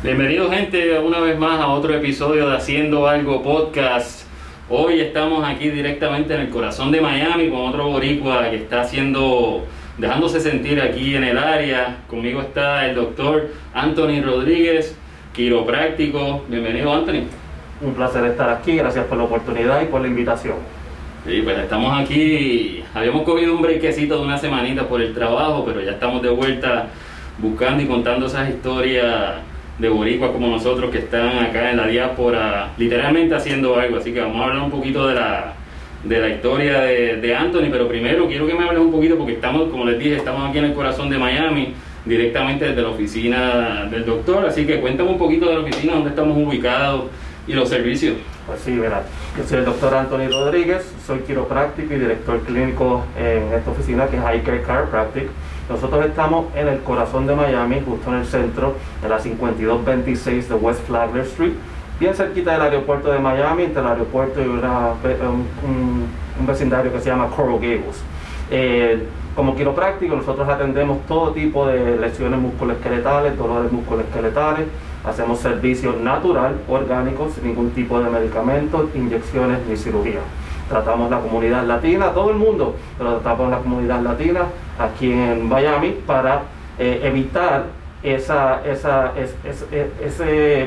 Bienvenidos 0.00 0.54
gente 0.54 0.96
una 1.00 1.18
vez 1.18 1.36
más 1.36 1.60
a 1.60 1.66
otro 1.66 1.92
episodio 1.92 2.48
de 2.48 2.56
Haciendo 2.56 3.08
Algo 3.08 3.42
Podcast. 3.42 4.28
Hoy 4.70 5.00
estamos 5.00 5.44
aquí 5.44 5.70
directamente 5.70 6.36
en 6.36 6.42
el 6.42 6.50
corazón 6.50 6.92
de 6.92 7.00
Miami 7.00 7.48
con 7.48 7.66
otro 7.66 7.88
boricua 7.88 8.48
que 8.48 8.58
está 8.58 8.82
haciendo, 8.82 9.64
dejándose 9.98 10.38
sentir 10.38 10.80
aquí 10.80 11.16
en 11.16 11.24
el 11.24 11.36
área. 11.36 11.96
Conmigo 12.06 12.42
está 12.42 12.86
el 12.86 12.94
doctor 12.94 13.48
Anthony 13.74 14.22
Rodríguez, 14.24 14.96
quiropráctico. 15.32 16.44
Bienvenido 16.48 16.94
Anthony. 16.94 17.24
Un 17.80 17.94
placer 17.94 18.24
estar 18.26 18.50
aquí, 18.50 18.76
gracias 18.76 19.04
por 19.06 19.18
la 19.18 19.24
oportunidad 19.24 19.82
y 19.82 19.86
por 19.86 20.00
la 20.00 20.06
invitación. 20.06 20.58
Sí, 21.26 21.40
pues 21.42 21.58
estamos 21.58 22.00
aquí, 22.00 22.84
habíamos 22.94 23.22
cogido 23.22 23.52
un 23.52 23.62
brequecito 23.62 24.20
de 24.20 24.24
una 24.24 24.38
semanita 24.38 24.86
por 24.86 25.02
el 25.02 25.12
trabajo, 25.12 25.64
pero 25.66 25.82
ya 25.82 25.90
estamos 25.90 26.22
de 26.22 26.28
vuelta 26.28 26.86
buscando 27.38 27.82
y 27.82 27.86
contando 27.86 28.26
esas 28.26 28.48
historias 28.48 29.42
de 29.78 29.88
boricuas 29.88 30.30
como 30.32 30.48
nosotros 30.48 30.90
que 30.90 30.98
están 30.98 31.38
acá 31.38 31.70
en 31.70 31.76
la 31.76 31.86
diáspora, 31.86 32.72
literalmente 32.76 33.34
haciendo 33.34 33.78
algo. 33.78 33.98
Así 33.98 34.12
que 34.12 34.20
vamos 34.20 34.40
a 34.40 34.44
hablar 34.44 34.62
un 34.62 34.70
poquito 34.70 35.06
de 35.06 35.14
la, 35.14 35.54
de 36.04 36.20
la 36.20 36.28
historia 36.28 36.80
de, 36.80 37.36
Anthony, 37.36 37.68
pero 37.70 37.88
primero 37.88 38.26
quiero 38.26 38.46
que 38.46 38.54
me 38.54 38.64
hables 38.64 38.80
un 38.80 38.90
poquito 38.90 39.16
porque 39.16 39.34
estamos, 39.34 39.70
como 39.70 39.84
les 39.84 39.98
dije, 39.98 40.16
estamos 40.16 40.48
aquí 40.48 40.58
en 40.58 40.66
el 40.66 40.74
corazón 40.74 41.08
de 41.10 41.18
Miami, 41.18 41.74
directamente 42.04 42.66
desde 42.66 42.82
la 42.82 42.88
oficina 42.88 43.86
del 43.90 44.04
doctor. 44.04 44.44
Así 44.46 44.66
que 44.66 44.80
cuéntame 44.80 45.10
un 45.10 45.18
poquito 45.18 45.48
de 45.48 45.54
la 45.54 45.60
oficina, 45.60 45.94
dónde 45.94 46.10
estamos 46.10 46.36
ubicados 46.36 47.04
y 47.46 47.52
los 47.52 47.68
servicios. 47.68 48.16
Pues 48.46 48.60
sí, 48.60 48.76
verá. 48.76 49.02
Yo 49.36 49.44
soy 49.44 49.58
el 49.58 49.64
doctor 49.64 49.94
Anthony 49.94 50.28
Rodríguez, 50.30 50.92
soy 51.06 51.20
quiropráctico 51.20 51.94
y 51.94 51.98
director 51.98 52.40
clínico 52.40 53.04
en 53.16 53.52
esta 53.52 53.70
oficina 53.70 54.06
que 54.06 54.16
es 54.16 54.22
High 54.22 54.42
Care 54.42 54.62
Chiropractic. 54.64 55.28
Nosotros 55.68 56.06
estamos 56.06 56.46
en 56.54 56.66
el 56.66 56.80
corazón 56.80 57.26
de 57.26 57.36
Miami, 57.36 57.82
justo 57.84 58.10
en 58.10 58.20
el 58.20 58.26
centro, 58.26 58.74
en 59.02 59.10
la 59.10 59.18
5226 59.18 60.48
de 60.48 60.54
West 60.54 60.80
Flagler 60.86 61.24
Street, 61.24 61.52
bien 62.00 62.14
cerquita 62.14 62.52
del 62.52 62.62
aeropuerto 62.62 63.12
de 63.12 63.18
Miami, 63.18 63.64
entre 63.64 63.82
el 63.82 63.88
aeropuerto 63.88 64.40
y 64.40 64.46
un 64.46 66.46
vecindario 66.46 66.90
que 66.90 67.00
se 67.00 67.10
llama 67.10 67.28
Coral 67.28 67.56
Gables. 67.56 68.02
Eh, 68.50 69.06
como 69.36 69.54
quiropráctico, 69.54 70.16
nosotros 70.16 70.48
atendemos 70.48 71.04
todo 71.06 71.32
tipo 71.32 71.66
de 71.66 71.98
lesiones 71.98 72.40
musculoesqueletales, 72.40 73.36
dolores 73.36 73.70
musculoesqueletales, 73.70 74.66
hacemos 75.04 75.38
servicio 75.38 75.92
natural, 75.92 76.56
orgánico, 76.66 77.28
sin 77.34 77.44
ningún 77.44 77.72
tipo 77.72 78.00
de 78.00 78.08
medicamentos, 78.08 78.88
inyecciones 78.94 79.58
ni 79.68 79.76
cirugía. 79.76 80.20
Tratamos 80.68 81.10
la 81.10 81.20
comunidad 81.20 81.66
latina, 81.66 82.12
todo 82.12 82.30
el 82.30 82.36
mundo, 82.36 82.74
pero 82.96 83.16
tratamos 83.16 83.50
la 83.50 83.58
comunidad 83.58 84.00
latina 84.00 84.46
aquí 84.78 85.10
en 85.12 85.48
Miami 85.48 85.96
para 86.06 86.42
eh, 86.78 87.00
evitar 87.04 87.64
esa, 88.02 88.62
esa, 88.66 89.12
es- 89.18 89.34
es- 89.44 89.66
ese, 90.04 90.66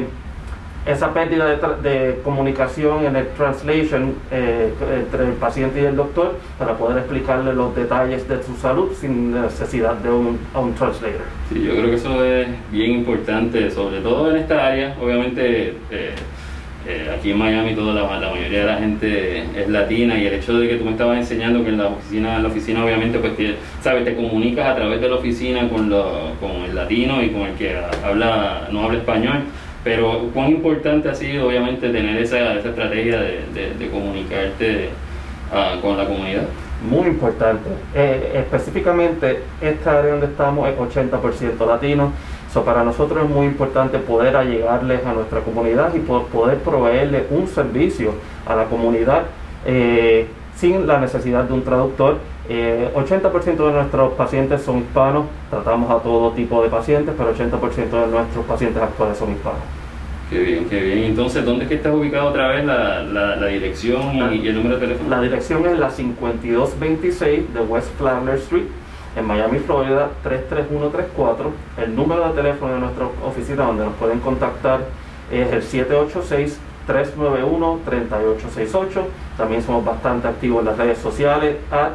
esa 0.86 1.14
pérdida 1.14 1.46
de, 1.46 1.90
de 1.90 2.20
comunicación 2.24 3.06
en 3.06 3.16
el 3.16 3.28
translation 3.38 4.16
eh, 4.32 4.74
entre 4.96 5.26
el 5.28 5.34
paciente 5.34 5.80
y 5.82 5.86
el 5.86 5.96
doctor 5.96 6.36
para 6.58 6.76
poder 6.76 6.98
explicarle 6.98 7.54
los 7.54 7.76
detalles 7.76 8.28
de 8.28 8.42
su 8.44 8.56
salud 8.58 8.92
sin 9.00 9.32
necesidad 9.40 9.94
de 9.96 10.10
un 10.10 10.40
translator. 10.78 11.22
Sí, 11.50 11.64
yo 11.64 11.74
creo 11.74 11.86
que 11.86 11.96
eso 11.96 12.26
es 12.26 12.48
bien 12.72 12.92
importante, 12.92 13.70
sobre 13.72 14.02
todo 14.02 14.32
en 14.32 14.38
esta 14.38 14.68
área. 14.68 14.96
Obviamente, 15.02 15.76
eh, 15.92 16.16
eh, 16.88 17.14
aquí 17.18 17.32
en 17.32 17.38
Miami 17.38 17.74
toda 17.76 17.94
la, 17.94 18.20
la 18.20 18.30
mayoría 18.32 18.60
de 18.60 18.66
la 18.66 18.78
gente 18.78 19.44
es 19.56 19.70
latina 19.70 20.18
y 20.18 20.26
el 20.26 20.34
hecho 20.34 20.58
de 20.58 20.68
que 20.68 20.76
tú 20.76 20.86
me 20.86 20.92
estabas 20.92 21.18
enseñando 21.18 21.64
que 21.64 21.70
en 21.70 21.78
la 21.78 21.88
oficina, 21.88 22.36
en 22.38 22.44
la 22.44 22.50
oficina 22.50 22.84
obviamente, 22.86 23.20
pues, 23.20 23.36
te, 23.38 23.56
sabes, 23.82 24.04
te 24.06 24.16
comunicas 24.16 24.66
a 24.68 24.76
través 24.76 25.00
de 25.02 25.08
la 25.10 25.16
oficina 25.16 25.70
con, 25.70 25.90
lo- 25.90 26.32
con 26.40 26.52
el 26.68 26.74
latino 26.76 27.22
y 27.22 27.30
con 27.30 27.42
el 27.44 27.54
que 27.54 27.76
habla, 28.04 28.68
no 28.72 28.84
habla 28.84 28.98
español. 29.00 29.44
Pero 29.84 30.30
cuán 30.34 30.50
importante 30.52 31.10
ha 31.10 31.16
sido, 31.16 31.48
obviamente, 31.48 31.90
tener 31.90 32.16
esa, 32.22 32.54
esa 32.56 32.70
estrategia 32.70 33.20
de, 33.20 33.40
de- 33.54 33.74
de 33.80 33.90
comunicarte 33.90 34.90
ah, 35.52 35.76
con 35.82 35.98
la 35.98 36.06
comunidad. 36.06 36.44
Muy 36.88 37.08
importante. 37.08 37.70
Eh, 37.96 38.32
específicamente, 38.36 39.40
esta 39.62 40.00
área 40.00 40.12
donde 40.12 40.28
estamos 40.28 40.68
es 40.70 40.76
80% 40.78 41.68
latino. 41.68 42.12
So, 42.54 42.64
para 42.66 42.84
nosotros 42.84 43.24
es 43.24 43.30
muy 43.30 43.46
importante 43.46 43.98
poder 44.00 44.36
allegarles 44.36 45.06
a 45.06 45.14
nuestra 45.14 45.40
comunidad 45.40 45.94
y 45.96 46.00
po- 46.00 46.24
poder 46.26 46.58
proveerle 46.58 47.26
un 47.32 47.48
servicio 47.48 48.14
a 48.46 48.56
la 48.56 48.66
comunidad 48.66 49.24
eh, 49.66 50.28
sin 50.56 50.86
la 50.86 51.00
necesidad 51.00 51.46
de 51.46 51.54
un 51.54 51.64
traductor. 51.64 52.18
Eh, 52.50 52.90
80% 52.94 53.56
de 53.68 53.72
nuestros 53.72 54.14
pacientes 54.14 54.62
son 54.64 54.80
hispanos, 54.80 55.26
tratamos 55.50 55.90
a 55.90 56.00
todo 56.04 56.32
tipo 56.32 56.62
de 56.62 56.68
pacientes, 56.70 57.14
pero 57.18 57.34
80% 57.34 57.90
de 57.90 58.08
nuestros 58.08 58.46
pacientes 58.46 58.82
actuales 58.84 59.18
son 59.18 59.32
hispanos. 59.32 59.60
Qué 60.30 60.40
bien, 60.40 60.66
qué 60.70 60.80
bien. 60.82 61.04
Entonces, 61.06 61.46
¿dónde 61.46 61.64
es 61.66 61.70
que 61.70 61.76
estás 61.76 61.94
ubicado 61.94 62.30
otra 62.30 62.48
vez 62.50 62.66
la, 62.66 63.04
la, 63.04 63.36
la 63.38 63.48
dirección 63.48 64.02
y, 64.34 64.36
y 64.38 64.48
el 64.48 64.56
número 64.56 64.76
de 64.76 64.82
teléfono? 64.88 65.10
La 65.10 65.22
dirección 65.22 65.66
es 65.68 65.78
la 65.80 65.90
5226 65.90 67.54
de 67.54 67.60
West 67.62 67.90
Flagler 67.98 68.36
Street 68.36 68.64
en 69.16 69.26
Miami, 69.26 69.60
Florida 69.60 70.10
33134. 70.24 71.52
El 71.84 71.96
número 71.96 72.28
de 72.30 72.34
teléfono 72.34 72.74
de 72.74 72.80
nuestra 72.80 73.06
oficina 73.26 73.66
donde 73.66 73.86
nos 73.86 73.94
pueden 73.96 74.20
contactar 74.20 74.82
es 75.32 75.52
el 75.52 75.62
786-391-3868. 76.88 79.02
También 79.38 79.62
somos 79.62 79.86
bastante 79.86 80.28
activos 80.28 80.60
en 80.62 80.66
las 80.66 80.78
redes 80.78 80.98
sociales 81.00 81.56
at 81.72 81.92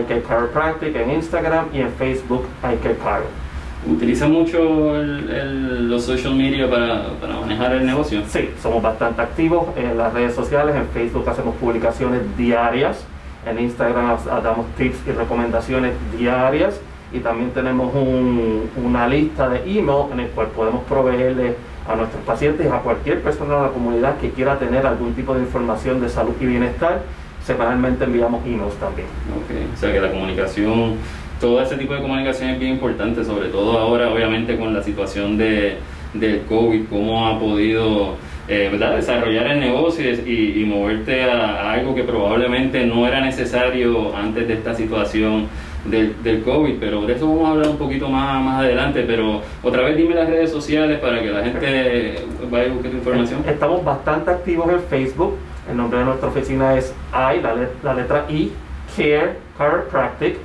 IK 0.00 0.26
Chiropractic 0.26 0.94
en 0.96 1.10
Instagram 1.12 1.66
y 1.72 1.80
en 1.80 1.90
Facebook 1.92 2.46
IK 2.62 2.82
Chiro. 2.98 3.42
¿Utiliza 3.84 4.28
mucho 4.28 4.94
el- 4.96 5.28
el- 5.28 5.90
los 5.90 6.04
social 6.04 6.36
media 6.36 6.70
para, 6.70 7.08
para 7.20 7.34
manejar 7.40 7.72
el 7.72 7.84
negocio? 7.84 8.22
Sí, 8.28 8.50
somos 8.62 8.80
bastante 8.80 9.20
activos 9.22 9.66
en 9.76 9.98
las 9.98 10.12
redes 10.14 10.34
sociales. 10.36 10.76
En 10.76 10.86
Facebook 10.88 11.28
hacemos 11.28 11.56
publicaciones 11.56 12.20
diarias. 12.36 13.04
En 13.46 13.58
Instagram 13.58 14.16
damos 14.42 14.66
tips 14.76 14.98
y 15.06 15.10
recomendaciones 15.12 15.92
diarias. 16.18 16.80
Y 17.12 17.18
también 17.18 17.50
tenemos 17.50 17.94
un- 17.94 18.70
una 18.82 19.06
lista 19.06 19.48
de 19.48 19.58
email 19.66 20.10
en 20.12 20.20
el 20.20 20.28
cual 20.28 20.46
podemos 20.48 20.82
proveerle 20.84 21.56
a 21.86 21.94
nuestros 21.96 22.22
pacientes, 22.24 22.70
a 22.70 22.78
cualquier 22.78 23.20
persona 23.22 23.56
de 23.56 23.62
la 23.62 23.68
comunidad 23.68 24.16
que 24.18 24.30
quiera 24.30 24.58
tener 24.58 24.86
algún 24.86 25.12
tipo 25.14 25.34
de 25.34 25.40
información 25.40 26.00
de 26.00 26.08
salud 26.08 26.32
y 26.40 26.46
bienestar. 26.46 27.02
Semanalmente 27.44 28.04
enviamos 28.04 28.46
emails 28.46 28.74
también. 28.76 29.08
Ok, 29.36 29.74
O 29.74 29.76
sea 29.76 29.92
que 29.92 30.00
la 30.00 30.10
comunicación, 30.10 30.94
todo 31.40 31.60
ese 31.60 31.76
tipo 31.76 31.92
de 31.92 32.00
comunicación 32.00 32.50
es 32.50 32.60
bien 32.60 32.74
importante, 32.74 33.24
sobre 33.24 33.48
todo 33.48 33.76
ahora 33.78 34.08
obviamente 34.10 34.56
con 34.56 34.72
la 34.72 34.82
situación 34.82 35.36
de, 35.36 35.76
del 36.14 36.42
COVID, 36.48 36.84
cómo 36.88 37.26
ha 37.26 37.38
podido 37.38 38.14
eh, 38.48 38.68
¿verdad? 38.70 38.96
desarrollar 38.96 39.46
el 39.48 39.60
negocio 39.60 40.04
y, 40.10 40.60
y 40.60 40.64
moverte 40.64 41.24
a, 41.24 41.62
a 41.62 41.72
algo 41.74 41.94
que 41.94 42.02
probablemente 42.04 42.84
no 42.86 43.06
era 43.06 43.20
necesario 43.20 44.14
antes 44.16 44.48
de 44.48 44.54
esta 44.54 44.74
situación 44.74 45.46
del, 45.84 46.22
del 46.22 46.42
COVID, 46.42 46.74
pero 46.78 47.02
de 47.06 47.14
eso 47.14 47.26
vamos 47.28 47.48
a 47.48 47.50
hablar 47.52 47.68
un 47.70 47.76
poquito 47.76 48.08
más, 48.08 48.42
más 48.42 48.60
adelante, 48.60 49.04
pero 49.06 49.40
otra 49.62 49.82
vez 49.82 49.96
dime 49.96 50.14
las 50.14 50.28
redes 50.28 50.50
sociales 50.50 50.98
para 51.00 51.20
que 51.20 51.30
la 51.30 51.42
gente 51.42 52.14
vaya 52.50 52.66
y 52.66 52.70
busque 52.70 52.88
tu 52.88 52.96
información. 52.98 53.40
Estamos 53.46 53.84
bastante 53.84 54.30
activos 54.30 54.70
en 54.70 54.80
Facebook. 54.82 55.36
El 55.70 55.76
nombre 55.76 56.00
de 56.00 56.04
nuestra 56.04 56.28
oficina 56.28 56.76
es 56.76 56.92
I, 57.12 57.40
la, 57.40 57.54
le- 57.54 57.68
la 57.82 57.94
letra 57.94 58.26
I, 58.28 58.52
Care 58.96 59.36
Chiropractic. 59.56 60.36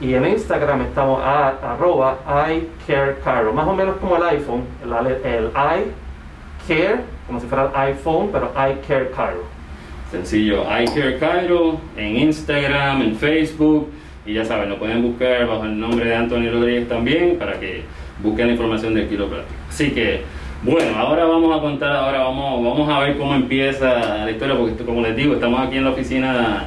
Y 0.00 0.12
en 0.14 0.26
Instagram 0.26 0.82
estamos 0.82 1.22
a 1.24 1.48
arroba 1.72 2.18
I 2.52 2.68
Care. 2.86 3.16
Más 3.54 3.66
o 3.66 3.74
menos 3.74 3.96
como 3.96 4.16
el 4.16 4.22
iPhone, 4.24 4.64
le- 4.84 5.36
el 5.36 5.46
I 5.46 5.90
Care, 6.68 7.00
como 7.26 7.40
si 7.40 7.46
fuera 7.46 7.70
el 7.74 7.90
iPhone, 7.90 8.30
pero 8.32 8.52
I 8.54 8.86
Care 8.86 9.10
Chiro. 9.10 9.56
Sencillo, 10.10 10.62
iCare 10.62 11.18
Cairo 11.18 11.80
en 11.96 12.16
Instagram, 12.16 13.02
en 13.02 13.16
Facebook 13.16 13.88
y 14.24 14.34
ya 14.34 14.44
saben, 14.44 14.68
lo 14.68 14.78
pueden 14.78 15.02
buscar 15.02 15.46
bajo 15.46 15.64
el 15.64 15.78
nombre 15.78 16.08
de 16.08 16.14
Anthony 16.14 16.48
Rodríguez 16.50 16.88
también 16.88 17.36
para 17.38 17.58
que 17.58 17.82
busquen 18.22 18.46
la 18.46 18.52
información 18.52 18.94
del 18.94 19.08
quiropráctico. 19.08 19.60
Así 19.68 19.90
que, 19.90 20.22
bueno, 20.62 20.96
ahora 20.96 21.24
vamos 21.24 21.56
a 21.56 21.60
contar, 21.60 21.96
ahora 21.96 22.20
vamos, 22.20 22.64
vamos 22.64 22.88
a 22.88 23.00
ver 23.00 23.16
cómo 23.16 23.34
empieza 23.34 24.24
la 24.24 24.30
historia, 24.30 24.56
porque 24.56 24.84
como 24.84 25.02
les 25.02 25.16
digo, 25.16 25.34
estamos 25.34 25.60
aquí 25.60 25.76
en 25.76 25.84
la 25.84 25.90
oficina 25.90 26.64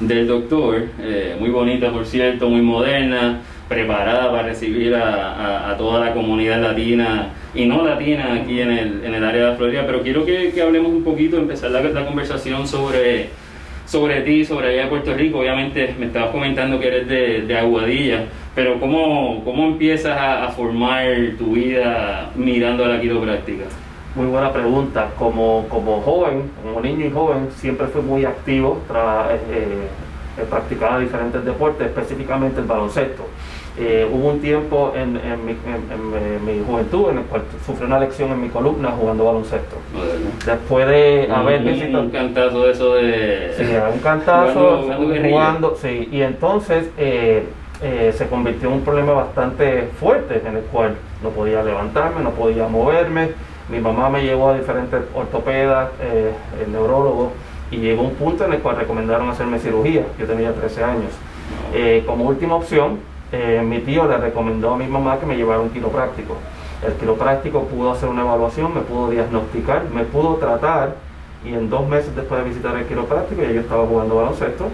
del 0.00 0.26
doctor, 0.26 0.86
eh, 1.00 1.36
muy 1.38 1.50
bonita 1.50 1.90
por 1.90 2.04
cierto, 2.04 2.48
muy 2.48 2.60
moderna, 2.60 3.40
preparada 3.72 4.30
para 4.30 4.44
recibir 4.48 4.94
a, 4.94 5.32
a- 5.32 5.70
a 5.70 5.76
toda 5.76 6.00
la 6.04 6.12
comunidad 6.12 6.60
latina 6.60 7.28
y 7.54 7.64
no 7.66 7.84
latina 7.84 8.34
aquí 8.34 8.60
en 8.60 8.70
el, 8.70 9.04
en 9.04 9.14
el 9.14 9.24
área 9.24 9.44
de 9.44 9.50
la 9.52 9.56
Florida, 9.56 9.82
pero 9.86 10.02
quiero 10.02 10.24
que, 10.26 10.52
que 10.52 10.62
hablemos 10.62 10.90
un 10.92 11.02
poquito, 11.04 11.36
empezar 11.36 11.70
la, 11.70 11.80
la 11.82 12.06
conversación 12.06 12.66
sobre, 12.66 13.28
sobre 13.86 14.20
ti, 14.22 14.44
sobre 14.44 14.68
allá 14.68 14.82
de 14.82 14.88
Puerto 14.88 15.14
Rico. 15.14 15.38
Obviamente 15.40 15.94
me 15.98 16.06
estabas 16.06 16.30
comentando 16.30 16.78
que 16.78 16.88
eres 16.88 17.08
de, 17.08 17.42
de 17.42 17.58
Aguadilla, 17.58 18.24
pero 18.54 18.78
¿cómo, 18.80 19.42
cómo 19.44 19.66
empiezas 19.66 20.16
a, 20.16 20.44
a 20.46 20.48
formar 20.50 21.04
tu 21.38 21.52
vida 21.52 22.30
mirando 22.36 22.84
a 22.84 22.88
la 22.88 23.00
quiropráctica? 23.00 23.64
Muy 24.14 24.26
buena 24.26 24.52
pregunta. 24.52 25.08
Como, 25.18 25.66
como 25.70 26.00
joven, 26.02 26.50
como 26.62 26.80
niño 26.82 27.06
y 27.06 27.10
joven, 27.10 27.48
siempre 27.56 27.86
fui 27.86 28.02
muy 28.02 28.24
activo. 28.26 28.82
Tra- 28.86 29.28
eh, 29.30 29.88
eh, 30.38 30.44
practicaba 30.48 30.98
diferentes 30.98 31.42
deportes, 31.44 31.86
específicamente 31.86 32.60
el 32.60 32.66
baloncesto. 32.66 33.26
Eh, 33.78 34.06
hubo 34.12 34.28
un 34.28 34.40
tiempo 34.40 34.92
en, 34.94 35.16
en, 35.16 35.46
mi, 35.46 35.52
en, 35.52 36.44
mi, 36.44 36.62
juventud 36.62 37.08
en 37.08 37.18
el 37.18 37.24
cual 37.24 37.42
sufrí 37.64 37.86
una 37.86 37.98
lección 37.98 38.30
en 38.30 38.42
mi 38.42 38.50
columna 38.50 38.90
jugando 38.90 39.24
baloncesto. 39.24 39.76
Después 40.44 40.86
de 40.86 41.28
haber 41.32 41.62
visitado... 41.62 42.02
Un 42.02 42.10
cantazo 42.10 42.64
de 42.64 42.72
eso 42.72 42.94
de... 42.96 43.54
Sí, 43.56 43.64
un 43.94 44.00
cantazo 44.00 44.82
jugando, 45.22 45.74
sí, 45.80 46.06
y 46.12 46.20
entonces 46.20 46.90
eh, 46.98 47.44
eh, 47.80 48.12
se 48.14 48.28
convirtió 48.28 48.68
en 48.68 48.74
un 48.74 48.80
problema 48.82 49.14
bastante 49.14 49.88
fuerte 49.98 50.42
en 50.46 50.56
el 50.56 50.64
cual 50.64 50.96
no 51.22 51.30
podía 51.30 51.62
levantarme, 51.62 52.22
no 52.22 52.32
podía 52.32 52.68
moverme. 52.68 53.30
Mi 53.70 53.80
mamá 53.80 54.10
me 54.10 54.22
llevó 54.22 54.50
a 54.50 54.58
diferentes 54.58 55.00
ortopedas, 55.14 55.88
el 56.62 56.70
neurólogo, 56.70 57.32
y 57.70 57.76
llegó 57.78 58.02
un 58.02 58.14
punto 58.16 58.44
en 58.44 58.52
el 58.52 58.58
cual 58.58 58.76
recomendaron 58.76 59.30
hacerme 59.30 59.58
cirugía. 59.58 60.04
Yo 60.18 60.26
tenía 60.26 60.52
13 60.52 60.84
años. 60.84 61.12
como 62.06 62.26
última 62.26 62.56
opción, 62.56 62.98
eh, 63.32 63.62
mi 63.64 63.80
tío 63.80 64.06
le 64.06 64.18
recomendó 64.18 64.74
a 64.74 64.76
mi 64.76 64.86
mamá 64.86 65.18
que 65.18 65.26
me 65.26 65.36
llevara 65.36 65.60
un 65.60 65.70
quiropráctico. 65.70 66.36
El 66.86 66.92
quiropráctico 66.94 67.64
pudo 67.64 67.92
hacer 67.92 68.08
una 68.08 68.22
evaluación, 68.22 68.74
me 68.74 68.82
pudo 68.82 69.10
diagnosticar, 69.10 69.84
me 69.92 70.04
pudo 70.04 70.36
tratar 70.36 70.96
y 71.44 71.54
en 71.54 71.70
dos 71.70 71.88
meses 71.88 72.14
después 72.14 72.42
de 72.42 72.50
visitar 72.50 72.76
el 72.76 72.84
quiropráctico 72.84 73.42
ya 73.42 73.50
yo 73.50 73.60
estaba 73.60 73.86
jugando 73.86 74.16
baloncesto. 74.16 74.68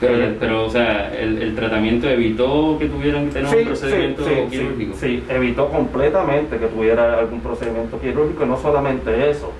Pero, 0.00 0.24
eh, 0.24 0.36
pero 0.38 0.64
o 0.66 0.70
sea, 0.70 1.14
el, 1.14 1.54
tratamiento 1.54 2.08
evitó 2.08 2.76
que 2.78 2.86
tuvieran 2.86 3.26
que 3.26 3.32
tener 3.32 3.56
un 3.56 3.64
procedimiento 3.64 4.24
quirúrgico. 4.50 4.96
Sí, 4.96 5.24
evitó 5.28 5.68
completamente 5.68 6.58
que 6.58 6.66
tuviera 6.66 7.18
algún 7.18 7.40
procedimiento 7.40 7.98
quirúrgico 8.00 8.44
y 8.44 8.48
no 8.48 8.58
solamente 8.58 9.30
eso, 9.30 9.52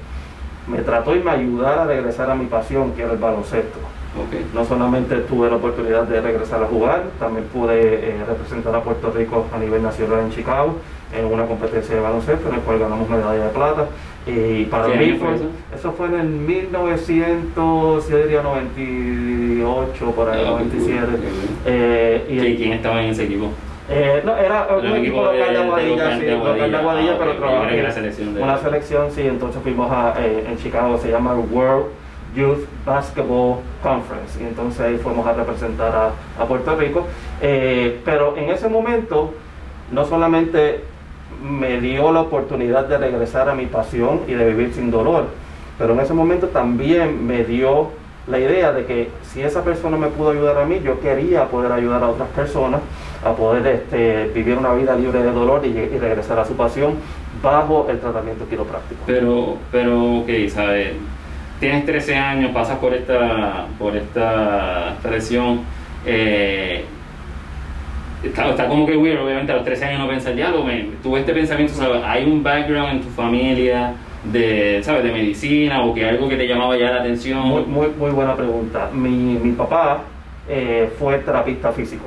me 0.66 0.78
trató 0.78 1.14
y 1.14 1.20
me 1.20 1.30
ayudara 1.30 1.82
a 1.82 1.86
regresar 1.86 2.30
a 2.30 2.34
mi 2.34 2.46
pasión, 2.46 2.92
que 2.92 3.02
era 3.02 3.12
el 3.12 3.18
baloncesto. 3.18 3.78
No 4.54 4.64
solamente 4.64 5.16
tuve 5.16 5.50
la 5.50 5.56
oportunidad 5.56 6.04
de 6.04 6.20
regresar 6.20 6.62
a 6.62 6.66
jugar, 6.66 7.04
también 7.18 7.46
pude 7.46 8.10
eh, 8.10 8.24
representar 8.26 8.74
a 8.74 8.82
Puerto 8.82 9.10
Rico 9.10 9.46
a 9.52 9.58
nivel 9.58 9.82
nacional 9.82 10.20
en 10.20 10.30
Chicago 10.30 10.76
en 11.16 11.26
una 11.26 11.46
competencia 11.46 11.94
de 11.94 12.00
baloncesto 12.00 12.48
en 12.48 12.56
la 12.56 12.62
cual 12.62 12.78
ganamos 12.78 13.08
medalla 13.08 13.44
de 13.44 13.50
plata. 13.50 13.86
Y 14.26 14.64
para 14.64 14.88
mí 14.88 15.18
fue, 15.18 15.34
eso? 15.74 15.92
fue 15.92 16.06
en 16.06 16.14
el 16.14 16.26
1900, 16.28 18.08
yo 18.08 18.18
diría 18.18 18.42
98, 18.42 20.10
por 20.12 20.30
ahí, 20.30 20.44
97. 20.44 21.06
Ah, 21.06 21.18
eh, 21.66 22.26
y 22.28 22.56
¿Quién 22.56 22.72
estaba 22.72 23.02
en 23.02 23.10
ese 23.10 23.24
equipo? 23.24 23.48
Eh, 23.90 24.22
no, 24.24 24.34
era 24.34 24.66
un 24.76 24.96
equipo 24.96 25.24
local 25.24 25.52
de 25.52 25.58
Aguadilla, 25.58 26.18
sí, 26.18 26.26
local 26.26 26.70
de 26.70 26.76
Aguadilla, 26.76 27.12
ah, 27.12 27.16
pero 27.18 27.36
trabajé. 27.36 27.80
Una 28.40 28.58
selección, 28.58 29.10
sí, 29.10 29.22
entonces 29.22 29.60
fuimos 29.62 29.92
a, 29.92 30.14
en 30.24 30.56
Chicago, 30.56 30.96
se 30.96 31.10
llama 31.10 31.34
World 31.34 31.86
Youth 32.34 32.66
Basketball 32.84 33.58
Conference. 33.82 34.42
Y 34.42 34.46
entonces 34.46 34.80
ahí 34.80 34.98
fuimos 34.98 35.26
a 35.26 35.32
representar 35.32 36.12
a, 36.38 36.44
Puerto 36.44 36.76
Rico. 36.76 37.06
Eh, 37.40 38.00
pero 38.04 38.36
en 38.36 38.50
ese 38.50 38.68
momento, 38.68 39.32
no 39.92 40.04
solamente 40.04 40.84
me 41.42 41.80
dio 41.80 42.12
la 42.12 42.22
oportunidad 42.22 42.86
de 42.86 42.98
regresar 42.98 43.48
a 43.48 43.54
mi 43.54 43.66
pasión 43.66 44.22
y 44.26 44.32
de 44.32 44.46
vivir 44.46 44.72
sin 44.72 44.90
dolor, 44.90 45.26
pero 45.78 45.94
en 45.94 46.00
ese 46.00 46.14
momento 46.14 46.48
también 46.48 47.26
me 47.26 47.44
dio 47.44 47.90
la 48.26 48.38
idea 48.38 48.72
de 48.72 48.86
que 48.86 49.10
si 49.22 49.42
esa 49.42 49.62
persona 49.62 49.96
me 49.96 50.06
pudo 50.06 50.30
ayudar 50.30 50.58
a 50.58 50.64
mí, 50.64 50.80
yo 50.82 51.00
quería 51.00 51.46
poder 51.46 51.72
ayudar 51.72 52.02
a 52.02 52.08
otras 52.08 52.28
personas 52.30 52.80
a 53.22 53.32
poder 53.32 53.66
este, 53.66 54.30
vivir 54.34 54.56
una 54.56 54.72
vida 54.72 54.96
libre 54.96 55.22
de 55.22 55.32
dolor 55.32 55.64
y, 55.66 55.72
regresar 55.72 56.38
a 56.38 56.44
su 56.44 56.54
pasión 56.54 56.94
bajo 57.42 57.86
el 57.90 57.98
tratamiento 57.98 58.46
quiropráctico. 58.48 59.02
Pero, 59.06 59.56
pero, 59.70 60.20
ok, 60.20 60.28
¿sabes? 60.48 60.92
Tienes 61.60 61.84
13 61.86 62.16
años, 62.16 62.50
pasas 62.52 62.78
por 62.78 62.94
esta, 62.94 63.66
por 63.78 63.96
esta, 63.96 64.96
lesión, 65.10 65.60
eh, 66.06 66.84
está, 68.22 68.68
como 68.68 68.86
que 68.86 68.96
weird, 68.96 69.22
obviamente 69.22 69.52
a 69.52 69.56
los 69.56 69.64
13 69.64 69.84
años 69.84 70.00
no 70.00 70.08
pensas, 70.08 70.36
ya, 70.36 70.50
lo, 70.50 70.64
me, 70.64 70.88
tuve 71.02 71.20
este 71.20 71.32
pensamiento, 71.32 71.74
¿sabes? 71.74 72.02
Hay 72.04 72.24
un 72.24 72.42
background 72.42 72.92
en 72.92 73.00
tu 73.02 73.08
familia 73.10 73.94
de, 74.24 74.80
¿sabes? 74.82 75.04
De 75.04 75.12
medicina 75.12 75.82
o 75.82 75.94
que 75.94 76.08
algo 76.08 76.28
que 76.28 76.36
te 76.36 76.46
llamaba 76.46 76.76
ya 76.76 76.90
la 76.90 77.00
atención. 77.00 77.40
Muy, 77.40 77.64
muy, 77.64 77.88
muy 77.98 78.10
buena 78.10 78.34
pregunta. 78.34 78.90
Mi, 78.92 79.38
mi 79.38 79.52
papá 79.52 80.02
eh, 80.48 80.90
fue 80.98 81.18
terapista 81.18 81.72
físico. 81.72 82.04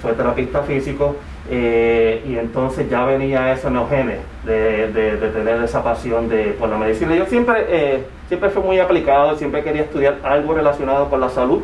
Fue 0.00 0.12
terapista 0.12 0.62
físico 0.62 1.16
eh, 1.50 2.22
y 2.26 2.36
entonces 2.36 2.88
ya 2.88 3.04
venía 3.04 3.52
eso 3.52 3.68
en 3.68 3.74
los 3.74 3.88
genes 3.88 4.18
de, 4.44 4.92
de, 4.92 5.16
tener 5.28 5.62
esa 5.62 5.82
pasión 5.82 6.28
de, 6.28 6.56
por 6.58 6.68
la 6.68 6.78
medicina. 6.78 7.14
Yo 7.14 7.26
siempre, 7.26 7.64
eh, 7.68 8.04
siempre 8.28 8.50
fui 8.50 8.62
muy 8.62 8.78
aplicado, 8.78 9.36
siempre 9.36 9.62
quería 9.62 9.82
estudiar 9.82 10.18
algo 10.22 10.54
relacionado 10.54 11.08
con 11.08 11.20
la 11.20 11.28
salud, 11.28 11.62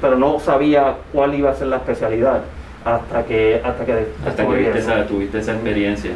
pero 0.00 0.16
no 0.16 0.40
sabía 0.40 0.96
cuál 1.12 1.34
iba 1.34 1.50
a 1.50 1.54
ser 1.54 1.68
la 1.68 1.76
especialidad 1.76 2.42
hasta 2.84 3.24
que 3.24 3.60
hasta 3.62 3.84
que, 3.84 3.92
hasta 4.26 4.42
que 4.42 4.48
tuviste, 4.48 4.78
esa, 4.78 5.06
tuviste 5.06 5.38
esa, 5.38 5.52
experiencia. 5.52 6.10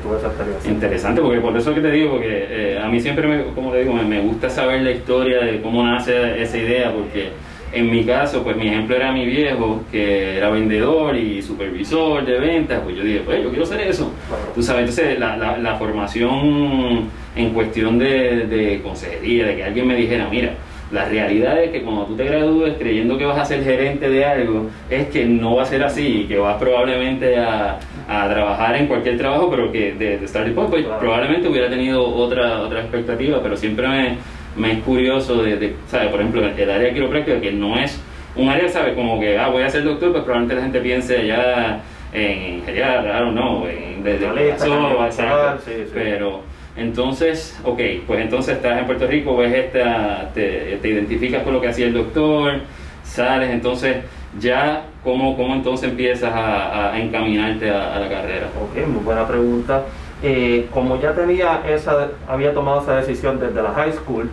Interesante, 0.64 1.20
porque 1.20 1.40
por 1.40 1.56
eso 1.56 1.74
que 1.74 1.80
te 1.80 1.90
digo, 1.90 2.12
porque 2.12 2.46
eh, 2.48 2.80
a 2.82 2.88
mí 2.88 3.00
siempre, 3.00 3.26
me, 3.26 3.44
como 3.54 3.72
te 3.72 3.80
digo, 3.80 3.92
me, 3.92 4.04
me 4.04 4.20
gusta 4.20 4.48
saber 4.48 4.82
la 4.82 4.92
historia 4.92 5.40
de 5.40 5.60
cómo 5.60 5.82
nace 5.82 6.40
esa 6.40 6.56
idea, 6.56 6.92
porque 6.92 7.30
en 7.72 7.90
mi 7.90 8.04
caso, 8.04 8.42
pues 8.42 8.56
mi 8.56 8.68
ejemplo 8.68 8.96
era 8.96 9.12
mi 9.12 9.24
viejo, 9.24 9.82
que 9.90 10.36
era 10.36 10.50
vendedor 10.50 11.16
y 11.16 11.40
supervisor 11.40 12.24
de 12.24 12.38
ventas, 12.38 12.80
pues 12.84 12.96
yo 12.96 13.02
dije, 13.02 13.22
pues 13.24 13.42
yo 13.42 13.48
quiero 13.48 13.64
hacer 13.64 13.80
eso. 13.80 14.12
Tú 14.54 14.62
sabes, 14.62 14.80
entonces 14.80 15.18
la, 15.18 15.36
la, 15.36 15.76
formación 15.76 17.08
en 17.34 17.50
cuestión 17.50 17.98
de, 17.98 18.46
de, 18.46 18.80
consejería, 18.82 19.46
de 19.46 19.56
que 19.56 19.64
alguien 19.64 19.86
me 19.86 19.96
dijera, 19.96 20.28
mira, 20.30 20.54
la 20.90 21.06
realidad 21.06 21.62
es 21.62 21.70
que 21.70 21.82
cuando 21.82 22.04
tú 22.04 22.16
te 22.16 22.24
gradúes 22.24 22.74
creyendo 22.78 23.16
que 23.16 23.24
vas 23.24 23.38
a 23.38 23.44
ser 23.44 23.64
gerente 23.64 24.10
de 24.10 24.24
algo, 24.24 24.68
es 24.90 25.06
que 25.08 25.24
no 25.24 25.56
va 25.56 25.62
a 25.62 25.66
ser 25.66 25.82
así, 25.82 26.26
que 26.28 26.36
vas 26.36 26.56
probablemente 26.58 27.38
a, 27.38 27.78
a 28.08 28.28
trabajar 28.28 28.76
en 28.76 28.86
cualquier 28.86 29.16
trabajo, 29.16 29.48
pero 29.50 29.72
que 29.72 29.94
de, 29.94 30.18
de 30.18 30.50
Point, 30.52 30.70
pues 30.70 30.84
probablemente 31.00 31.48
hubiera 31.48 31.70
tenido 31.70 32.06
otra, 32.06 32.60
otra 32.60 32.80
expectativa, 32.80 33.40
pero 33.42 33.56
siempre 33.56 33.88
me 33.88 34.16
me 34.56 34.72
es 34.72 34.78
curioso 34.80 35.42
de, 35.42 35.74
¿sabes? 35.88 36.08
Por 36.08 36.20
ejemplo, 36.20 36.46
el 36.46 36.70
área 36.70 36.92
quiropráctica, 36.92 37.40
que 37.40 37.52
no 37.52 37.78
es 37.78 38.00
un 38.36 38.48
área, 38.48 38.68
¿sabes? 38.68 38.94
Como 38.94 39.20
que, 39.20 39.38
ah, 39.38 39.48
voy 39.48 39.62
a 39.62 39.70
ser 39.70 39.84
doctor, 39.84 40.12
pues 40.12 40.24
probablemente 40.24 40.54
la 40.56 40.62
gente 40.62 40.80
piense 40.80 41.26
ya 41.26 41.80
en 42.12 42.64
geriatra, 42.64 43.18
I 43.18 43.20
don't 43.20 43.36
know, 43.36 43.66
en 43.66 44.02
de, 44.02 44.18
de 44.18 45.86
pero 45.94 46.40
entonces, 46.76 47.58
ok, 47.64 47.80
pues 48.06 48.20
entonces 48.20 48.56
estás 48.56 48.78
en 48.78 48.86
Puerto 48.86 49.06
Rico, 49.06 49.36
ves 49.36 49.52
esta, 49.52 50.30
te, 50.34 50.78
te 50.80 50.88
identificas 50.88 51.42
con 51.42 51.52
lo 51.52 51.60
que 51.60 51.68
hacía 51.68 51.86
el 51.86 51.94
doctor, 51.94 52.60
sales, 53.04 53.50
entonces 53.50 53.98
ya, 54.38 54.84
¿cómo, 55.04 55.36
cómo 55.36 55.54
entonces 55.54 55.90
empiezas 55.90 56.32
a, 56.32 56.92
a 56.92 57.00
encaminarte 57.00 57.70
a, 57.70 57.94
a, 57.94 57.98
la 57.98 58.08
carrera? 58.08 58.48
Ok, 58.60 58.86
muy 58.86 59.04
buena 59.04 59.26
pregunta. 59.26 59.84
Eh, 60.22 60.68
como 60.72 61.00
ya 61.00 61.12
tenía 61.12 61.62
esa, 61.68 62.08
había 62.28 62.54
tomado 62.54 62.80
esa 62.80 62.96
decisión 62.96 63.38
desde 63.38 63.60
la 63.62 63.72
high 63.72 63.92
school, 63.92 64.30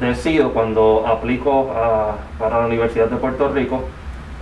decido 0.00 0.52
cuando 0.52 1.04
aplico 1.06 1.70
para 2.38 2.60
la 2.60 2.66
Universidad 2.66 3.06
de 3.06 3.16
Puerto 3.16 3.48
Rico, 3.52 3.84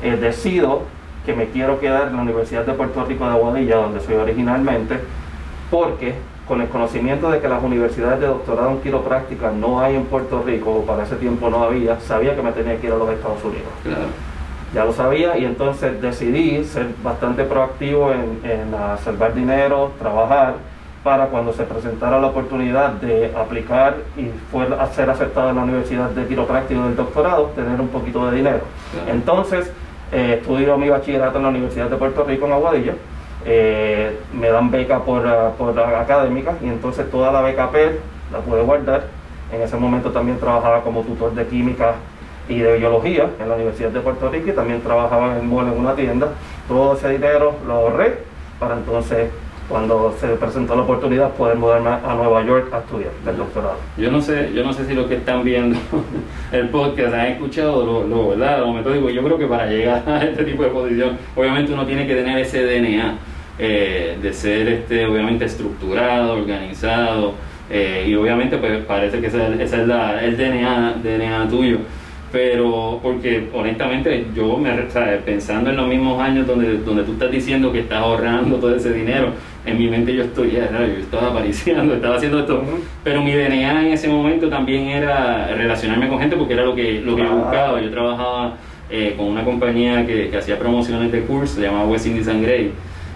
eh, 0.03 0.17
decido 0.17 0.83
que 1.29 1.35
me 1.35 1.51
quiero 1.51 1.79
quedar 1.79 2.09
en 2.09 2.17
la 2.17 2.23
Universidad 2.23 2.65
de 2.65 2.73
Puerto 2.73 3.05
Rico 3.05 3.27
de 3.27 3.33
Aguadilla, 3.33 3.77
donde 3.77 4.01
soy 4.01 4.15
originalmente, 4.15 4.99
porque 5.71 6.15
con 6.47 6.63
el 6.63 6.69
conocimiento 6.69 7.31
de 7.31 7.39
que 7.41 7.49
las 7.49 7.63
universidades 7.63 8.19
de 8.21 8.29
doctorado 8.29 8.71
en 8.71 8.81
quiropráctica 8.81 9.51
no 9.51 9.79
hay 9.79 9.97
en 9.97 10.07
Puerto 10.07 10.43
Rico, 10.43 10.71
o 10.71 10.87
para 10.87 11.03
ese 11.03 11.17
tiempo 11.17 11.51
no 11.51 11.63
había, 11.65 12.01
sabía 12.01 12.35
que 12.35 12.41
me 12.41 12.51
tenía 12.53 12.81
que 12.81 12.87
ir 12.87 12.95
a 12.95 12.97
los 12.97 13.11
Estados 13.11 13.45
Unidos. 13.45 13.69
Ya 14.73 14.87
lo 14.87 14.95
sabía 14.95 15.37
y 15.37 15.45
entonces 15.45 16.01
decidí 16.01 16.65
ser 16.65 16.87
bastante 17.05 17.45
proactivo 17.45 18.11
en, 18.11 18.41
en 18.51 18.75
salvar 19.05 19.35
dinero, 19.35 19.93
trabajar 19.99 20.55
para 21.05 21.27
cuando 21.27 21.53
se 21.53 21.65
presentara 21.65 22.19
la 22.19 22.29
oportunidad 22.29 22.93
de 22.93 23.35
aplicar 23.37 23.99
y 24.17 24.31
fuera 24.51 24.83
a 24.83 24.87
ser 24.87 25.11
aceptado 25.11 25.51
en 25.51 25.57
la 25.57 25.63
Universidad 25.65 26.09
de 26.09 26.27
Quiropráctico 26.27 26.85
del 26.85 26.97
doctorado, 26.97 27.51
tener 27.55 27.79
un 27.79 27.89
poquito 27.89 28.31
de 28.31 28.37
dinero. 28.39 28.61
Entonces, 29.07 29.71
eh, 30.13 30.39
estudio 30.41 30.79
mi 30.79 30.89
bachillerato 30.89 31.39
en 31.39 31.43
la 31.43 31.49
Universidad 31.51 31.91
de 31.91 31.97
Puerto 31.97 32.25
Rico 32.25 32.47
en 32.47 32.53
Aguadilla, 32.53 32.95
eh, 33.45 34.19
me 34.33 34.49
dan 34.49 34.71
beca 34.71 35.01
por, 35.05 35.25
uh, 35.25 35.53
por 35.57 35.79
académica 35.79 36.55
y 36.63 36.67
entonces 36.67 37.11
toda 37.11 37.31
la 37.31 37.41
beca 37.41 37.71
PER 37.71 37.99
la 38.33 38.41
pude 38.41 38.63
guardar. 38.63 39.05
En 39.53 39.63
ese 39.63 39.77
momento 39.77 40.11
también 40.11 40.39
trabajaba 40.39 40.83
como 40.83 41.03
tutor 41.03 41.35
de 41.35 41.47
química 41.47 41.95
y 42.49 42.59
de 42.59 42.79
biología 42.79 43.31
en 43.41 43.49
la 43.49 43.55
Universidad 43.55 43.91
de 43.91 44.01
Puerto 44.01 44.29
Rico 44.29 44.51
y 44.51 44.53
también 44.53 44.83
trabajaba 44.83 45.33
en 45.33 45.39
el 45.39 45.43
mall 45.45 45.69
en 45.69 45.79
una 45.79 45.95
tienda. 45.95 46.29
Todo 46.67 46.95
ese 46.95 47.11
dinero 47.11 47.55
lo 47.67 47.75
ahorré 47.75 48.19
para 48.59 48.75
entonces 48.75 49.31
cuando 49.69 50.17
se 50.19 50.29
presentó 50.29 50.75
la 50.75 50.83
oportunidad 50.83 51.33
poder 51.33 51.57
mudarme 51.57 51.91
a 51.91 52.15
Nueva 52.15 52.45
York 52.45 52.73
a 52.73 52.79
estudiar 52.79 53.11
el 53.27 53.37
doctorado. 53.37 53.77
Yo 53.97 54.11
no 54.11 54.21
sé, 54.21 54.51
yo 54.55 54.65
no 54.65 54.73
sé 54.73 54.87
si 54.87 54.95
los 54.95 55.07
que 55.07 55.17
están 55.17 55.45
viendo 55.45 55.77
el 56.53 56.69
podcast 56.71 57.15
han 57.15 57.27
escuchado 57.27 57.85
lo, 57.85 58.07
lo, 58.07 58.31
¿verdad? 58.31 58.61
lo 58.61 58.73
metódico. 58.73 59.11
Yo 59.11 59.23
creo 59.23 59.39
que 59.39 59.47
para 59.47 59.67
llegar 59.67 60.03
a 60.09 60.25
este 60.25 60.45
tipo 60.45 60.63
de 60.63 60.71
posición, 60.71 61.19
obviamente 61.37 61.73
uno 61.73 61.85
tiene 61.85 62.07
que 62.07 62.15
tener 62.15 62.39
ese 62.39 62.65
DNA 62.65 63.19
eh, 63.59 64.17
de 64.23 64.33
ser 64.33 64.69
este, 64.69 65.05
obviamente 65.05 65.45
estructurado, 65.45 66.35
organizado, 66.35 67.35
eh, 67.71 68.07
y 68.09 68.15
obviamente 68.15 68.57
pues 68.57 68.85
parece 68.85 69.21
que 69.21 69.27
ese, 69.27 69.63
es 69.63 69.87
la, 69.87 70.25
el 70.25 70.37
DNA, 70.37 70.95
DNA 71.03 71.49
tuyo. 71.49 71.79
pero 72.31 73.01
porque 73.03 73.49
honestamente 73.53 74.27
yo 74.35 74.57
me 74.57 74.71
pensando 75.25 75.71
en 75.71 75.77
los 75.77 75.89
mismos 75.89 76.21
años 76.21 76.47
donde, 76.47 76.79
donde 76.79 77.03
tú 77.03 77.13
estás 77.13 77.31
diciendo 77.31 77.73
que 77.73 77.81
estás 77.81 77.99
ahorrando 77.99 78.57
todo 78.57 78.75
ese 78.75 78.93
dinero, 78.93 79.33
en 79.69 79.79
mi 79.79 79.89
mente 79.89 80.15
yo 80.15 80.25
estoy, 80.25 80.53
yo 80.53 80.61
estaba 81.01 81.29
apareciendo, 81.29 81.95
estaba 81.97 82.17
haciendo 82.17 82.41
esto, 82.41 82.63
pero 83.05 83.23
mi 83.23 83.33
DNA 83.33 83.87
en 83.87 83.93
ese 83.93 84.09
momento 84.09 84.49
también 84.49 84.89
era 84.89 85.49
relacionarme 85.49 86.09
con 86.09 86.19
gente 86.19 86.37
porque 86.37 86.55
era 86.55 86.65
lo 86.65 86.75
que, 86.75 87.01
lo 87.01 87.17
que 87.17 87.23
yo 87.23 87.33
buscaba, 87.37 87.81
yo 87.81 87.91
trabajaba 87.91 88.55
eh, 88.91 89.15
con 89.17 89.27
una 89.27 89.45
compañía 89.45 90.07
que, 90.07 90.31
que, 90.31 90.37
hacía 90.37 90.59
promociones 90.59 91.13
de 91.13 91.23
cursos, 91.23 91.57
se 91.57 91.63
llamaba 91.63 91.87
West 91.87 92.07
Indies 92.07 92.29
and 92.29 92.43
Grey, 92.43 92.73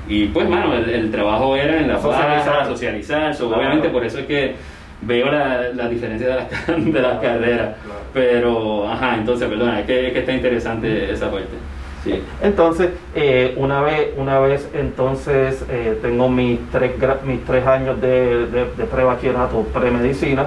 y 0.09 0.26
pues, 0.26 0.49
mano, 0.49 0.75
el, 0.75 1.11
trabajo 1.11 1.56
era 1.56 1.80
en 1.80 1.88
la 1.88 2.00
socializar, 2.00 2.66
socializar, 2.66 3.37
obviamente 3.42 3.88
por 3.88 4.04
eso 4.04 4.18
es 4.18 4.26
que 4.26 4.54
veo 5.02 5.30
la, 5.30 5.71
la 5.75 5.88
diferencia 5.88 6.28
de 6.28 6.35
las, 6.35 6.85
de 6.92 7.00
las 7.00 7.21
carreras. 7.21 7.76
Pero, 8.12 8.88
ajá, 8.88 9.16
entonces, 9.16 9.49
perdona, 9.49 9.80
es 9.80 9.87
que, 9.87 10.12
que 10.12 10.18
está 10.18 10.32
interesante 10.32 11.11
esa 11.11 11.30
parte. 11.30 11.56
Sí. 12.04 12.23
Entonces, 12.42 12.90
eh, 13.14 13.54
una 13.56 13.80
vez, 13.80 14.11
una 14.16 14.40
vez 14.40 14.68
entonces 14.75 15.64
eh, 15.68 15.99
tengo 16.02 16.28
mis 16.28 16.59
tres, 16.71 16.92
mis 17.25 17.44
tres 17.44 17.66
años 17.66 18.00
de, 18.00 18.47
de, 18.47 18.64
de 18.76 18.85
pre-bachillerato, 18.85 19.62
pre-medicina, 19.73 20.47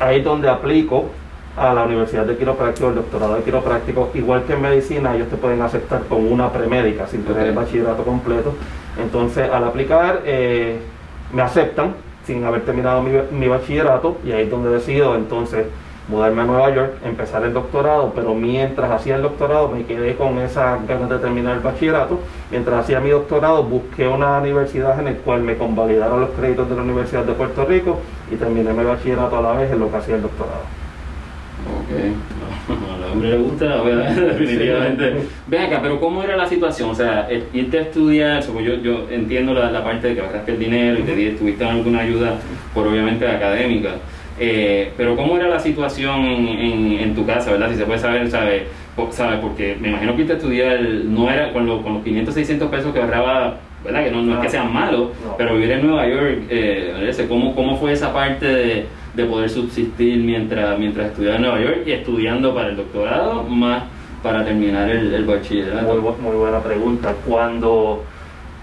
ahí 0.00 0.18
es 0.18 0.24
donde 0.24 0.48
aplico 0.48 1.06
a 1.56 1.74
la 1.74 1.84
Universidad 1.84 2.24
de 2.24 2.36
Quiropráctico, 2.36 2.88
el 2.88 2.94
doctorado 2.96 3.34
de 3.34 3.42
quiropráctico, 3.42 4.10
igual 4.14 4.44
que 4.44 4.54
en 4.54 4.62
medicina, 4.62 5.14
ellos 5.14 5.28
te 5.28 5.36
pueden 5.36 5.60
aceptar 5.62 6.02
con 6.04 6.30
una 6.30 6.50
premédica 6.50 7.06
sin 7.06 7.24
tener 7.24 7.48
el 7.48 7.54
bachillerato 7.54 8.02
completo. 8.04 8.54
Entonces, 9.00 9.50
al 9.50 9.64
aplicar, 9.64 10.22
eh, 10.24 10.78
me 11.32 11.42
aceptan 11.42 11.94
sin 12.24 12.44
haber 12.44 12.62
terminado 12.62 13.02
mi, 13.02 13.48
bachillerato 13.48 14.18
y 14.24 14.32
ahí 14.32 14.44
es 14.44 14.50
donde 14.50 14.70
decido 14.70 15.16
entonces 15.16 15.66
mudarme 16.10 16.42
a 16.42 16.44
Nueva 16.44 16.74
York, 16.74 16.94
empezar 17.04 17.44
el 17.44 17.52
doctorado, 17.52 18.12
pero 18.14 18.34
mientras 18.34 18.90
hacía 18.90 19.16
el 19.16 19.22
doctorado 19.22 19.68
me 19.68 19.84
quedé 19.84 20.16
con 20.16 20.38
esas 20.38 20.86
ganas 20.86 21.08
de 21.08 21.18
terminar 21.18 21.56
el 21.56 21.60
bachillerato. 21.60 22.18
Mientras 22.50 22.80
hacía 22.84 23.00
mi 23.00 23.10
doctorado 23.10 23.62
busqué 23.62 24.08
una 24.08 24.38
universidad 24.38 24.98
en 24.98 25.04
la 25.04 25.12
cual 25.14 25.42
me 25.42 25.56
convalidaron 25.56 26.20
los 26.20 26.30
créditos 26.30 26.68
de 26.68 26.76
la 26.76 26.82
Universidad 26.82 27.24
de 27.24 27.32
Puerto 27.32 27.64
Rico 27.64 28.00
y 28.30 28.34
terminé 28.34 28.72
mi 28.72 28.84
bachillerato 28.84 29.38
a 29.38 29.40
la 29.40 29.52
vez 29.52 29.70
en 29.70 29.78
lo 29.78 29.90
que 29.90 29.96
hacía 29.96 30.16
el 30.16 30.22
doctorado. 30.22 30.62
Ok, 31.78 31.90
al 32.94 33.12
hombre 33.12 33.28
le 33.30 33.36
gusta, 33.36 33.84
definitivamente. 33.84 35.14
Ven 35.46 35.62
acá, 35.62 35.78
pero 35.80 36.00
¿cómo 36.00 36.24
era 36.24 36.36
la 36.36 36.48
situación? 36.48 36.90
O 36.90 36.94
sea, 36.94 37.28
irte 37.52 37.78
a 37.78 37.82
estudiar, 37.82 38.42
yo, 38.42 38.74
yo 38.74 39.06
entiendo 39.10 39.54
la, 39.54 39.84
parte 39.84 40.08
de 40.08 40.14
que 40.16 40.20
ahorraste 40.22 40.52
el 40.52 40.58
dinero 40.58 40.98
y 40.98 41.02
te 41.02 41.30
tuviste 41.32 41.64
alguna 41.64 42.00
ayuda, 42.00 42.34
por 42.74 42.88
obviamente 42.88 43.28
académica. 43.28 43.90
Eh, 44.38 44.92
pero 44.96 45.16
¿cómo 45.16 45.36
era 45.36 45.48
la 45.48 45.60
situación 45.60 46.24
en, 46.24 46.98
en, 46.98 47.14
tu 47.14 47.26
casa, 47.26 47.52
verdad? 47.52 47.70
Si 47.70 47.76
se 47.76 47.84
puede 47.84 47.98
saber, 47.98 48.30
¿sabes? 48.30 48.62
¿sabe? 49.10 49.38
Porque 49.38 49.76
me 49.80 49.88
imagino 49.88 50.14
que 50.14 50.22
irte 50.22 50.34
a 50.34 50.36
estudiar 50.36 50.80
no 50.80 51.30
era 51.30 51.52
con, 51.52 51.66
lo, 51.66 51.82
con 51.82 51.94
los 51.94 52.04
500, 52.04 52.34
600 52.34 52.70
pesos 52.70 52.92
que 52.92 53.00
ahorraba, 53.00 53.58
¿verdad? 53.84 54.04
Que 54.04 54.10
no, 54.10 54.22
no 54.22 54.34
es 54.34 54.40
que 54.40 54.48
sean 54.48 54.72
malos, 54.72 55.10
pero 55.36 55.54
vivir 55.54 55.72
en 55.72 55.86
Nueva 55.86 56.08
York, 56.08 56.42
eh, 56.48 57.26
¿cómo, 57.28 57.54
¿cómo 57.54 57.76
fue 57.76 57.92
esa 57.92 58.12
parte 58.12 58.46
de 58.46 58.86
de 59.14 59.24
poder 59.24 59.50
subsistir 59.50 60.18
mientras, 60.18 60.78
mientras 60.78 61.08
estudiaba 61.08 61.36
en 61.36 61.42
Nueva 61.42 61.60
York 61.60 61.82
y 61.86 61.92
estudiando 61.92 62.54
para 62.54 62.68
el 62.68 62.76
doctorado, 62.76 63.42
más 63.44 63.84
para 64.22 64.44
terminar 64.44 64.88
el, 64.90 65.12
el 65.12 65.24
bachillerato? 65.24 66.00
Muy, 66.00 66.12
muy 66.20 66.36
buena 66.36 66.60
pregunta. 66.60 67.14
Cuando 67.26 68.04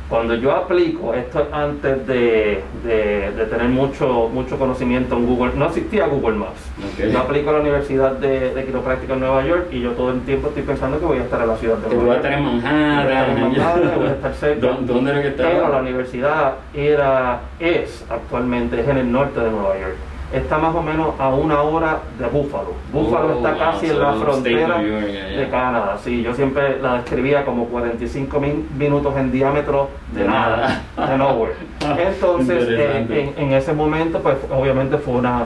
cuando 0.09 0.35
yo 0.35 0.53
aplico, 0.53 1.13
esto 1.13 1.41
es 1.41 1.47
antes 1.51 2.07
de, 2.07 2.63
de, 2.83 3.45
tener 3.49 3.67
mucho, 3.67 4.29
mucho 4.33 4.57
conocimiento 4.57 5.17
en 5.17 5.25
Google, 5.25 5.51
no 5.55 5.65
existía 5.65 6.07
Google 6.07 6.37
Maps. 6.37 6.71
Yo 6.97 7.19
aplico 7.19 7.49
a 7.49 7.53
la 7.53 7.59
Universidad 7.59 8.13
de, 8.13 8.53
de 8.53 8.65
Quiropráctica 8.65 9.13
en 9.13 9.19
Nueva 9.19 9.45
York 9.45 9.67
y 9.71 9.81
yo 9.81 9.91
todo 9.91 10.11
el 10.11 10.21
tiempo 10.21 10.47
estoy 10.47 10.63
pensando 10.63 10.99
que 10.99 11.05
voy 11.05 11.17
a 11.17 11.23
estar 11.23 11.41
en 11.41 11.47
la 11.47 11.57
ciudad 11.57 11.77
de 11.77 11.93
Nueva 11.93 12.03
York. 12.03 12.05
Voy 12.05 12.13
a 12.13 12.15
estar 12.15 12.33
en 12.33 13.41
Manhattan. 13.41 13.99
voy 13.99 14.07
a 14.07 14.11
estar 14.11 14.33
cerca. 14.39 14.67
¿Dónde 14.81 15.11
era 15.11 15.21
que 15.21 15.27
estaba? 15.27 15.49
Pero 15.49 15.69
la 15.69 15.79
universidad 15.79 16.53
era, 16.73 17.41
es 17.59 18.05
actualmente, 18.09 18.79
es 18.79 18.87
en 18.87 18.97
el 18.97 19.11
norte 19.11 19.41
de 19.41 19.51
Nueva 19.51 19.77
York 19.77 19.97
está 20.33 20.57
más 20.57 20.75
o 20.75 20.81
menos 20.81 21.19
a 21.19 21.29
una 21.29 21.61
hora 21.61 21.99
de 22.19 22.27
Búfalo. 22.27 22.73
Búfalo 22.91 23.27
oh, 23.27 23.37
está 23.37 23.57
casi 23.57 23.87
en 23.87 23.99
la 23.99 24.13
frontera 24.13 24.79
de 24.79 25.47
Canadá. 25.49 25.97
Sí, 26.03 26.21
yo 26.21 26.33
siempre 26.33 26.79
la 26.81 26.95
describía 26.95 27.45
como 27.45 27.65
45 27.65 28.39
minutos 28.77 29.15
en 29.17 29.31
diámetro 29.31 29.89
de 30.13 30.25
nada, 30.25 30.81
de 30.95 31.17
nowhere. 31.17 31.53
Entonces, 32.07 32.67
eh, 32.69 33.33
en, 33.37 33.53
ese 33.53 33.73
momento, 33.73 34.19
pues 34.19 34.37
obviamente 34.51 34.97
fue 34.97 35.15
una, 35.15 35.45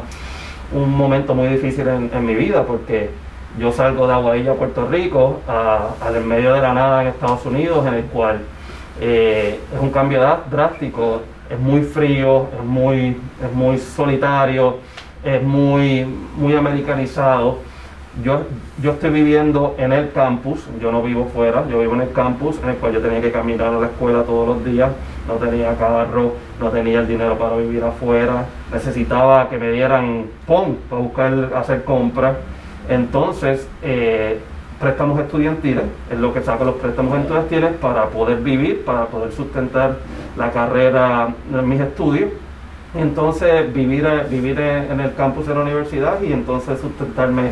un 0.74 0.92
momento 0.92 1.36
muy 1.36 1.48
difícil 1.48 1.88
en, 1.88 2.26
mi 2.26 2.36
vida 2.36 2.64
porque 2.64 3.12
yo 3.60 3.72
salgo 3.72 4.08
de 4.08 4.14
Aguadilla, 4.14 4.54
Puerto 4.54 4.88
Rico, 4.88 5.42
al 5.48 6.24
medio 6.24 6.54
de 6.54 6.62
la 6.62 6.74
nada 6.74 7.02
en 7.02 7.10
Estados 7.10 7.46
Unidos, 7.46 7.86
en 7.86 7.94
el 7.96 8.06
cual 8.06 8.40
eh, 9.00 9.60
es 9.74 9.80
un 9.80 9.92
cambio 9.92 10.22
drástico 10.50 11.22
es 11.52 11.60
muy 11.60 11.82
frío, 11.82 12.48
es 12.58 12.66
muy, 12.66 13.18
es 13.44 13.54
muy 13.54 13.78
solitario, 13.78 14.78
es 15.24 15.44
muy, 15.44 16.06
muy 16.38 16.56
americanizado. 16.56 17.60
Yo, 18.24 18.42
yo 18.82 18.92
estoy 18.92 19.10
viviendo 19.10 19.76
en 19.78 19.94
el 19.94 20.12
campus, 20.12 20.66
yo 20.82 20.92
no 20.92 21.02
vivo 21.02 21.30
fuera, 21.34 21.66
yo 21.70 21.80
vivo 21.80 21.94
en 21.94 22.02
el 22.02 22.12
campus 22.12 22.58
en 22.64 22.70
el 22.70 22.76
cual 22.76 22.94
yo 22.94 23.02
tenía 23.02 23.22
que 23.22 23.32
caminar 23.32 23.74
a 23.74 23.80
la 23.80 23.88
escuela 23.88 24.24
todos 24.24 24.48
los 24.48 24.66
días, 24.66 24.92
no 25.28 25.36
tenía 25.36 25.76
carro, 25.78 26.34
no 26.60 26.70
tenía 26.70 27.00
el 27.00 27.08
dinero 27.08 27.38
para 27.38 27.56
vivir 27.56 27.84
afuera, 27.84 28.46
necesitaba 28.74 29.50
que 29.50 29.58
me 29.58 29.72
dieran 29.72 30.26
PON 30.46 30.78
para 30.90 31.02
buscar 31.02 31.52
hacer 31.56 31.84
compras. 31.86 32.36
Entonces, 32.90 33.68
eh, 33.82 34.40
préstamos 34.80 35.20
estudiantiles, 35.20 35.84
es 36.12 36.20
lo 36.20 36.34
que 36.34 36.42
saco 36.42 36.66
los 36.66 36.76
préstamos 36.76 37.18
estudiantiles 37.20 37.74
para 37.74 38.08
poder 38.08 38.40
vivir, 38.40 38.84
para 38.84 39.06
poder 39.06 39.32
sustentar 39.32 39.98
la 40.38 40.52
carrera 40.52 41.34
mis 41.64 41.80
estudios. 41.80 42.32
Entonces 42.94 43.74
vivir, 43.74 44.06
vivir 44.30 44.60
en 44.60 45.00
el 45.00 45.14
campus 45.16 45.48
de 45.48 45.56
la 45.56 45.62
universidad 45.62 46.22
y 46.22 46.34
entonces 46.34 46.80
sustentarme 46.80 47.52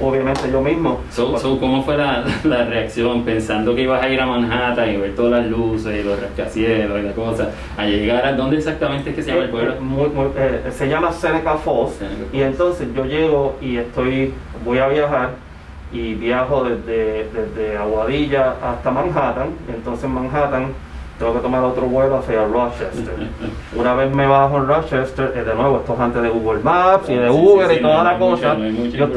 obviamente 0.00 0.50
yo 0.50 0.60
mismo. 0.60 1.00
¿Cómo 1.16 1.82
fue 1.82 1.96
la, 2.44 2.64
reacción 2.64 3.22
pensando 3.24 3.74
que 3.74 3.82
ibas 3.82 4.02
a 4.02 4.08
ir 4.08 4.20
a 4.20 4.26
Manhattan 4.26 4.90
y 4.90 4.96
ver 4.96 5.14
todas 5.14 5.42
las 5.42 5.50
luces 5.50 6.00
y 6.00 6.02
los 6.04 6.20
rascacielos 6.20 7.00
y 7.00 7.02
la 7.02 7.12
cosa? 7.12 7.50
A 7.76 7.86
llegar 7.86 8.24
a 8.24 8.32
dónde 8.32 8.56
exactamente 8.56 9.10
es 9.10 9.16
que 9.16 9.22
se 9.22 9.30
llama 9.30 9.44
el 9.44 9.50
pueblo? 9.50 9.72
Eh, 9.72 10.62
eh, 10.66 10.70
se 10.70 10.88
llama 10.88 11.12
Seneca 11.12 11.56
Falls 11.56 12.00
y 12.32 12.40
entonces 12.40 12.88
yo 12.94 13.04
llego 13.04 13.56
y 13.60 13.76
estoy, 13.76 14.32
voy 14.64 14.78
a 14.78 14.88
viajar 14.88 15.30
y 15.92 16.14
viajo 16.14 16.64
desde, 16.64 17.28
desde 17.32 17.76
Aguadilla 17.76 18.54
hasta 18.62 18.90
Manhattan. 18.90 19.48
Entonces 19.68 20.04
en 20.04 20.12
Manhattan 20.12 20.66
tengo 21.18 21.34
que 21.34 21.40
tomar 21.40 21.64
otro 21.64 21.82
vuelo 21.86 22.18
hacia 22.18 22.44
Rochester. 22.44 23.14
Una 23.76 23.94
vez 23.94 24.14
me 24.14 24.26
bajo 24.26 24.58
en 24.58 24.68
Rochester, 24.68 25.44
de 25.44 25.54
nuevo, 25.54 25.78
esto 25.78 25.94
es 25.94 26.00
antes 26.00 26.22
de 26.22 26.28
Google 26.28 26.60
Maps 26.62 27.08
y 27.08 27.14
de 27.14 27.28
Uber 27.28 27.70
y 27.72 27.82
toda 27.82 28.04
la 28.04 28.18
cosa. 28.18 28.56
yo, 28.56 29.08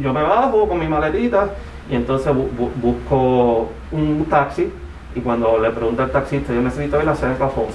yo, 0.00 0.12
me 0.12 0.22
bajo 0.22 0.68
con 0.68 0.78
mi 0.78 0.86
maletita 0.86 1.48
y 1.90 1.96
entonces 1.96 2.32
busco 2.80 3.68
un 3.92 4.26
taxi 4.28 4.70
y 5.14 5.20
cuando 5.20 5.58
le 5.58 5.70
pregunto 5.70 6.02
al 6.02 6.10
taxista, 6.10 6.52
yo 6.52 6.60
necesito 6.60 7.00
ir 7.00 7.08
a 7.08 7.14
Seneca 7.14 7.48
Falls. 7.48 7.74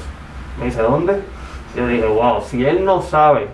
Me 0.60 0.66
dice, 0.66 0.82
¿dónde? 0.82 1.22
Yo 1.76 1.88
dije, 1.88 2.06
wow, 2.06 2.42
si 2.42 2.66
él 2.66 2.84
no 2.84 3.02
sabe 3.02 3.48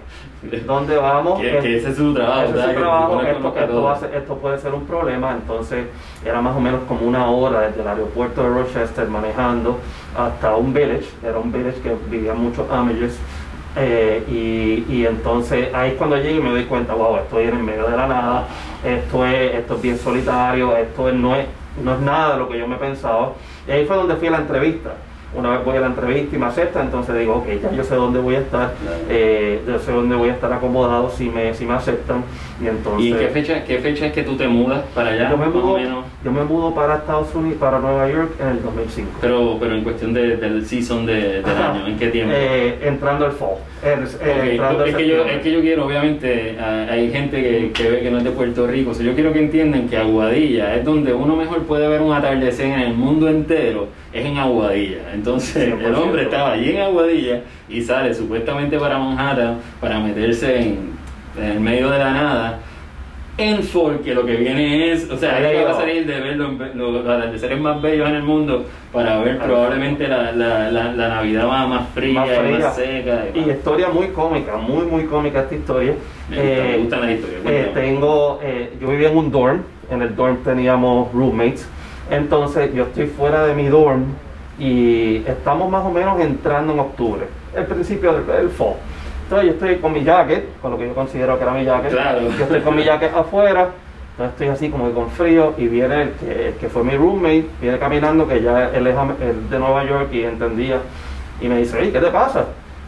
dónde 0.66 0.98
vamos. 0.98 1.40
Que, 1.40 1.78
ese 1.78 1.90
es 1.90 1.98
su 1.98 2.14
trabajo. 2.14 3.22
esto, 4.14 4.38
puede 4.38 4.58
ser 4.60 4.74
un 4.74 4.86
problema. 4.86 5.34
Entonces 5.34 5.86
era 6.24 6.42
más 6.42 6.56
o 6.56 6.60
menos 6.60 6.82
como 6.88 7.08
una 7.08 7.30
hora 7.30 7.62
desde 7.62 7.82
el 7.82 7.88
aeropuerto 7.88 8.44
de 8.44 8.50
Rochester 8.50 9.08
manejando 9.08 9.80
hasta 10.18 10.56
un 10.56 10.74
village. 10.74 11.08
Era 11.24 11.40
un 11.40 11.52
village 11.52 11.80
que 11.82 11.96
vivían 12.10 12.40
muchos 12.40 12.70
Amigos. 12.70 13.18
Eh, 13.78 14.84
y, 14.90 15.06
entonces 15.06 15.74
ahí 15.74 15.92
es 15.92 15.98
cuando 15.98 16.16
llego 16.16 16.40
y 16.40 16.44
me 16.44 16.50
doy 16.50 16.64
cuenta, 16.64 16.94
wow, 16.94 17.18
estoy 17.18 17.46
en 17.46 17.58
el 17.58 17.64
medio 17.64 17.86
de 17.88 17.98
la 17.98 18.08
nada, 18.08 18.48
esto 18.86 19.25
es, 19.25 19.54
esto 19.56 19.75
es 19.75 19.82
bien 19.82 19.98
solitario, 19.98 20.78
esto 20.78 21.12
no, 21.12 21.36
es, 21.36 21.46
no 21.84 21.94
es 21.94 22.00
nada 22.00 22.34
de 22.34 22.40
lo 22.40 22.48
que 22.48 22.58
yo 22.58 22.68
me 22.68 22.78
pensaba. 22.78 23.34
Y 23.68 23.72
ahí 23.72 23.86
fue 23.86 23.98
donde 23.98 24.16
fui 24.16 24.30
a 24.30 24.32
la 24.32 24.38
entrevista 24.38 24.94
una 25.36 25.50
vez 25.51 25.65
voy 25.65 25.77
a 25.77 25.82
la 25.82 25.88
entrevista 25.88 26.36
y 26.36 26.39
me 26.39 26.46
acepta, 26.46 26.82
entonces 26.82 27.18
digo, 27.18 27.36
ok, 27.36 27.48
ya 27.62 27.72
yo 27.72 27.84
sé 27.84 27.96
dónde 27.96 28.20
voy 28.20 28.36
a 28.36 28.39
estar, 28.39 28.74
eh, 29.10 29.62
yo 29.68 29.80
sé 29.80 29.92
dónde 29.92 30.15
voy 30.15 30.30
a 30.30 30.34
estar 30.34 30.51
acomodado 30.51 31.10
si 31.10 31.30
me, 31.30 31.54
si 31.54 31.65
me 31.65 31.74
aceptan. 31.74 32.24
Y 32.62 32.68
entonces... 32.68 33.06
¿Y 33.06 33.13
qué 33.13 33.27
fecha, 33.27 33.63
qué 33.63 33.80
fecha 33.80 34.08
es 34.08 34.13
que 34.13 34.24
tú 34.24 34.36
te 34.36 34.48
mudas 34.48 34.84
para 34.94 35.10
allá? 35.10 35.30
Yo 35.30 35.38
me, 35.38 35.48
mudo, 35.48 35.77
yo 36.24 36.32
me 36.32 36.44
mudo 36.44 36.74
para 36.74 36.96
Estados 36.96 37.34
Unidos, 37.36 37.58
para 37.60 37.80
Nueva 37.80 38.10
York 38.10 38.32
en 38.39 38.48
el 38.48 38.63
2005. 38.63 39.12
Pero, 39.22 39.58
pero 39.60 39.75
en 39.75 39.84
cuestión 39.84 40.13
de, 40.13 40.38
del 40.38 40.65
season 40.65 41.06
de, 41.06 41.42
del 41.42 41.58
año, 41.58 41.88
¿en 41.88 41.98
qué 41.98 42.08
tiempo? 42.08 42.34
Eh, 42.36 42.80
entrando 42.84 43.25
el 43.25 43.32
fall. 43.34 43.58
Eh, 43.84 43.98
es, 44.04 44.96
que 44.96 45.08
yo, 45.08 45.25
es 45.25 45.42
que 45.42 45.51
yo 45.51 45.62
quiero, 45.62 45.86
obviamente, 45.86 46.58
hay 46.60 47.12
gente 47.12 47.42
que, 47.42 47.72
que 47.72 47.89
ve 47.89 48.00
que 48.01 48.10
no 48.10 48.18
es 48.18 48.24
de 48.24 48.32
Puerto 48.32 48.65
Rico, 48.65 48.92
o 48.92 49.01
yo 49.01 49.13
quiero 49.13 49.32
que 49.32 49.39
entiendan 49.39 49.88
que 49.88 49.98
Aguadilla 49.98 50.75
es 50.75 50.84
donde 50.84 51.13
uno 51.13 51.36
mejor 51.36 51.63
puede 51.63 51.88
ver 51.88 52.01
un 52.01 52.13
atardecer 52.13 52.68
en 52.68 52.80
el 52.80 52.94
mundo 52.94 53.30
entero, 53.30 53.89
es 54.16 54.26
en 54.26 54.38
Aguadilla. 54.38 55.14
Entonces, 55.14 55.74
el 55.74 55.94
hombre 55.94 56.24
estaba 56.24 56.54
allí 56.54 56.72
en 56.72 56.82
Aguadilla 56.82 57.42
y 57.70 57.82
sale 57.82 58.14
supuestamente 58.14 58.80
para 58.80 58.98
Manhattan 58.98 59.58
para 59.80 60.00
meterse 60.00 60.60
en, 60.62 60.92
en 61.38 61.44
el 61.44 61.60
medio 61.60 61.90
de 61.90 62.00
la 62.00 62.12
nada 62.12 62.60
en 63.38 63.64
Ford, 63.64 64.00
que 64.00 64.14
lo 64.14 64.26
que 64.26 64.36
viene 64.38 64.94
es, 64.94 65.10
o 65.12 65.18
sea, 65.18 65.40
ella 65.40 65.66
va 65.66 65.72
a 65.72 65.82
salir 65.82 66.06
de 66.06 66.22
ver 66.22 66.38
los, 66.38 66.54
los 66.74 67.02
atardeceres 67.02 67.60
más 67.60 67.82
bellos 67.82 68.08
en 68.08 68.16
el 68.16 68.24
mundo 68.24 68.66
para 68.94 69.20
ver 69.20 69.40
probablemente 69.40 70.08
la, 70.08 70.32
la, 70.32 70.72
la, 70.72 71.08
Navidad 71.10 71.46
más, 71.46 71.68
más, 71.68 71.90
fría 71.90 72.26
y 72.26 72.62
más 72.62 72.76
seca. 72.76 73.26
Y, 73.34 73.50
historia 73.50 73.90
muy 73.90 74.08
cómica, 74.08 74.56
muy, 74.56 74.86
muy 74.86 75.04
cómica 75.06 75.42
esta 75.42 75.56
historia. 75.56 75.96
Me, 76.30 76.38
eh, 76.38 76.78
gustan 76.80 77.02
las 77.02 77.12
historias. 77.12 77.42
Eh, 77.46 77.72
tengo, 77.74 78.40
eh, 78.42 78.72
yo 78.80 78.88
vivía 78.88 79.10
en 79.10 79.18
un 79.18 79.30
dorm, 79.30 79.64
en 79.92 80.02
el 80.02 80.16
dorm 80.16 80.38
teníamos 80.42 81.12
roommates, 81.12 81.68
entonces 82.10 82.74
yo 82.74 82.84
estoy 82.84 83.08
fuera 83.08 83.46
de 83.46 83.54
mi 83.54 83.68
dorm 83.68 84.06
y 84.60 85.18
estamos 85.28 85.70
más 85.70 85.86
o 85.86 85.90
menos 85.90 86.20
entrando 86.20 86.74
en 86.74 86.80
octubre, 86.80 87.26
el 87.56 87.66
principio 87.66 88.14
del 88.14 88.50
fall. 88.50 88.76
Entonces 89.24 89.48
yo 89.48 89.54
estoy 89.54 89.76
con 89.78 89.94
mi 89.94 90.04
jacket, 90.04 90.46
con 90.62 90.72
lo 90.72 90.78
que 90.78 90.88
yo 90.88 90.94
considero 90.94 91.38
que 91.38 91.44
era 91.44 91.54
mi 91.54 91.66
jacket. 91.66 91.92
Yo 91.92 92.44
estoy 92.44 92.62
con 92.62 92.76
mi 92.76 92.84
jacket 92.84 93.16
afuera, 93.16 93.70
entonces 94.12 94.34
estoy 94.34 94.48
así 94.48 94.70
como 94.70 94.88
que 94.88 94.94
con 94.94 95.10
frío 95.10 95.54
y 95.58 95.68
viene 95.68 96.04
el 96.04 96.12
que, 96.12 96.56
que 96.60 96.70
fue 96.70 96.84
mi 96.84 96.96
roommate, 96.96 97.48
viene 97.60 97.80
caminando, 97.80 98.28
que 98.28 98.42
ya 98.42 98.70
él 98.70 98.88
es 98.88 98.96
de 99.50 99.60
Nueva 99.60 99.84
York 99.84 100.10
y 100.14 100.24
entendía, 100.24 100.80
y 101.42 101.48
me 101.48 101.58
dice, 101.58 101.92
¿qué 101.92 102.00
te 102.00 102.12
pasa? 102.12 102.46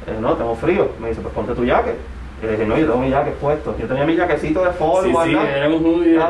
Eh, 0.07 0.17
no, 0.21 0.33
tengo 0.35 0.55
frío. 0.55 0.89
Me 1.01 1.09
dice, 1.09 1.21
pues 1.21 1.33
ponte 1.33 1.53
tu 1.53 1.65
jacket. 1.65 1.95
Y 2.41 2.45
le 2.45 2.51
dije, 2.51 2.65
no, 2.65 2.77
yo 2.77 2.85
tengo 2.85 2.99
mi 2.99 3.09
jacket 3.09 3.35
puesto. 3.35 3.75
Yo 3.77 3.87
tenía 3.87 4.05
mi 4.05 4.15
jaquecito 4.15 4.63
de 4.63 4.71
folio. 4.71 5.23
Sí, 5.23 5.31
sí, 5.31 5.35
era 5.35 5.67
un 5.67 5.83
judío 5.83 6.21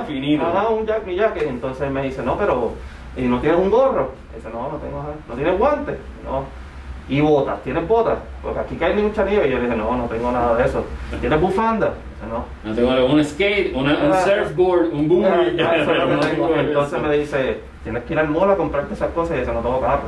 definido. 0.00 0.46
Ajá, 0.46 0.68
un 0.68 0.86
jack, 0.86 1.06
mi 1.06 1.14
jacket. 1.14 1.48
Entonces 1.48 1.90
me 1.90 2.02
dice, 2.02 2.22
no, 2.22 2.36
pero, 2.36 2.72
¿y 3.16 3.22
no 3.22 3.38
tienes 3.40 3.60
un 3.60 3.70
gorro? 3.70 4.12
dice, 4.34 4.48
no, 4.50 4.62
no 4.72 4.78
tengo, 4.78 5.04
¿no 5.28 5.34
tienes 5.34 5.58
guantes? 5.58 5.96
No 6.24 6.64
y 7.08 7.20
botas, 7.20 7.62
¿tienes 7.62 7.86
botas? 7.86 8.18
Porque 8.42 8.60
aquí 8.60 8.76
cae 8.76 8.94
mucha 8.94 9.24
nieve. 9.24 9.48
Y 9.48 9.50
yo 9.50 9.58
le 9.58 9.64
dije, 9.64 9.76
no, 9.76 9.94
no 9.96 10.04
tengo 10.04 10.32
nada 10.32 10.56
de 10.56 10.64
eso. 10.64 10.84
¿Tienes 11.20 11.40
bufanda? 11.40 11.92
Dice, 12.14 12.26
no. 12.30 12.44
No 12.64 12.74
tengo 12.74 13.12
un 13.12 13.24
skate, 13.24 13.74
un 13.74 13.88
ah, 13.88 14.22
surfboard, 14.24 14.92
un 14.92 15.08
boomerang. 15.08 15.58
Entonces 16.58 17.02
me 17.02 17.18
dice, 17.18 17.60
tienes 17.82 18.04
que 18.04 18.14
ir 18.14 18.18
al 18.18 18.28
mall 18.28 18.50
a 18.50 18.56
comprarte 18.56 18.94
esas 18.94 19.10
cosas 19.10 19.36
y 19.36 19.40
dice, 19.40 19.52
no 19.52 19.60
tengo 19.60 19.80
carro. 19.80 20.04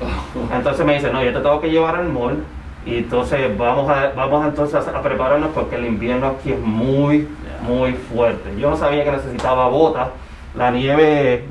Entonces 0.54 0.86
me 0.86 0.94
dice, 0.94 1.12
no, 1.12 1.22
yo 1.22 1.32
te 1.32 1.40
tengo 1.40 1.60
que 1.60 1.70
llevar 1.70 1.96
al 1.96 2.08
mall 2.08 2.42
y 2.86 2.98
entonces 2.98 3.56
vamos 3.58 3.90
a, 3.90 4.12
vamos 4.16 4.46
entonces 4.46 4.86
a 4.86 5.02
prepararnos 5.02 5.50
porque 5.54 5.76
el 5.76 5.86
invierno 5.86 6.28
aquí 6.28 6.52
es 6.52 6.58
muy, 6.58 7.28
muy 7.66 7.92
fuerte. 7.92 8.56
Yo 8.58 8.70
no 8.70 8.76
sabía 8.76 9.04
que 9.04 9.12
necesitaba 9.12 9.68
botas. 9.68 10.08
La 10.54 10.70
nieve 10.70 11.44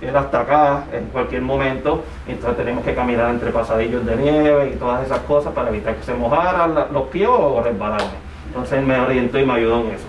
era 0.00 0.20
hasta 0.20 0.40
acá 0.40 0.84
en 0.92 1.06
cualquier 1.06 1.42
momento, 1.42 2.02
entonces 2.26 2.56
tenemos 2.56 2.84
que 2.84 2.94
caminar 2.94 3.30
entre 3.30 3.50
pasadillos 3.50 4.04
de 4.04 4.16
nieve 4.16 4.72
y 4.74 4.76
todas 4.76 5.06
esas 5.06 5.20
cosas 5.20 5.52
para 5.52 5.68
evitar 5.68 5.94
que 5.94 6.02
se 6.02 6.14
mojaran 6.14 6.74
los 6.92 7.04
pies 7.04 7.28
o 7.28 7.62
resbalarme. 7.62 8.32
Entonces 8.48 8.84
me 8.84 8.98
orientó 8.98 9.38
y 9.38 9.46
me 9.46 9.52
ayudó 9.54 9.80
en 9.80 9.86
eso. 9.92 10.06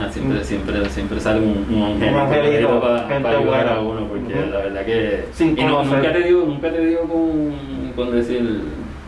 Ah, 0.00 0.08
siempre, 0.10 0.42
siempre, 0.42 0.88
siempre 0.88 1.20
sale 1.20 1.40
un, 1.40 1.64
un 1.70 2.02
angelito, 2.02 2.80
para, 2.80 3.38
ayudar 3.38 3.68
a 3.68 3.80
uno, 3.80 4.08
porque 4.08 4.34
la 4.34 4.58
verdad 4.58 4.84
que... 4.84 5.28
y 5.38 5.64
no, 5.64 5.84
nunca 5.84 6.12
te 6.12 6.22
digo, 6.22 6.44
nunca 6.44 6.72
te 6.72 6.80
digo 6.80 7.02
con, 7.02 7.92
con 7.94 8.10
decir, 8.10 8.62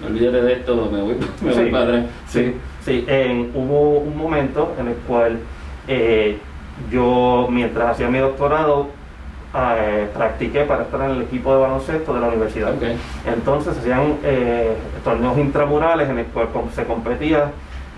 olvídate 0.06 0.42
de 0.42 0.52
esto, 0.54 0.88
me 0.90 1.02
voy, 1.02 1.16
me 1.42 1.52
voy 1.52 1.70
para 1.70 1.84
atrás. 1.84 2.06
Sí, 2.28 2.54
sí. 2.84 3.06
hubo 3.54 3.98
un 3.98 4.16
momento 4.16 4.74
en 4.78 4.88
el 4.88 4.94
cual 4.94 5.38
eh, 5.86 6.38
yo, 6.90 7.48
mientras 7.50 7.92
hacía 7.92 8.08
mi 8.08 8.18
doctorado, 8.18 8.88
eh, 9.54 10.08
practiqué 10.14 10.60
para 10.64 10.82
estar 10.82 11.00
en 11.02 11.16
el 11.16 11.22
equipo 11.22 11.54
de 11.54 11.60
baloncesto 11.60 12.14
de 12.14 12.20
la 12.20 12.28
universidad. 12.28 12.74
Entonces 13.26 13.78
hacían 13.78 14.18
eh, 14.22 14.76
torneos 15.02 15.38
intramurales 15.38 16.08
en 16.08 16.18
el 16.18 16.26
cual 16.26 16.48
se 16.74 16.84
competía 16.84 17.50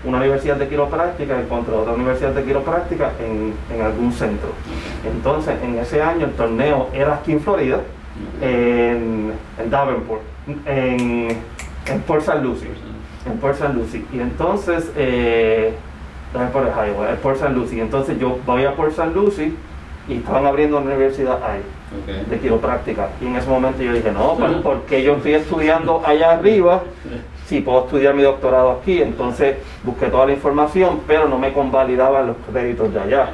una 0.03 0.17
universidad 0.17 0.55
de 0.55 0.67
quiropráctica 0.67 1.43
contra 1.43 1.75
otra 1.75 1.93
universidad 1.93 2.31
de 2.31 2.43
quiropráctica 2.43 3.11
en, 3.19 3.53
en 3.75 3.85
algún 3.85 4.11
centro. 4.13 4.49
Entonces 5.05 5.55
en 5.61 5.77
ese 5.77 6.01
año 6.01 6.25
el 6.25 6.33
torneo 6.33 6.87
era 6.93 7.15
aquí 7.15 7.33
en 7.33 7.41
Florida, 7.41 7.81
en, 8.41 9.33
en 9.61 9.69
Davenport, 9.69 10.21
en, 10.65 11.37
en 11.87 12.01
Port 12.01 12.21
St. 12.21 12.41
Lucie. 12.41 12.69
En 13.25 13.37
Port. 13.37 13.59
Lucie. 13.73 14.03
Y 14.11 14.19
entonces, 14.19 14.91
eh, 14.95 15.73
Davenport 16.33 16.69
es 16.69 16.75
Iowa, 16.75 17.07
Port 17.21 17.35
St. 17.35 17.53
Lucie. 17.53 17.81
Entonces 17.81 18.19
yo 18.19 18.39
voy 18.45 18.65
a 18.65 18.75
Port 18.75 18.91
St. 18.91 19.11
Lucie 19.13 19.53
y 20.07 20.15
estaban 20.15 20.45
abriendo 20.45 20.77
una 20.77 20.87
universidad 20.87 21.39
ahí 21.43 21.61
de 22.29 22.39
quiropráctica. 22.39 23.09
Y 23.21 23.27
en 23.27 23.35
ese 23.35 23.49
momento 23.49 23.83
yo 23.83 23.93
dije, 23.93 24.11
no, 24.11 24.35
pues, 24.39 24.51
porque 24.63 25.03
yo 25.03 25.15
estoy 25.15 25.33
estudiando 25.33 26.01
allá 26.05 26.31
arriba, 26.31 26.83
si 27.45 27.61
puedo 27.61 27.85
estudiar 27.85 28.15
mi 28.15 28.23
doctorado 28.23 28.71
aquí, 28.71 29.01
entonces 29.01 29.57
busqué 29.83 30.07
toda 30.07 30.25
la 30.25 30.33
información, 30.33 31.01
pero 31.07 31.27
no 31.27 31.37
me 31.37 31.53
convalidaban 31.53 32.27
los 32.27 32.37
créditos 32.49 32.93
de 32.93 32.99
allá. 32.99 33.29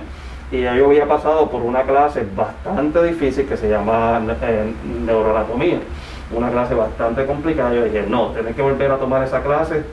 Y 0.51 0.61
ya 0.61 0.75
yo 0.75 0.85
había 0.85 1.05
pasado 1.07 1.49
por 1.49 1.61
una 1.61 1.83
clase 1.83 2.25
bastante 2.35 3.03
difícil 3.03 3.45
que 3.45 3.57
se 3.57 3.69
llama 3.69 4.21
eh, 4.41 4.71
neuroanatomía, 5.05 5.79
una 6.31 6.49
clase 6.49 6.75
bastante 6.75 7.25
complicada. 7.25 7.73
Yo 7.73 7.83
dije, 7.83 8.05
no, 8.07 8.27
tenés 8.27 8.55
que 8.55 8.61
volver 8.61 8.91
a 8.91 8.97
tomar 8.97 9.23
esa 9.23 9.41
clase 9.41 9.83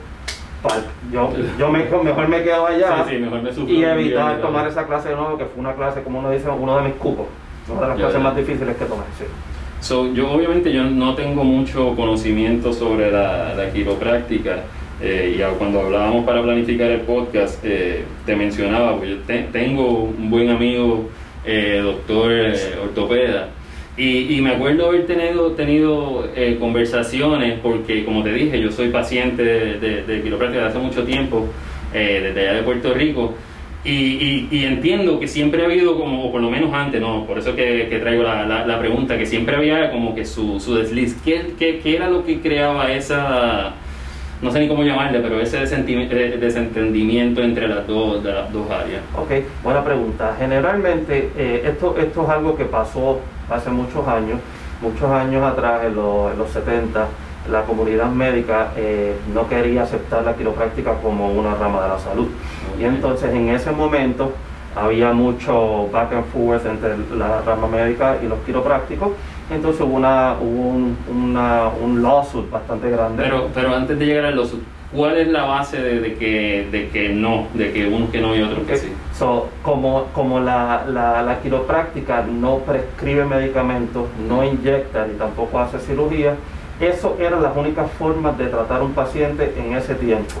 yo, 1.11 1.31
yo 1.59 1.71
mejor 1.71 2.27
me 2.27 2.43
quedo 2.43 2.67
allá 2.67 3.05
y 3.67 3.83
evitar 3.83 4.41
tomar 4.41 4.67
esa 4.67 4.85
clase 4.85 5.09
de 5.09 5.15
nuevo, 5.15 5.37
que 5.37 5.45
fue 5.45 5.59
una 5.59 5.73
clase, 5.73 6.01
como 6.01 6.19
uno 6.19 6.31
dice, 6.31 6.49
uno 6.49 6.77
de 6.77 6.83
mis 6.83 6.93
cupos, 6.93 7.27
una 7.69 7.81
de 7.81 7.87
las 7.89 7.97
clases 7.97 8.21
más 8.21 8.35
difíciles 8.35 8.75
que 8.75 8.85
tomé. 8.85 9.03
So, 9.81 10.11
yo 10.13 10.31
obviamente 10.31 10.73
yo 10.73 10.83
no 10.83 11.13
tengo 11.13 11.43
mucho 11.43 11.95
conocimiento 11.95 12.73
sobre 12.73 13.11
la, 13.11 13.53
la 13.53 13.69
quiropráctica 13.71 14.63
eh, 14.99 15.37
y 15.37 15.57
cuando 15.57 15.81
hablábamos 15.81 16.25
para 16.25 16.41
planificar 16.41 16.89
el 16.89 17.01
podcast 17.01 17.63
eh, 17.63 18.03
te 18.25 18.35
mencionaba, 18.35 18.93
porque 18.93 19.09
yo 19.11 19.17
tengo 19.51 20.05
un 20.05 20.29
buen 20.29 20.49
amigo 20.49 21.09
eh, 21.45 21.81
doctor 21.83 22.31
ortopeda 22.81 23.49
y, 23.97 24.35
y, 24.35 24.41
me 24.41 24.51
acuerdo 24.51 24.87
haber 24.87 25.05
tenido, 25.05 25.51
tenido 25.51 26.29
eh, 26.35 26.57
conversaciones, 26.59 27.59
porque 27.61 28.03
como 28.03 28.23
te 28.23 28.33
dije, 28.33 28.59
yo 28.59 28.71
soy 28.71 28.89
paciente 28.89 29.43
de, 29.43 29.79
de, 29.79 30.03
de 30.03 30.21
desde 30.21 30.61
hace 30.61 30.79
mucho 30.79 31.03
tiempo, 31.03 31.47
eh, 31.93 32.19
desde 32.23 32.41
allá 32.41 32.57
de 32.57 32.63
Puerto 32.63 32.93
Rico, 32.93 33.33
y, 33.85 34.47
y, 34.51 34.65
entiendo 34.65 35.19
que 35.19 35.27
siempre 35.27 35.61
ha 35.61 35.65
habido 35.65 35.97
como, 35.97 36.25
o 36.25 36.31
por 36.31 36.41
lo 36.41 36.49
menos 36.49 36.73
antes, 36.73 36.99
no, 36.99 37.25
por 37.25 37.37
eso 37.37 37.55
que, 37.55 37.99
traigo 38.01 38.23
la, 38.23 38.65
la, 38.65 38.79
pregunta, 38.79 39.15
que 39.15 39.27
siempre 39.27 39.55
había 39.55 39.91
como 39.91 40.15
que 40.15 40.25
su, 40.25 40.59
su 40.59 40.73
desliz. 40.73 41.15
¿Qué, 41.23 41.53
¿Qué, 41.57 41.79
qué, 41.83 41.95
era 41.95 42.09
lo 42.09 42.25
que 42.25 42.39
creaba 42.39 42.91
esa, 42.91 43.75
no 44.45 44.51
sé 44.51 44.59
ni 44.59 44.67
cómo 44.67 44.83
llamarle, 44.83 45.19
pero 45.19 45.41
ese 45.41 45.63
eh, 45.63 46.37
desentendimiento 46.39 47.41
entre 47.41 47.67
las 47.67 47.87
dos, 47.87 48.23
de 48.23 48.31
las 48.31 48.53
dos 48.53 48.69
áreas? 48.69 49.01
Ok, 49.17 49.31
buena 49.63 49.83
pregunta. 49.83 50.35
Generalmente 50.37 51.31
esto, 51.67 51.95
esto 51.97 52.23
es 52.23 52.29
algo 52.29 52.55
que 52.55 52.65
pasó 52.65 53.19
hace 53.49 53.71
muchos 53.71 54.07
años, 54.07 54.39
muchos 54.81 55.09
años 55.09 55.43
atrás, 55.43 55.81
en, 55.85 55.95
los 55.95 56.49
70, 56.53 57.07
la 57.49 57.63
comunidad 57.63 58.09
médica 58.09 58.71
eh, 58.75 59.15
no 59.33 59.47
quería 59.47 59.83
aceptar 59.83 60.23
la 60.23 60.35
quiropráctica 60.35 60.93
como 61.01 61.29
una 61.31 61.55
rama 61.55 61.81
de 61.83 61.89
la 61.89 61.99
salud. 61.99 62.27
Y 62.79 62.83
entonces 62.83 63.33
en 63.33 63.49
ese 63.49 63.71
momento 63.71 64.31
había 64.75 65.13
mucho 65.13 65.87
back 65.91 66.13
and 66.13 66.25
forth 66.25 66.65
entre 66.65 66.97
la 67.17 67.41
rama 67.41 67.67
médica 67.67 68.17
y 68.23 68.27
los 68.27 68.39
quiroprácticos. 68.39 69.09
Entonces 69.49 69.81
hubo, 69.81 69.95
una, 69.95 70.35
hubo 70.41 70.69
un, 70.69 70.97
una, 71.07 71.67
un 71.67 72.01
lawsuit 72.01 72.49
bastante 72.49 72.89
grande. 72.89 73.23
Pero, 73.23 73.49
pero 73.53 73.75
antes 73.75 73.97
de 73.99 74.05
llegar 74.05 74.25
al 74.25 74.35
lawsuit, 74.35 74.63
¿cuál 74.91 75.17
es 75.17 75.27
la 75.27 75.43
base 75.43 75.79
de, 75.79 76.15
que, 76.15 76.67
de 76.71 76.89
que 76.89 77.09
no, 77.09 77.47
de 77.53 77.71
que 77.71 77.87
uno 77.87 78.09
que 78.11 78.21
no 78.21 78.35
y 78.35 78.41
otro 78.41 78.65
que 78.65 78.77
sí? 78.77 78.91
So, 79.17 79.49
como 79.61 80.05
como 80.13 80.39
la, 80.39 80.85
la, 80.87 81.21
la, 81.21 81.39
quiropráctica 81.41 82.23
no 82.23 82.59
prescribe 82.59 83.25
medicamentos, 83.25 84.07
no 84.27 84.43
inyecta 84.43 85.05
ni 85.05 85.13
tampoco 85.13 85.59
hace 85.59 85.79
cirugía, 85.79 86.35
eso 86.79 87.15
eran 87.19 87.41
las 87.41 87.55
únicas 87.55 87.89
formas 87.91 88.37
de 88.37 88.47
tratar 88.47 88.81
a 88.81 88.83
un 88.83 88.93
paciente 88.93 89.53
en 89.57 89.75
ese 89.75 89.95
tiempo. 89.95 90.33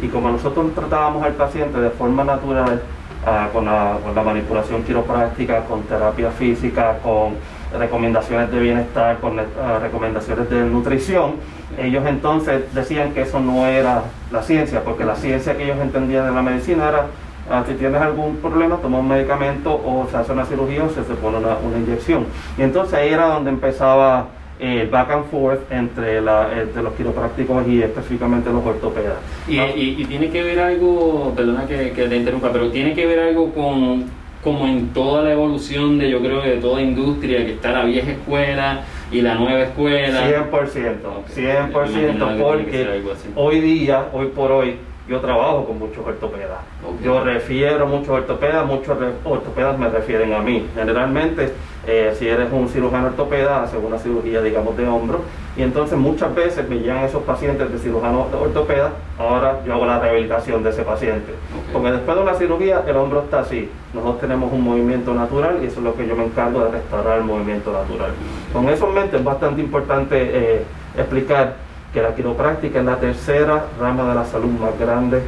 Y 0.00 0.08
como 0.08 0.30
nosotros 0.30 0.74
tratábamos 0.74 1.24
al 1.24 1.32
paciente 1.32 1.80
de 1.80 1.90
forma 1.90 2.22
natural, 2.22 2.82
ah, 3.26 3.48
con, 3.52 3.64
la, 3.64 3.98
con 4.04 4.14
la 4.14 4.22
manipulación 4.22 4.84
quiropráctica, 4.84 5.64
con 5.64 5.82
terapia 5.82 6.30
física, 6.30 6.98
con 7.02 7.34
recomendaciones 7.78 8.50
de 8.50 8.60
bienestar, 8.60 9.18
con 9.18 9.38
ah, 9.38 9.78
recomendaciones 9.80 10.48
de 10.50 10.64
nutrición, 10.64 11.34
ellos 11.78 12.04
entonces 12.06 12.74
decían 12.74 13.12
que 13.12 13.22
eso 13.22 13.40
no 13.40 13.66
era 13.66 14.02
la 14.30 14.42
ciencia, 14.42 14.82
porque 14.84 15.04
la 15.04 15.16
ciencia 15.16 15.56
que 15.56 15.64
ellos 15.64 15.78
entendían 15.80 16.26
de 16.26 16.32
la 16.32 16.42
medicina 16.42 16.88
era 16.88 17.06
Ah, 17.50 17.64
si 17.66 17.74
tienes 17.74 18.00
algún 18.00 18.36
problema, 18.36 18.76
toma 18.76 19.00
un 19.00 19.08
medicamento 19.08 19.74
o 19.74 20.06
se 20.10 20.16
hace 20.16 20.32
una 20.32 20.44
cirugía 20.44 20.84
o 20.84 20.88
se, 20.88 21.02
se 21.02 21.14
pone 21.14 21.38
una, 21.38 21.56
inyección. 21.76 22.26
Y 22.56 22.62
entonces 22.62 22.94
ahí 22.94 23.08
era 23.08 23.26
donde 23.26 23.50
empezaba 23.50 24.28
el 24.60 24.88
back 24.88 25.10
and 25.10 25.24
forth 25.26 25.72
entre, 25.72 26.20
la, 26.20 26.48
los 26.76 26.92
quiroprácticos 26.94 27.66
y 27.66 27.82
específicamente 27.82 28.48
los 28.50 28.64
ortopedas. 28.64 29.16
Y, 29.48 29.58
y, 29.58 30.04
tiene 30.04 30.30
que 30.30 30.42
ver 30.42 30.60
algo, 30.60 31.32
perdona 31.34 31.66
que, 31.66 31.90
que, 31.90 32.06
te 32.06 32.16
interrumpa, 32.16 32.52
pero 32.52 32.70
tiene 32.70 32.94
que 32.94 33.06
ver 33.06 33.18
algo 33.18 33.52
con, 33.52 34.04
como 34.42 34.66
en 34.66 34.88
toda 34.88 35.22
la 35.22 35.32
evolución 35.32 35.98
de, 35.98 36.10
yo 36.10 36.20
creo 36.20 36.42
que 36.42 36.50
de 36.50 36.56
toda 36.56 36.82
industria, 36.82 37.44
que 37.46 37.52
está 37.52 37.70
la 37.70 37.84
vieja 37.84 38.10
escuela 38.10 38.84
y 39.10 39.20
la 39.20 39.36
nueva 39.36 39.62
escuela. 39.62 40.28
100%, 40.28 40.98
100%, 41.34 42.42
porque 42.42 43.02
hoy 43.36 43.60
día, 43.60 44.08
hoy 44.12 44.26
por 44.28 44.50
hoy, 44.50 44.76
yo 45.08 45.20
trabajo 45.20 45.64
con 45.64 45.78
muchos 45.78 46.04
ortopedas. 46.04 46.58
Yo 47.04 47.22
refiero 47.22 47.86
muchos 47.86 48.08
ortopedas, 48.08 48.66
muchos 48.66 48.96
ortopedas 49.24 49.78
me 49.78 49.88
refieren 49.88 50.32
a 50.32 50.40
mí. 50.40 50.66
Generalmente, 50.74 51.52
eh, 51.86 52.14
si 52.16 52.28
eres 52.28 52.52
un 52.52 52.68
cirujano 52.68 53.08
ortopeda, 53.08 53.64
haces 53.64 53.80
una 53.84 53.98
cirugía, 53.98 54.40
digamos, 54.40 54.76
de 54.76 54.86
hombro, 54.86 55.20
y 55.56 55.62
entonces 55.62 55.98
muchas 55.98 56.34
veces 56.34 56.68
me 56.68 56.78
llegan 56.78 57.04
esos 57.04 57.22
pacientes 57.24 57.70
de 57.70 57.78
cirujano 57.78 58.26
ortopeda, 58.40 58.92
ahora 59.18 59.60
yo 59.66 59.74
hago 59.74 59.84
la 59.84 59.98
rehabilitación 59.98 60.62
de 60.62 60.70
ese 60.70 60.82
paciente. 60.82 61.32
Porque 61.72 61.90
después 61.90 62.16
de 62.16 62.22
una 62.22 62.34
cirugía, 62.34 62.82
el 62.86 62.96
hombro 62.96 63.22
está 63.22 63.40
así. 63.40 63.68
Nosotros 63.92 64.20
tenemos 64.20 64.52
un 64.52 64.62
movimiento 64.62 65.12
natural 65.12 65.58
y 65.62 65.66
eso 65.66 65.80
es 65.80 65.84
lo 65.84 65.94
que 65.94 66.06
yo 66.06 66.16
me 66.16 66.24
encargo 66.24 66.64
de 66.64 66.70
restaurar 66.70 67.18
el 67.18 67.24
movimiento 67.24 67.72
natural. 67.72 68.12
Con 68.52 68.68
eso 68.68 68.88
en 68.88 68.94
mente 68.94 69.16
es 69.16 69.24
bastante 69.24 69.60
importante 69.60 70.16
eh, 70.16 70.64
explicar 70.96 71.56
que 71.92 72.00
la 72.00 72.14
quiropráctica 72.14 72.78
es 72.78 72.84
la 72.86 72.96
tercera 72.96 73.66
rama 73.78 74.08
de 74.08 74.14
la 74.14 74.24
salud 74.24 74.48
más 74.58 74.78
grande 74.78 75.20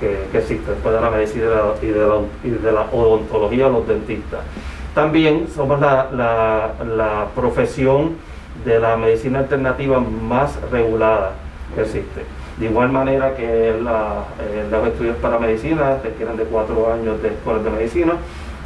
que, 0.00 0.36
existe, 0.36 0.72
después 0.72 0.94
de 0.94 1.00
la 1.00 1.10
medicina 1.10 1.44
y 1.80 1.86
de 1.86 2.06
la, 2.06 2.20
y 2.44 2.50
de 2.50 2.72
la, 2.72 2.82
odontología 2.92 3.68
los 3.68 3.88
dentistas. 3.88 4.40
También 4.94 5.48
somos 5.52 5.80
la, 5.80 7.26
profesión 7.34 8.12
de 8.64 8.78
la 8.78 8.96
medicina 8.96 9.40
alternativa 9.40 9.98
más 10.00 10.58
regulada 10.70 11.32
que 11.74 11.82
existe. 11.82 12.22
De 12.58 12.66
igual 12.66 12.92
manera 12.92 13.34
que 13.34 13.44
eh, 13.44 13.80
los 14.70 14.86
estudios 14.86 15.16
para 15.16 15.40
medicina 15.40 15.98
requieren 16.02 16.36
de 16.36 16.44
cuatro 16.44 16.92
años 16.92 17.20
de 17.20 17.30
escuelas 17.30 17.64
de 17.64 17.70
medicina, 17.70 18.12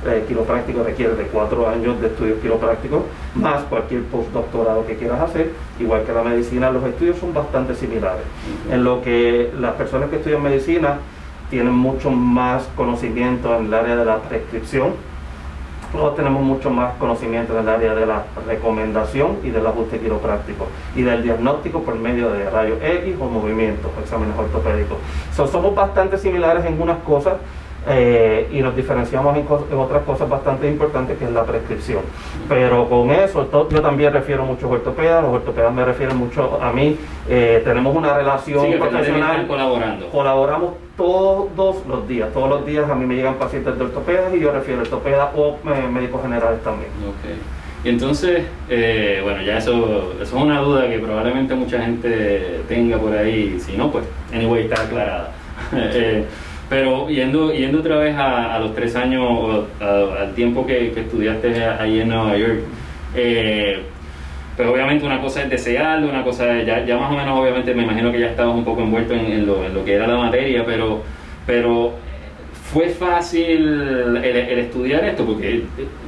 eh, 0.07 0.25
quiropráctico 0.29 0.85
requiere 0.85 1.15
de 1.15 1.25
cuatro 1.25 1.67
años 1.67 1.99
de 2.01 2.09
estudios 2.09 2.39
quiroprácticos, 2.41 3.03
más 3.35 3.63
cualquier 3.63 4.03
postdoctorado 4.05 4.87
que 4.87 4.97
quieras 4.97 5.23
hacer, 5.23 5.53
igual 5.81 6.05
que 6.05 6.13
la 6.13 6.23
medicina, 6.23 6.71
los 6.71 6.85
estudios 6.85 7.17
son 7.17 7.33
bastante 7.33 7.75
similares. 7.75 8.23
En 8.71 8.85
lo 8.85 9.01
que 9.01 9.51
las 9.59 9.73
personas 9.75 10.11
que 10.11 10.17
estudian 10.17 10.43
medicina 10.43 10.99
tienen 11.49 11.73
mucho 11.73 12.11
más 12.11 12.69
conocimiento 12.77 13.57
en 13.57 13.67
el 13.67 13.75
área 13.75 13.97
de 13.97 14.05
la 14.05 14.19
prescripción, 14.19 14.93
nosotros 15.93 16.17
tenemos 16.17 16.43
mucho 16.43 16.71
más 16.71 16.95
conocimiento 16.95 17.55
en 17.55 17.61
el 17.61 17.69
área 17.69 17.95
de 17.95 18.07
la 18.07 18.25
recomendación 18.47 19.39
y 19.43 19.51
del 19.51 19.67
ajuste 19.67 19.99
quiropráctico 19.99 20.67
y 20.95 21.03
del 21.03 21.23
diagnóstico 21.23 21.83
por 21.83 21.95
medio 21.97 22.31
de 22.31 22.51
rayos 22.51 22.79
X 22.83 23.15
o 23.19 23.25
movimientos, 23.25 23.91
exámenes 24.03 24.37
ortopédicos. 24.39 24.99
somos 25.35 25.75
bastante 25.75 26.19
similares 26.19 26.65
en 26.67 26.81
unas 26.81 26.99
cosas, 26.99 27.35
eh, 27.91 28.49
y 28.53 28.61
nos 28.61 28.77
diferenciamos 28.77 29.37
en, 29.37 29.47
otras 29.79 30.03
cosas 30.03 30.29
bastante 30.29 30.69
importantes 30.69 31.17
que 31.17 31.25
es 31.25 31.31
la 31.31 31.45
prescripción. 31.45 32.01
Pero 32.49 32.89
con 32.89 33.11
eso, 33.11 33.49
yo 33.71 33.81
también 33.81 34.13
refiero 34.13 34.45
mucho 34.45 34.67
a 34.67 34.71
ortopedas, 34.71 35.23
los 35.23 35.33
ortopedas 35.33 35.73
me 35.73 35.85
refieren 35.85 36.17
mucho 36.17 36.59
a 36.61 36.73
mí, 36.73 36.97
eh, 37.29 37.63
tenemos 37.65 37.97
una 37.97 38.15
relación 38.15 38.79
profesional. 38.79 39.47
colaborando. 39.47 40.09
Colaboramos 40.09 40.75
todos 40.97 41.87
los 41.87 42.07
días, 42.07 42.33
todos 42.33 42.51
los 42.51 42.67
días 42.67 42.91
a 42.91 42.95
mí 42.95 43.07
me 43.07 43.15
llegan 43.15 43.35
pacientes 43.37 43.79
de 43.79 43.85
ortopedas 43.85 44.35
y 44.35 44.41
yo 44.41 44.53
refiero 44.53 44.81
a 44.81 44.83
ortopedas 44.83 45.29
o 45.35 45.57
eh, 45.65 45.89
médicos 45.91 46.23
generales 46.23 46.63
también. 46.63 46.91
Okay. 47.19 47.39
Entonces, 47.85 48.43
bueno, 49.23 49.41
ya 49.41 49.59
eso, 49.59 50.13
eso, 50.21 50.23
es 50.23 50.33
una 50.33 50.61
duda 50.61 50.91
que 50.91 50.99
probablemente 50.99 51.55
mucha 51.55 51.81
gente 51.81 52.61
tenga 52.69 52.99
por 52.99 53.17
ahí, 53.17 53.59
si 53.61 53.77
no, 53.77 53.91
pues, 53.91 54.05
anyway, 54.33 54.65
está 54.65 54.83
aclarada. 54.83 55.33
Pero 56.69 57.09
yendo, 57.09 57.53
yendo 57.53 57.79
otra 57.81 57.97
vez 57.97 58.15
a, 58.17 58.59
los 58.59 58.75
tres 58.75 58.95
años, 58.95 59.65
al 59.81 60.35
tiempo 60.35 60.67
que, 60.67 60.89
estudiaste 60.89 61.65
ahí 61.65 62.01
en 62.01 62.09
Nueva 62.09 62.37
York, 62.37 62.61
eh, 63.15 63.83
pues 64.57 64.69
obviamente 64.69 65.07
una 65.07 65.21
cosa 65.21 65.45
es 65.45 65.51
desearlo, 65.51 66.09
una 66.09 66.25
cosa 66.25 66.59
es, 66.59 66.67
ya, 66.67 66.85
ya 66.85 66.99
más 66.99 67.11
o 67.13 67.17
menos 67.17 67.39
obviamente 67.39 67.73
me 67.75 67.85
imagino 67.85 68.13
que 68.13 68.21
ya 68.21 68.27
estabas 68.27 68.55
un 68.55 68.65
poco 68.65 68.83
envuelto 68.83 69.15
en, 69.15 69.47
lo, 69.47 69.65
en 69.65 69.73
lo 69.73 69.85
que 69.85 69.95
era 69.95 70.07
la 70.07 70.17
materia, 70.17 70.65
pero, 70.67 71.03
pero 71.47 71.95
fue 72.73 72.91
fácil 72.91 74.17
el, 74.23 74.59
estudiar 74.59 75.05
esto, 75.05 75.25
porque, 75.25 75.63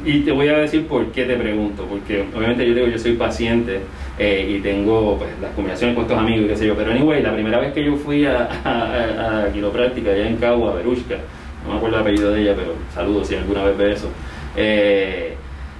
y 0.04 0.20
te 0.20 0.32
voy 0.32 0.48
a 0.48 0.58
decir 0.58 0.86
por 0.86 1.06
qué 1.12 1.24
te 1.24 1.36
pregunto, 1.36 1.86
porque 1.88 2.24
obviamente 2.36 2.66
yo 2.66 2.74
digo, 2.74 2.86
yo 2.86 2.98
soy 2.98 3.12
paciente 3.12 3.80
eh, 4.22 4.56
y 4.56 4.60
tengo 4.60 5.16
pues, 5.16 5.30
las 5.40 5.50
combinaciones 5.52 5.96
con 5.96 6.04
estos 6.04 6.18
amigos 6.18 6.44
y 6.44 6.48
qué 6.48 6.56
sé 6.56 6.66
yo, 6.66 6.76
pero 6.76 6.90
anyway, 6.90 7.22
la 7.22 7.32
primera 7.32 7.58
vez 7.58 7.72
que 7.72 7.82
yo 7.82 7.96
fui 7.96 8.26
a, 8.26 8.50
a, 8.64 9.44
a 9.46 9.50
quiropráctica 9.50 10.10
allá 10.10 10.28
en 10.28 10.36
Cagua, 10.36 10.74
Berushka, 10.74 11.16
no 11.64 11.72
me 11.72 11.76
acuerdo 11.78 11.96
el 11.96 12.02
apellido 12.02 12.30
de 12.30 12.42
ella, 12.42 12.54
pero 12.54 12.74
saludos 12.94 13.28
si 13.28 13.36
alguna 13.36 13.64
vez 13.64 13.78
ve 13.78 13.92
eso. 13.92 14.10
Eh, 14.56 15.34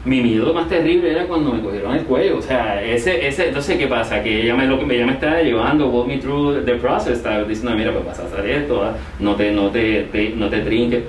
mi 0.07 0.23
miedo 0.23 0.55
más 0.55 0.71
terrible 0.71 1.11
era 1.11 1.27
cuando 1.27 1.53
me 1.53 1.61
cogieron 1.61 1.95
el 1.95 2.05
cuello. 2.05 2.39
O 2.39 2.43
sea, 2.43 2.83
ese, 2.83 3.27
ese, 3.27 3.49
entonces, 3.49 3.77
¿qué 3.77 3.87
pasa? 3.87 4.23
Que 4.23 4.43
ella 4.43 4.57
me, 4.57 4.67
lo, 4.67 4.81
ella 4.91 5.05
me 5.05 5.13
estaba 5.13 5.43
llevando, 5.43 5.91
walk 5.91 6.07
me 6.07 6.17
through 6.17 6.65
the 6.65 6.77
process, 6.77 7.19
estaba 7.19 7.45
diciendo, 7.45 7.77
mira, 7.77 7.93
pues 7.93 8.07
vas 8.07 8.21
a 8.21 8.25
hacer 8.25 8.49
esto, 8.49 8.83
¿ah? 8.83 8.95
no 9.19 9.35
te, 9.35 9.53
no 9.53 9.69
te, 9.69 10.33
no 10.35 10.49
te 10.49 10.61
trinques. 10.61 11.03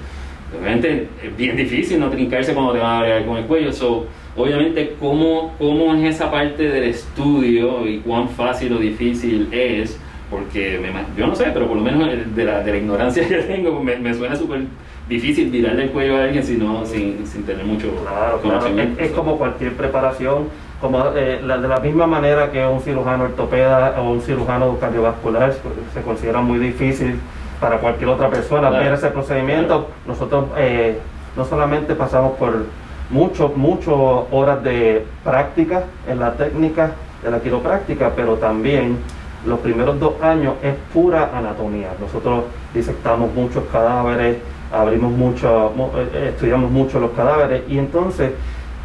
Obviamente 0.53 1.07
es 1.23 1.37
bien 1.37 1.55
difícil 1.55 1.97
no 1.97 2.09
trincarse 2.09 2.53
cuando 2.53 2.73
te 2.73 2.79
van 2.79 2.91
a 2.91 2.99
abrir 2.99 3.25
con 3.25 3.37
el 3.37 3.45
cuello. 3.45 3.71
So, 3.71 4.05
obviamente, 4.35 4.95
¿cómo, 4.99 5.53
¿cómo 5.57 5.93
es 5.95 6.15
esa 6.15 6.31
parte 6.31 6.63
del 6.63 6.83
estudio 6.83 7.87
y 7.87 7.99
cuán 7.99 8.29
fácil 8.29 8.73
o 8.73 8.77
difícil 8.77 9.49
es? 9.51 9.99
Porque 10.29 10.79
me, 10.79 10.91
yo 11.19 11.27
no 11.27 11.35
sé, 11.35 11.45
pero 11.53 11.67
por 11.67 11.77
lo 11.77 11.83
menos 11.83 12.07
de 12.35 12.45
la, 12.45 12.61
de 12.61 12.71
la 12.71 12.77
ignorancia 12.77 13.27
que 13.27 13.37
tengo, 13.37 13.81
me, 13.83 13.97
me 13.97 14.13
suena 14.13 14.35
súper 14.35 14.61
difícil 15.09 15.51
tirarle 15.51 15.83
el 15.83 15.89
cuello 15.91 16.17
a 16.17 16.23
alguien 16.23 16.43
sino, 16.43 16.85
sin, 16.85 17.27
sin 17.27 17.43
tener 17.43 17.65
mucho 17.65 17.89
claro, 18.01 18.41
conocimiento. 18.41 19.01
Es, 19.01 19.11
como 19.11 19.37
cualquier 19.37 19.73
preparación, 19.73 20.47
como 20.79 21.05
eh, 21.15 21.41
de 21.41 21.67
la 21.67 21.79
misma 21.79 22.07
manera 22.07 22.49
que 22.51 22.65
un 22.65 22.79
cirujano 22.79 23.25
ortopeda 23.25 23.99
o 23.99 24.11
un 24.11 24.21
cirujano 24.21 24.77
cardiovascular 24.79 25.53
se 25.93 26.01
considera 26.01 26.41
muy 26.41 26.59
difícil 26.59 27.19
para 27.59 27.77
cualquier 27.77 28.09
otra 28.09 28.29
persona 28.29 28.69
ver 28.69 28.93
ese 28.93 29.09
procedimiento. 29.09 29.89
Nosotros 30.07 30.45
eh, 30.57 30.97
no 31.35 31.45
solamente 31.45 31.93
pasamos 31.93 32.37
por 32.37 32.65
muchas 33.11 33.55
muchas 33.55 33.93
horas 34.31 34.63
de 34.63 35.05
práctica 35.23 35.83
en 36.07 36.19
la 36.19 36.33
técnica 36.33 36.91
de 37.23 37.31
la 37.31 37.39
quiropráctica, 37.39 38.11
pero 38.15 38.35
también 38.35 38.97
los 39.45 39.59
primeros 39.59 39.99
dos 39.99 40.21
años 40.21 40.55
es 40.61 40.75
pura 40.93 41.31
anatomía. 41.33 41.89
Nosotros 41.99 42.45
disectamos 42.73 43.33
muchos 43.33 43.63
cadáveres, 43.71 44.37
abrimos 44.71 45.11
mucho, 45.11 45.73
eh, 46.13 46.29
estudiamos 46.29 46.71
mucho 46.71 46.99
los 46.99 47.11
cadáveres 47.11 47.63
y 47.67 47.77
entonces 47.77 48.31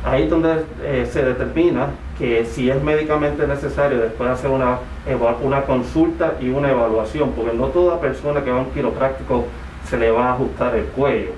ahí 0.04 0.24
es 0.24 0.30
donde 0.30 0.64
eh, 0.82 1.08
se 1.10 1.22
determina 1.24 1.88
que 2.18 2.44
si 2.46 2.70
es 2.70 2.82
médicamente 2.82 3.46
necesario 3.46 3.98
después 3.98 4.30
hacer 4.30 4.50
una, 4.50 4.78
una 5.42 5.62
consulta 5.62 6.34
y 6.40 6.48
una 6.48 6.70
evaluación, 6.70 7.32
porque 7.32 7.54
no 7.54 7.66
toda 7.66 8.00
persona 8.00 8.42
que 8.42 8.50
va 8.50 8.58
a 8.58 8.60
un 8.60 8.70
quiropráctico 8.70 9.44
se 9.88 9.98
le 9.98 10.10
va 10.10 10.30
a 10.30 10.32
ajustar 10.32 10.74
el 10.74 10.84
cuello. 10.86 11.32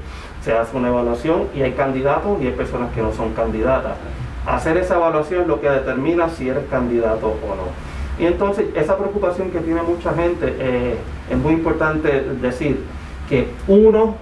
Se 0.48 0.56
hace 0.56 0.78
una 0.78 0.88
evaluación 0.88 1.48
y 1.54 1.61
hay 1.61 1.72
candidatos 1.72 2.40
y 2.40 2.46
hay 2.46 2.52
personas 2.54 2.90
que 2.94 3.02
no 3.02 3.12
son 3.12 3.34
candidatas. 3.34 3.98
Hacer 4.46 4.78
esa 4.78 4.96
evaluación 4.96 5.42
es 5.42 5.46
lo 5.46 5.61
que 5.61 5.68
determina 5.68 6.30
si 6.30 6.48
eres 6.48 6.64
candidato 6.70 7.26
o 7.26 7.54
no. 7.54 7.64
Y 8.18 8.24
entonces 8.24 8.64
esa 8.74 8.96
preocupación 8.96 9.50
que 9.50 9.58
tiene 9.58 9.82
mucha 9.82 10.14
gente, 10.14 10.56
eh, 10.58 10.96
es 11.28 11.37
muy 11.37 11.52
importante 11.52 12.22
decir 12.40 12.82
que 13.28 13.50
uno 13.66 14.14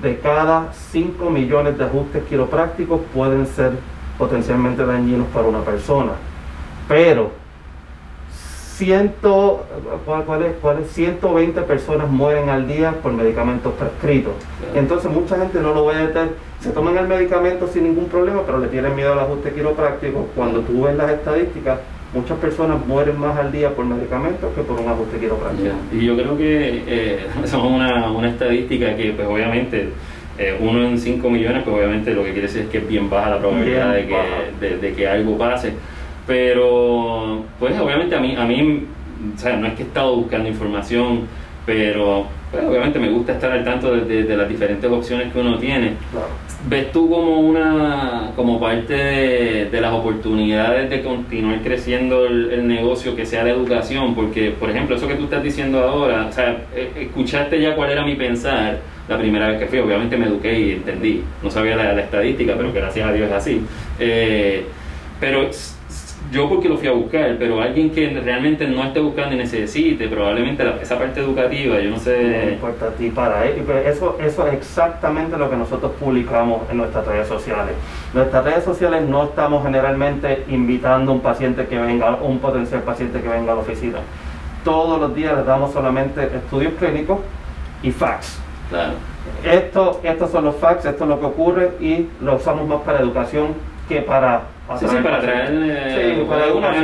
de 0.00 0.18
cada 0.20 0.72
5 0.72 1.28
millones 1.28 1.76
de 1.76 1.84
ajustes 1.84 2.24
quiroprácticos 2.24 3.02
pueden 3.12 3.46
ser 3.46 3.72
potencialmente 4.16 4.86
dañinos 4.86 5.26
para 5.26 5.46
una 5.46 5.60
persona. 5.60 6.12
Pero 6.88 7.32
ciento, 8.80 9.66
¿cuál, 10.06 10.80
es, 10.80 10.90
120 10.90 11.60
personas 11.62 12.08
mueren 12.08 12.48
al 12.48 12.66
día 12.66 12.92
por 13.02 13.12
medicamentos 13.12 13.74
prescritos. 13.74 14.32
Entonces 14.74 15.10
mucha 15.10 15.36
gente 15.36 15.60
no 15.60 15.74
lo 15.74 15.84
va 15.84 15.98
a 15.98 16.04
meter, 16.06 16.30
se 16.60 16.70
toman 16.70 16.96
el 16.96 17.06
medicamento 17.06 17.68
sin 17.68 17.84
ningún 17.84 18.06
problema, 18.06 18.40
pero 18.46 18.58
le 18.58 18.68
tienen 18.68 18.96
miedo 18.96 19.12
al 19.12 19.18
ajuste 19.18 19.52
quiropráctico. 19.52 20.28
Cuando 20.34 20.60
tú 20.60 20.84
ves 20.84 20.96
las 20.96 21.10
estadísticas, 21.10 21.78
muchas 22.14 22.38
personas 22.38 22.78
mueren 22.86 23.20
más 23.20 23.36
al 23.36 23.52
día 23.52 23.68
por 23.68 23.84
medicamentos 23.84 24.50
que 24.54 24.62
por 24.62 24.80
un 24.80 24.88
ajuste 24.88 25.18
quiropráctico. 25.18 25.74
Y 25.92 26.06
yo 26.06 26.16
creo 26.16 26.38
que 26.38 26.82
eh, 26.86 27.26
es 27.44 27.52
una, 27.52 28.10
una, 28.10 28.30
estadística 28.30 28.96
que 28.96 29.12
pues 29.12 29.28
obviamente 29.28 29.90
eh, 30.38 30.56
uno 30.58 30.88
en 30.88 30.98
5 30.98 31.28
millones, 31.28 31.64
pues 31.64 31.76
obviamente 31.76 32.14
lo 32.14 32.24
que 32.24 32.32
quiere 32.32 32.46
decir 32.46 32.62
es 32.62 32.68
que 32.68 32.78
es 32.78 32.88
bien 32.88 33.10
baja 33.10 33.28
la 33.28 33.38
probabilidad 33.40 33.92
de 33.92 34.06
que, 34.06 34.76
de, 34.80 34.92
que, 34.94 35.06
algo 35.06 35.36
pase. 35.36 35.74
Pero 36.26 37.44
pues 37.58 37.78
obviamente 37.78 38.14
a 38.14 38.20
mí, 38.20 38.34
a 38.36 38.44
mí, 38.44 38.86
o 39.34 39.38
sea, 39.38 39.56
no 39.56 39.66
es 39.66 39.74
que 39.74 39.82
he 39.82 39.86
estado 39.86 40.16
buscando 40.16 40.48
información, 40.48 41.26
pero 41.66 42.26
pues, 42.50 42.64
obviamente 42.64 42.98
me 42.98 43.10
gusta 43.10 43.32
estar 43.32 43.52
al 43.52 43.64
tanto 43.64 43.94
de, 43.94 44.24
de, 44.24 44.36
las 44.36 44.48
diferentes 44.48 44.90
opciones 44.90 45.32
que 45.32 45.38
uno 45.38 45.58
tiene. 45.58 45.94
¿Ves 46.68 46.92
tú 46.92 47.08
como 47.08 47.40
una 47.40 48.32
como 48.36 48.60
parte 48.60 48.92
de, 48.92 49.80
las 49.80 49.92
oportunidades 49.92 50.90
de 50.90 51.02
continuar 51.02 51.60
creciendo 51.62 52.26
el, 52.26 52.66
negocio 52.66 53.16
que 53.16 53.24
sea 53.24 53.44
la 53.44 53.50
educación? 53.50 54.14
Porque, 54.14 54.50
por 54.50 54.68
ejemplo, 54.68 54.96
eso 54.96 55.08
que 55.08 55.14
tú 55.14 55.24
estás 55.24 55.42
diciendo 55.42 55.80
ahora, 55.80 56.26
o 56.26 56.32
sea, 56.32 56.64
eh, 56.74 56.90
escuchaste 56.96 57.60
ya 57.60 57.74
cuál 57.74 57.90
era 57.90 58.04
mi 58.04 58.14
pensar 58.14 58.78
la 59.08 59.16
primera 59.16 59.48
vez 59.48 59.58
que 59.58 59.66
fui. 59.66 59.78
Obviamente 59.78 60.16
me 60.16 60.26
eduqué 60.26 60.58
y 60.60 60.70
entendí. 60.72 61.22
No 61.42 61.50
sabía 61.50 61.76
la, 61.76 61.98
estadística, 61.98 62.54
pero 62.56 62.72
gracias 62.72 63.08
a 63.08 63.12
Dios 63.12 63.28
es 63.28 63.34
así. 63.34 63.62
Eh, 63.98 64.64
pero 65.18 65.48
yo 66.30 66.48
porque 66.48 66.68
lo 66.68 66.76
fui 66.76 66.86
a 66.86 66.92
buscar, 66.92 67.36
pero 67.38 67.60
alguien 67.60 67.90
que 67.90 68.08
realmente 68.24 68.66
no 68.66 68.84
esté 68.84 69.00
buscando 69.00 69.34
y 69.34 69.38
necesite, 69.38 70.06
probablemente 70.06 70.64
esa 70.80 70.96
parte 70.96 71.20
educativa, 71.20 71.80
yo 71.80 71.90
no 71.90 71.98
sé... 71.98 72.44
No 72.46 72.52
importa 72.52 72.86
a 72.86 72.90
ti 72.90 73.10
para 73.10 73.46
él, 73.46 73.62
pero 73.66 73.78
eso, 73.80 74.16
eso 74.20 74.46
es 74.46 74.54
exactamente 74.54 75.36
lo 75.36 75.50
que 75.50 75.56
nosotros 75.56 75.92
publicamos 75.98 76.62
en 76.70 76.76
nuestras 76.76 77.06
redes 77.06 77.26
sociales. 77.26 77.74
Nuestras 78.14 78.44
redes 78.44 78.64
sociales 78.64 79.02
no 79.08 79.24
estamos 79.24 79.64
generalmente 79.64 80.44
invitando 80.48 81.10
a 81.10 81.14
un 81.16 81.20
paciente 81.20 81.66
que 81.66 81.78
venga, 81.78 82.14
un 82.16 82.38
potencial 82.38 82.82
paciente 82.82 83.20
que 83.20 83.28
venga 83.28 83.52
a 83.52 83.56
la 83.56 83.60
oficina. 83.62 83.98
Todos 84.64 85.00
los 85.00 85.14
días 85.14 85.36
les 85.36 85.46
damos 85.46 85.72
solamente 85.72 86.22
estudios 86.24 86.74
clínicos 86.78 87.18
y 87.82 87.90
fax. 87.90 88.38
Claro. 88.68 88.92
Esto, 89.44 90.00
estos 90.04 90.30
son 90.30 90.44
los 90.44 90.56
fax, 90.56 90.84
esto 90.84 91.04
es 91.04 91.10
lo 91.10 91.18
que 91.18 91.26
ocurre 91.26 91.72
y 91.80 92.06
lo 92.20 92.36
usamos 92.36 92.68
más 92.68 92.82
para 92.82 93.00
educación 93.00 93.48
que 93.88 94.00
para 94.00 94.42
Sí, 94.78 94.86
sí, 94.88 94.96
para 95.02 95.20
traer. 95.20 95.50
Eh, 95.52 96.26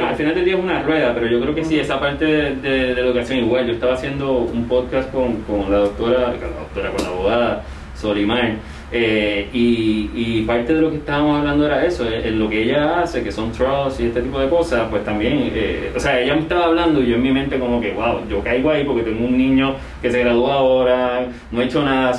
al 0.09 0.17
final 0.17 0.35
del 0.35 0.45
día 0.45 0.55
es 0.55 0.61
una 0.61 0.83
rueda, 0.83 1.15
pero 1.15 1.29
yo 1.29 1.41
creo 1.41 1.55
que 1.55 1.65
sí, 1.65 1.79
esa 1.79 2.01
parte 2.01 2.25
de, 2.25 2.57
de, 2.57 3.01
educación 3.01 3.39
igual. 3.39 3.67
Yo 3.67 3.75
estaba 3.75 3.95
haciendo 3.95 4.39
un 4.39 4.67
podcast 4.67 5.11
con, 5.13 5.37
con 5.43 5.71
la 5.71 5.79
doctora, 5.79 6.19
la 6.19 6.61
doctora, 6.61 6.91
con 6.91 7.05
la 7.05 7.09
abogada 7.11 7.63
Solimar. 7.95 8.55
Eh, 8.91 9.49
y, 9.53 10.11
y, 10.15 10.43
parte 10.43 10.75
de 10.75 10.81
lo 10.81 10.91
que 10.91 10.97
estábamos 10.97 11.39
hablando 11.39 11.67
era 11.67 11.85
eso, 11.85 12.07
en 12.07 12.25
eh, 12.25 12.31
lo 12.31 12.49
que 12.49 12.63
ella 12.63 13.01
hace, 13.01 13.23
que 13.23 13.33
son 13.33 13.51
trolls 13.51 13.99
y 13.99 14.07
este 14.07 14.21
tipo 14.21 14.39
de 14.39 14.49
cosas, 14.49 14.87
pues 14.89 15.05
también, 15.05 15.53
o 15.95 15.99
sea, 15.99 16.21
ella 16.21 16.35
me 16.35 16.43
estaba 16.43 16.67
hablando 16.67 17.03
y 17.03 17.09
yo 17.09 17.17
en 17.17 17.23
mi 17.23 17.33
mente 17.33 17.59
como 17.59 17.81
que, 17.81 17.93
wow, 17.93 18.21
yo 18.29 18.41
caigo 18.45 18.71
ahí 18.71 18.85
porque 18.85 19.03
tengo 19.03 19.27
un 19.27 19.37
niño 19.37 19.75
que 20.01 20.11
se 20.11 20.21
graduó 20.21 20.53
ahora, 20.53 21.27
no 21.51 21.61
he 21.61 21.65
hecho 21.65 21.83
nada, 21.85 22.17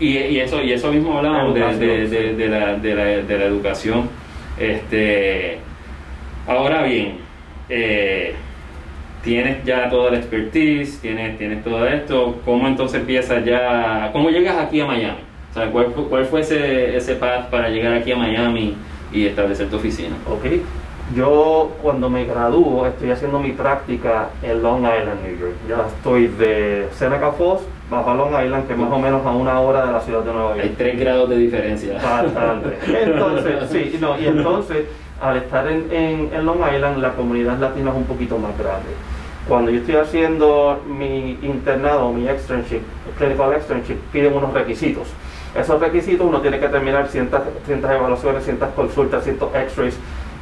y, 0.00 0.16
y, 0.16 0.40
eso, 0.40 0.62
y 0.62 0.72
eso 0.72 0.90
mismo 0.90 1.20
de, 1.52 2.08
de, 2.08 2.34
de, 2.34 2.48
la, 2.48 2.74
de, 2.76 2.94
la, 2.94 3.04
de 3.04 3.38
la 3.38 3.44
educación. 3.44 4.08
Este, 4.58 5.58
ahora 6.46 6.82
bien, 6.82 7.18
eh, 7.68 8.34
tienes 9.22 9.64
ya 9.64 9.90
toda 9.90 10.10
la 10.10 10.18
expertise, 10.18 11.00
tienes, 11.00 11.36
tienes 11.36 11.62
todo 11.62 11.86
esto, 11.86 12.40
¿cómo 12.44 12.66
entonces 12.68 13.00
empiezas 13.00 13.44
ya, 13.44 14.10
cómo 14.12 14.30
llegas 14.30 14.56
aquí 14.56 14.80
a 14.80 14.86
Miami? 14.86 15.20
O 15.54 15.70
¿cuál, 15.72 15.86
cuál 15.86 16.24
fue 16.26 16.40
ese, 16.40 16.96
ese 16.96 17.16
path 17.16 17.50
para 17.50 17.68
llegar 17.68 17.94
aquí 17.94 18.12
a 18.12 18.16
Miami 18.16 18.76
y 19.12 19.26
establecer 19.26 19.68
tu 19.68 19.76
oficina? 19.76 20.16
Ok, 20.30 20.44
yo 21.14 21.72
cuando 21.82 22.10
me 22.10 22.24
gradúo 22.24 22.86
estoy 22.86 23.10
haciendo 23.10 23.38
mi 23.38 23.52
práctica 23.52 24.30
en 24.42 24.62
Long 24.62 24.80
Island, 24.80 25.22
New 25.22 25.38
York. 25.38 25.54
Ya 25.68 25.86
estoy 25.86 26.26
de 26.26 26.88
Seneca 26.92 27.32
Falls 27.32 27.62
bajo 27.90 28.10
a 28.10 28.14
Long 28.14 28.44
Island, 28.44 28.66
que 28.66 28.72
es 28.72 28.78
más 28.78 28.92
o 28.92 28.98
menos 28.98 29.24
a 29.24 29.30
una 29.30 29.60
hora 29.60 29.86
de 29.86 29.92
la 29.92 30.00
ciudad 30.00 30.22
de 30.22 30.32
Nueva 30.32 30.50
York. 30.50 30.60
Hay 30.62 30.74
tres 30.76 30.98
grados 30.98 31.30
de 31.30 31.36
diferencia. 31.36 31.94
Bastante. 31.94 32.78
Entonces, 33.02 33.70
sí, 33.70 33.98
no, 34.00 34.18
y 34.18 34.26
entonces 34.26 34.86
al 35.20 35.38
estar 35.38 35.66
en, 35.66 35.90
en, 35.90 36.44
Long 36.44 36.58
Island 36.74 36.98
la 36.98 37.12
comunidad 37.12 37.58
latina 37.58 37.90
es 37.90 37.96
un 37.96 38.04
poquito 38.04 38.38
más 38.38 38.56
grande. 38.58 38.88
Cuando 39.48 39.70
yo 39.70 39.78
estoy 39.78 39.94
haciendo 39.96 40.82
mi 40.86 41.38
internado, 41.42 42.12
mi 42.12 42.28
externship, 42.28 42.80
clinical 43.16 43.54
externship, 43.54 43.96
piden 44.12 44.34
unos 44.34 44.52
requisitos. 44.52 45.08
Esos 45.54 45.80
requisitos 45.80 46.26
uno 46.26 46.40
tiene 46.40 46.58
que 46.58 46.68
terminar 46.68 47.06
ciertas, 47.06 47.42
ciertas 47.64 47.92
evaluaciones, 47.92 48.44
ciertas 48.44 48.70
consultas, 48.74 49.24
ciertos 49.24 49.54
x-rays 49.54 49.98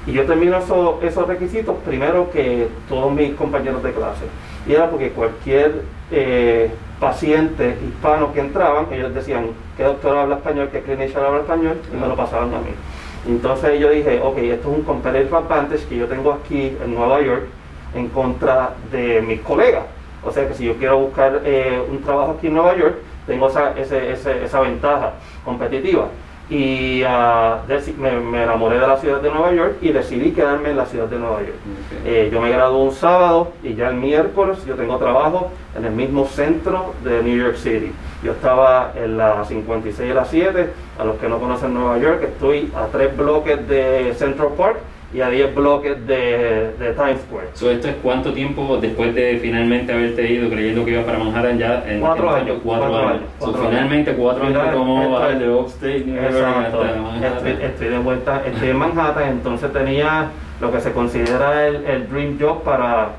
y 0.06 0.12
yo 0.12 0.24
termino 0.26 0.58
esos 0.58 1.26
requisitos 1.26 1.76
primero 1.84 2.30
que 2.30 2.68
todos 2.88 3.12
mis 3.12 3.34
compañeros 3.34 3.82
de 3.82 3.92
clase. 3.92 4.24
Y 4.66 4.72
era 4.72 4.90
porque 4.90 5.10
cualquier 5.10 5.82
eh, 6.10 6.70
paciente 6.98 7.76
hispano 7.86 8.32
que 8.32 8.40
entraban, 8.40 8.86
ellos 8.92 9.14
decían, 9.14 9.48
¿qué 9.76 9.84
doctor 9.84 10.16
habla 10.16 10.36
español? 10.36 10.68
¿Qué 10.72 10.80
clinician 10.80 11.24
habla 11.24 11.40
español? 11.40 11.76
Y 11.92 11.96
me 11.96 12.06
lo 12.06 12.16
pasaban 12.16 12.54
a 12.54 12.58
mí. 12.58 12.70
Entonces 13.26 13.78
yo 13.80 13.90
dije, 13.90 14.20
ok, 14.22 14.38
esto 14.38 14.70
es 14.70 14.78
un 14.78 14.84
comparative 14.84 15.36
advantage 15.36 15.86
que 15.86 15.96
yo 15.96 16.06
tengo 16.06 16.32
aquí 16.32 16.76
en 16.82 16.94
Nueva 16.94 17.20
York 17.20 17.44
en 17.94 18.08
contra 18.08 18.74
de 18.90 19.22
mis 19.22 19.40
colegas. 19.40 19.84
O 20.22 20.30
sea 20.30 20.48
que 20.48 20.54
si 20.54 20.64
yo 20.64 20.74
quiero 20.76 20.98
buscar 20.98 21.42
eh, 21.44 21.82
un 21.90 22.02
trabajo 22.02 22.36
aquí 22.38 22.46
en 22.46 22.54
Nueva 22.54 22.76
York, 22.76 22.96
tengo 23.26 23.48
esa, 23.48 23.72
esa 23.78 24.60
ventaja 24.60 25.12
competitiva 25.44 26.08
y 26.50 27.02
uh, 27.02 28.00
me, 28.00 28.42
enamoré 28.42 28.78
de 28.78 28.86
la 28.86 28.98
ciudad 28.98 29.20
de 29.20 29.30
Nueva 29.30 29.52
York 29.52 29.76
y 29.80 29.92
decidí 29.92 30.32
quedarme 30.32 30.70
en 30.70 30.76
la 30.76 30.86
ciudad 30.86 31.06
de 31.06 31.18
Nueva 31.18 31.40
York. 31.40 31.56
Eh, 32.04 32.28
yo 32.32 32.40
me 32.40 32.50
gradué 32.50 32.82
un 32.82 32.92
sábado 32.92 33.52
y 33.62 33.74
ya 33.74 33.88
el 33.88 33.96
miércoles 33.96 34.64
yo 34.66 34.74
tengo 34.74 34.98
trabajo 34.98 35.50
en 35.76 35.86
el 35.86 35.92
mismo 35.92 36.26
centro 36.26 36.94
de 37.02 37.22
New 37.22 37.36
York 37.36 37.56
City. 37.56 37.92
Yo 38.22 38.32
estaba 38.32 38.92
en 38.94 39.16
la 39.16 39.44
56 39.44 40.10
y 40.10 40.14
la 40.14 40.24
7, 40.24 40.70
a 40.98 41.04
los 41.04 41.16
que 41.16 41.28
no 41.28 41.38
conocen 41.38 41.72
Nueva 41.72 41.98
York, 41.98 42.22
estoy 42.22 42.70
a 42.76 42.86
tres 42.86 43.16
bloques 43.16 43.66
de 43.66 44.14
Central 44.14 44.48
Park 44.56 44.78
y 45.14 45.20
a 45.20 45.28
10 45.28 45.54
bloques 45.54 46.06
de, 46.08 46.72
de, 46.76 46.92
Times 46.94 47.20
Square. 47.20 47.48
So, 47.54 47.70
¿Esto 47.70 47.86
es 47.86 47.94
cuánto 48.02 48.32
tiempo 48.32 48.78
después 48.78 49.14
de 49.14 49.38
finalmente 49.40 49.92
haberte 49.92 50.28
ido 50.28 50.50
creyendo 50.50 50.84
que 50.84 50.90
iba 50.90 51.02
para 51.04 51.18
Manhattan 51.18 51.56
ya? 51.56 51.84
En, 51.86 52.00
cuatro 52.00 52.30
años. 52.30 52.58
Cuatro, 52.64 52.96
años. 52.96 53.22
finalmente 53.38 54.12
cuatro 54.14 54.46
años 54.46 54.74
como 54.74 55.20
de 55.20 55.50
Upstate 55.50 56.04
New 56.04 56.20
Estoy, 56.20 57.58
estoy, 57.62 57.88
de 57.88 57.98
vuelta, 57.98 58.42
estoy 58.44 58.70
en 58.70 58.76
Manhattan, 58.76 59.28
entonces 59.28 59.72
tenía 59.72 60.30
lo 60.60 60.72
que 60.72 60.80
se 60.80 60.92
considera 60.92 61.64
el, 61.64 61.84
el 61.84 62.08
dream 62.08 62.36
job 62.40 62.64
para, 62.64 63.10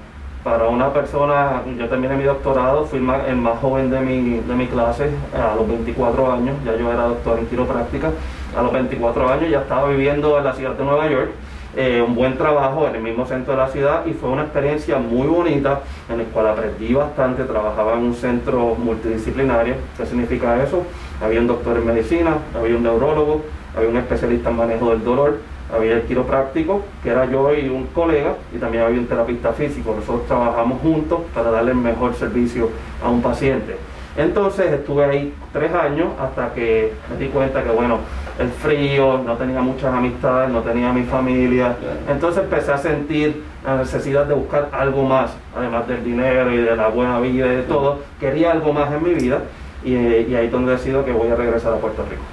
para 0.44 0.68
una 0.68 0.92
persona, 0.92 1.62
yo 1.78 1.88
terminé 1.88 2.18
mi 2.18 2.26
doctorado, 2.26 2.84
fui 2.84 3.00
el 3.00 3.36
más 3.38 3.60
joven 3.60 3.90
de 3.90 4.02
mi, 4.02 4.40
de 4.40 4.54
mi 4.54 4.68
clase 4.68 5.12
a 5.34 5.56
los 5.56 5.66
24 5.66 6.34
años, 6.34 6.58
ya 6.66 6.76
yo 6.76 6.92
era 6.92 7.04
doctor 7.04 7.40
en 7.40 7.46
quiropráctica, 7.46 8.12
a 8.58 8.62
los 8.62 8.74
24 8.74 9.30
años 9.30 9.50
ya 9.50 9.62
estaba 9.62 9.88
viviendo 9.88 10.38
en 10.38 10.44
la 10.44 10.54
ciudad 10.54 10.74
de 10.74 10.84
Nueva 10.84 11.08
York 11.10 11.32
eh, 11.76 12.02
un 12.02 12.16
buen 12.16 12.38
trabajo 12.38 12.88
en 12.88 12.96
el 12.96 13.02
mismo 13.02 13.26
centro 13.26 13.54
de 13.54 13.60
la 13.60 13.68
ciudad 13.68 14.06
y 14.06 14.14
fue 14.14 14.30
una 14.30 14.44
experiencia 14.44 14.98
muy 14.98 15.28
bonita 15.28 15.82
en 16.10 16.20
la 16.20 16.24
cual 16.26 16.48
aprendí 16.48 16.94
bastante, 16.94 17.44
trabajaba 17.44 17.94
en 17.94 18.00
un 18.00 18.16
centro 18.16 18.76
multidisciplinario. 18.76 19.76
¿Qué 19.98 20.06
significa 20.06 20.64
eso? 20.64 20.84
Había 21.22 21.42
un 21.42 21.48
doctor 21.48 21.78
en 21.78 21.86
medicina, 21.86 22.38
había 22.58 22.78
un 22.78 22.84
neurólogo, 22.84 23.42
había 23.76 23.90
un 23.90 23.98
especialista 23.98 24.50
en 24.50 24.56
manejo 24.56 24.90
del 24.92 25.04
dolor, 25.04 25.40
había 25.74 25.94
el 25.94 26.04
quiropráctico, 26.04 26.82
que 27.04 27.10
era 27.10 27.26
yo 27.26 27.54
y 27.54 27.68
un 27.68 27.88
colega, 27.88 28.36
y 28.56 28.58
también 28.58 28.84
había 28.84 29.00
un 29.00 29.08
terapista 29.08 29.52
físico. 29.52 29.94
Nosotros 29.96 30.28
trabajamos 30.28 30.82
juntos 30.82 31.22
para 31.34 31.52
darle 31.52 31.72
el 31.72 31.78
mejor 31.78 32.16
servicio 32.16 32.70
a 33.04 33.10
un 33.10 33.22
paciente. 33.22 33.76
Entonces 34.18 34.72
estuve 34.72 35.04
ahí 35.04 35.34
tres 35.52 35.74
años 35.74 36.08
hasta 36.20 36.54
que 36.54 36.94
me 37.10 37.18
di 37.18 37.30
cuenta 37.30 37.64
que, 37.64 37.70
bueno, 37.70 38.00
el 38.40 38.50
frío, 38.50 39.22
no 39.26 39.36
tenía 39.36 39.62
muchas 39.62 39.94
amistades, 39.94 40.50
no 40.50 40.62
tenía 40.62 40.94
mi 40.94 41.04
familia. 41.04 41.76
Entonces 42.10 42.44
empecé 42.44 42.72
a 42.72 42.78
sentir 42.78 43.44
la 43.66 43.78
necesidad 43.78 44.26
de 44.26 44.34
buscar 44.34 44.70
algo 44.72 45.04
más, 45.04 45.32
además 45.56 45.88
del 45.88 46.04
dinero 46.04 46.54
y 46.54 46.58
de 46.58 46.76
la 46.76 46.88
buena 46.88 47.20
vida 47.20 47.48
y 47.48 47.58
de 47.58 47.64
todo. 47.64 48.00
Quería 48.20 48.52
algo 48.52 48.72
más 48.72 48.92
en 48.94 49.04
mi 49.04 49.14
vida 49.14 49.42
y, 49.84 49.96
ahí 49.96 50.46
es 50.46 50.52
donde 50.52 50.72
decido 50.72 51.04
que 51.04 51.12
voy 51.12 51.28
a 51.28 51.36
regresar 51.36 51.74
a 51.74 51.78
Puerto 51.78 52.04
Rico. 52.10 52.24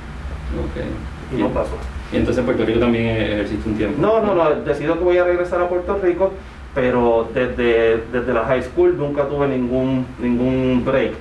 Y 1.36 1.40
no 1.40 1.48
pasó. 1.48 1.72
¿Y 2.12 2.16
entonces 2.16 2.40
en 2.40 2.44
Puerto 2.44 2.64
Rico 2.64 2.78
también 2.78 3.06
ejerciste 3.08 3.68
un 3.68 3.76
tiempo? 3.76 4.00
No, 4.00 4.20
no, 4.20 4.34
no, 4.34 4.50
decido 4.56 4.98
que 4.98 5.04
voy 5.04 5.18
a 5.18 5.24
regresar 5.24 5.60
a 5.60 5.68
Puerto 5.68 5.98
Rico, 6.00 6.30
pero 6.74 7.28
desde, 7.34 8.04
desde 8.12 8.32
la 8.32 8.44
high 8.44 8.62
school 8.62 8.96
nunca 8.96 9.24
tuve 9.24 9.48
ningún, 9.48 10.06
ningún 10.20 10.84
break 10.84 11.12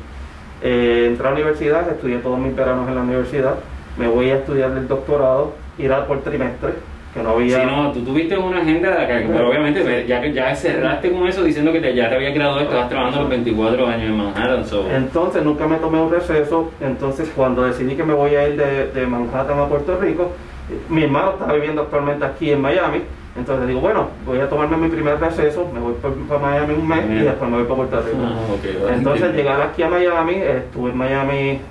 eh, 0.61 1.05
entré 1.07 1.27
a 1.27 1.31
la 1.31 1.35
universidad, 1.35 1.89
estudié 1.89 2.17
todos 2.17 2.39
mis 2.39 2.55
veranos 2.55 2.87
en 2.87 2.95
la 2.95 3.01
universidad, 3.01 3.55
me 3.97 4.07
voy 4.07 4.29
a 4.29 4.35
estudiar 4.35 4.71
el 4.71 4.87
doctorado, 4.87 5.53
ir 5.77 5.91
por 6.07 6.21
trimestre, 6.21 6.73
que 7.13 7.21
no 7.21 7.31
había... 7.31 7.59
Sí, 7.59 7.65
no, 7.65 7.91
tú 7.91 8.01
tuviste 8.03 8.37
una 8.37 8.61
agenda, 8.61 9.05
pero 9.07 9.49
obviamente 9.49 10.05
ya, 10.07 10.25
ya 10.25 10.55
cerraste 10.55 11.11
con 11.11 11.27
eso 11.27 11.43
diciendo 11.43 11.71
que 11.73 11.93
ya 11.93 12.09
te 12.09 12.15
había 12.15 12.31
graduado 12.31 12.61
estabas 12.61 12.89
trabajando 12.89 13.21
los 13.21 13.29
24 13.29 13.87
años 13.87 14.03
en 14.03 14.17
Manhattan. 14.17 14.65
Entonces 14.95 15.43
nunca 15.43 15.67
me 15.67 15.77
tomé 15.77 15.99
un 15.99 16.11
receso, 16.11 16.71
entonces 16.79 17.31
cuando 17.35 17.63
decidí 17.63 17.95
que 17.95 18.03
me 18.03 18.13
voy 18.13 18.35
a 18.35 18.47
ir 18.47 18.55
de, 18.55 18.87
de 18.87 19.07
Manhattan 19.07 19.59
a 19.59 19.67
Puerto 19.67 19.97
Rico, 19.99 20.31
mi 20.89 21.03
hermano 21.03 21.31
está 21.31 21.51
viviendo 21.51 21.81
actualmente 21.81 22.25
aquí 22.25 22.51
en 22.51 22.61
Miami, 22.61 23.01
entonces 23.35 23.67
digo, 23.67 23.79
bueno, 23.79 24.07
voy 24.25 24.39
a 24.39 24.49
tomarme 24.49 24.77
mi 24.77 24.89
primer 24.89 25.19
receso, 25.19 25.69
me 25.73 25.79
voy 25.79 25.93
para 26.27 26.39
Miami 26.39 26.73
un 26.73 26.87
mes 26.87 27.05
y 27.09 27.23
después 27.23 27.49
me 27.49 27.57
voy 27.57 27.65
para 27.65 27.75
Puerto 27.75 28.01
Rico. 28.01 28.17
Ah, 28.23 28.93
Entonces 28.93 29.33
llegar 29.33 29.61
aquí 29.61 29.83
a 29.83 29.89
Miami, 29.89 30.35
estuve 30.35 30.91
en 30.91 30.97
Miami 30.97 31.61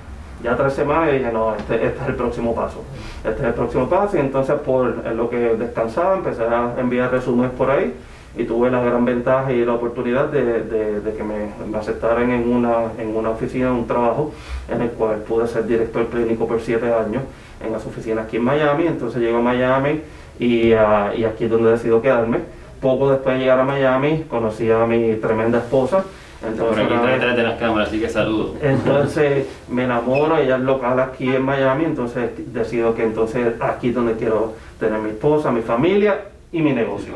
ya 0.43 0.57
tres 0.57 0.73
semanas 0.73 1.09
y 1.09 1.19
dije, 1.19 1.31
no, 1.31 1.53
este, 1.55 1.75
este, 1.75 2.01
es 2.01 2.07
el 2.07 2.15
próximo 2.15 2.55
paso. 2.55 2.83
Este 3.23 3.41
es 3.41 3.47
el 3.47 3.53
próximo 3.53 3.87
paso 3.87 4.17
y 4.17 4.21
entonces 4.21 4.55
por 4.59 5.05
lo 5.13 5.29
que 5.29 5.37
descansaba 5.37 6.15
empecé 6.15 6.43
a 6.43 6.73
enviar 6.79 7.11
resúmenes 7.11 7.51
por 7.51 7.69
ahí 7.69 7.93
y 8.35 8.45
tuve 8.45 8.71
la 8.71 8.81
gran 8.81 9.05
ventaja 9.05 9.51
y 9.51 9.63
la 9.63 9.73
oportunidad 9.73 10.29
de, 10.29 11.13
que 11.15 11.23
me, 11.23 11.77
aceptaran 11.77 12.31
en 12.31 12.49
una, 12.51 12.85
en 12.97 13.15
una 13.15 13.29
oficina, 13.29 13.71
un 13.71 13.85
trabajo 13.85 14.33
en 14.67 14.81
el 14.81 14.89
cual 14.91 15.17
pude 15.17 15.47
ser 15.47 15.67
director 15.67 16.07
clínico 16.07 16.47
por 16.47 16.59
siete 16.59 16.91
años 16.91 17.21
en 17.63 17.71
las 17.71 17.85
oficinas 17.85 18.25
aquí 18.25 18.37
en 18.37 18.45
Miami. 18.45 18.87
Entonces 18.87 19.21
llego 19.21 19.37
a 19.37 19.41
Miami 19.41 20.01
y, 20.39 20.73
uh, 20.73 21.13
y 21.17 21.23
aquí 21.23 21.45
es 21.45 21.51
donde 21.51 21.71
decido 21.71 22.01
quedarme. 22.01 22.39
Poco 22.81 23.11
después 23.11 23.35
de 23.35 23.41
llegar 23.41 23.59
a 23.59 23.63
Miami, 23.63 24.25
conocí 24.27 24.69
a 24.71 24.85
mi 24.85 25.15
tremenda 25.15 25.59
esposa. 25.59 26.03
Entonces, 26.45 26.87
Por 26.87 26.97
aquí 26.97 27.07
detrás 27.11 27.35
de 27.35 27.43
las 27.43 27.59
cámaras, 27.59 27.89
así 27.89 27.99
que 27.99 28.09
saludo. 28.09 28.55
Entonces 28.61 29.45
me 29.69 29.83
enamoro, 29.83 30.37
ella 30.37 30.55
es 30.55 30.61
local 30.61 30.99
aquí 30.99 31.29
en 31.29 31.43
Miami, 31.43 31.85
entonces 31.85 32.31
decido 32.51 32.95
que 32.95 33.03
entonces 33.03 33.53
aquí 33.59 33.89
es 33.89 33.95
donde 33.95 34.13
quiero 34.13 34.55
tener 34.79 34.99
mi 34.99 35.11
esposa, 35.11 35.51
mi 35.51 35.61
familia 35.61 36.21
y 36.51 36.61
mi 36.61 36.73
negocio. 36.73 37.13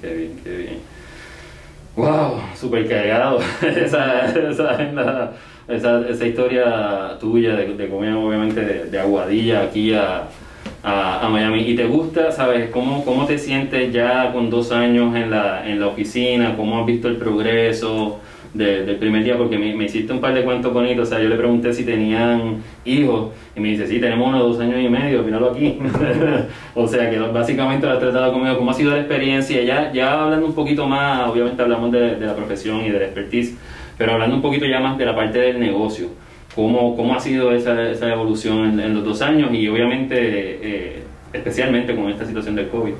Qué 0.00 0.14
bien, 0.14 0.40
qué 0.44 0.56
bien. 0.56 0.78
¡Wow! 1.96 2.40
Súper 2.54 2.88
cargado 2.88 3.40
esa, 3.62 4.26
esa, 4.26 5.32
esa, 5.68 6.08
esa, 6.08 6.26
historia 6.26 7.16
tuya 7.18 7.56
de, 7.56 7.74
de 7.74 7.92
obviamente 7.92 8.60
de, 8.60 9.00
Aguadilla 9.00 9.62
aquí 9.62 9.92
a, 9.92 10.28
a, 10.82 11.28
Miami. 11.30 11.62
¿Y 11.62 11.74
te 11.74 11.86
gusta, 11.86 12.32
sabes, 12.32 12.70
cómo, 12.70 13.04
cómo 13.04 13.26
te 13.26 13.38
sientes 13.38 13.92
ya 13.92 14.32
con 14.32 14.50
dos 14.50 14.72
años 14.72 15.14
en 15.14 15.30
la, 15.30 15.68
en 15.68 15.80
la 15.80 15.88
oficina? 15.88 16.56
¿Cómo 16.56 16.80
has 16.80 16.86
visto 16.86 17.08
el 17.08 17.16
progreso? 17.16 18.20
del 18.54 18.96
primer 18.96 19.24
día 19.24 19.36
porque 19.36 19.58
me, 19.58 19.84
hiciste 19.84 20.12
un 20.12 20.20
par 20.20 20.34
de 20.34 20.42
cuentos 20.42 20.72
bonitos. 20.72 21.08
O 21.08 21.10
sea, 21.10 21.22
yo 21.22 21.28
le 21.28 21.36
pregunté 21.36 21.72
si 21.72 21.84
tenían 21.84 22.62
hijos 22.84 23.32
y 23.54 23.60
me 23.60 23.68
dice, 23.68 23.86
sí, 23.86 24.00
tenemos 24.00 24.28
uno 24.28 24.38
de 24.38 24.48
dos 24.48 24.60
años 24.60 24.80
y 24.80 24.88
medio, 24.88 25.22
míralo 25.22 25.50
aquí. 25.50 25.78
o 26.74 26.86
sea, 26.86 27.10
que 27.10 27.18
básicamente 27.18 27.86
lo 27.86 27.92
has 27.92 27.98
tratado 27.98 28.32
conmigo. 28.32 28.56
¿Cómo 28.56 28.70
ha 28.70 28.74
sido 28.74 28.92
la 28.92 28.98
experiencia? 28.98 29.62
Ya, 29.62 29.92
ya 29.92 30.24
hablando 30.24 30.46
un 30.46 30.54
poquito 30.54 30.86
más, 30.86 31.28
obviamente 31.28 31.60
hablamos 31.62 31.92
de, 31.92 32.18
la 32.18 32.34
profesión 32.34 32.84
y 32.84 32.90
de 32.90 32.98
la 32.98 33.04
expertise, 33.06 33.56
pero 33.96 34.12
hablando 34.12 34.36
un 34.36 34.42
poquito 34.42 34.66
ya 34.66 34.80
más 34.80 34.96
de 34.96 35.04
la 35.04 35.14
parte 35.14 35.38
del 35.38 35.60
negocio. 35.60 36.08
¿Cómo, 36.58 36.96
cómo 36.96 37.14
ha 37.14 37.20
sido 37.20 37.52
esa, 37.52 37.88
esa 37.88 38.12
evolución 38.12 38.80
en, 38.80 38.92
los 38.92 39.04
dos 39.04 39.22
años 39.22 39.52
y 39.52 39.68
obviamente, 39.68 40.16
eh, 40.18 41.04
especialmente 41.32 41.94
con 41.94 42.08
esta 42.08 42.26
situación 42.26 42.56
del 42.56 42.68
COVID? 42.68 42.94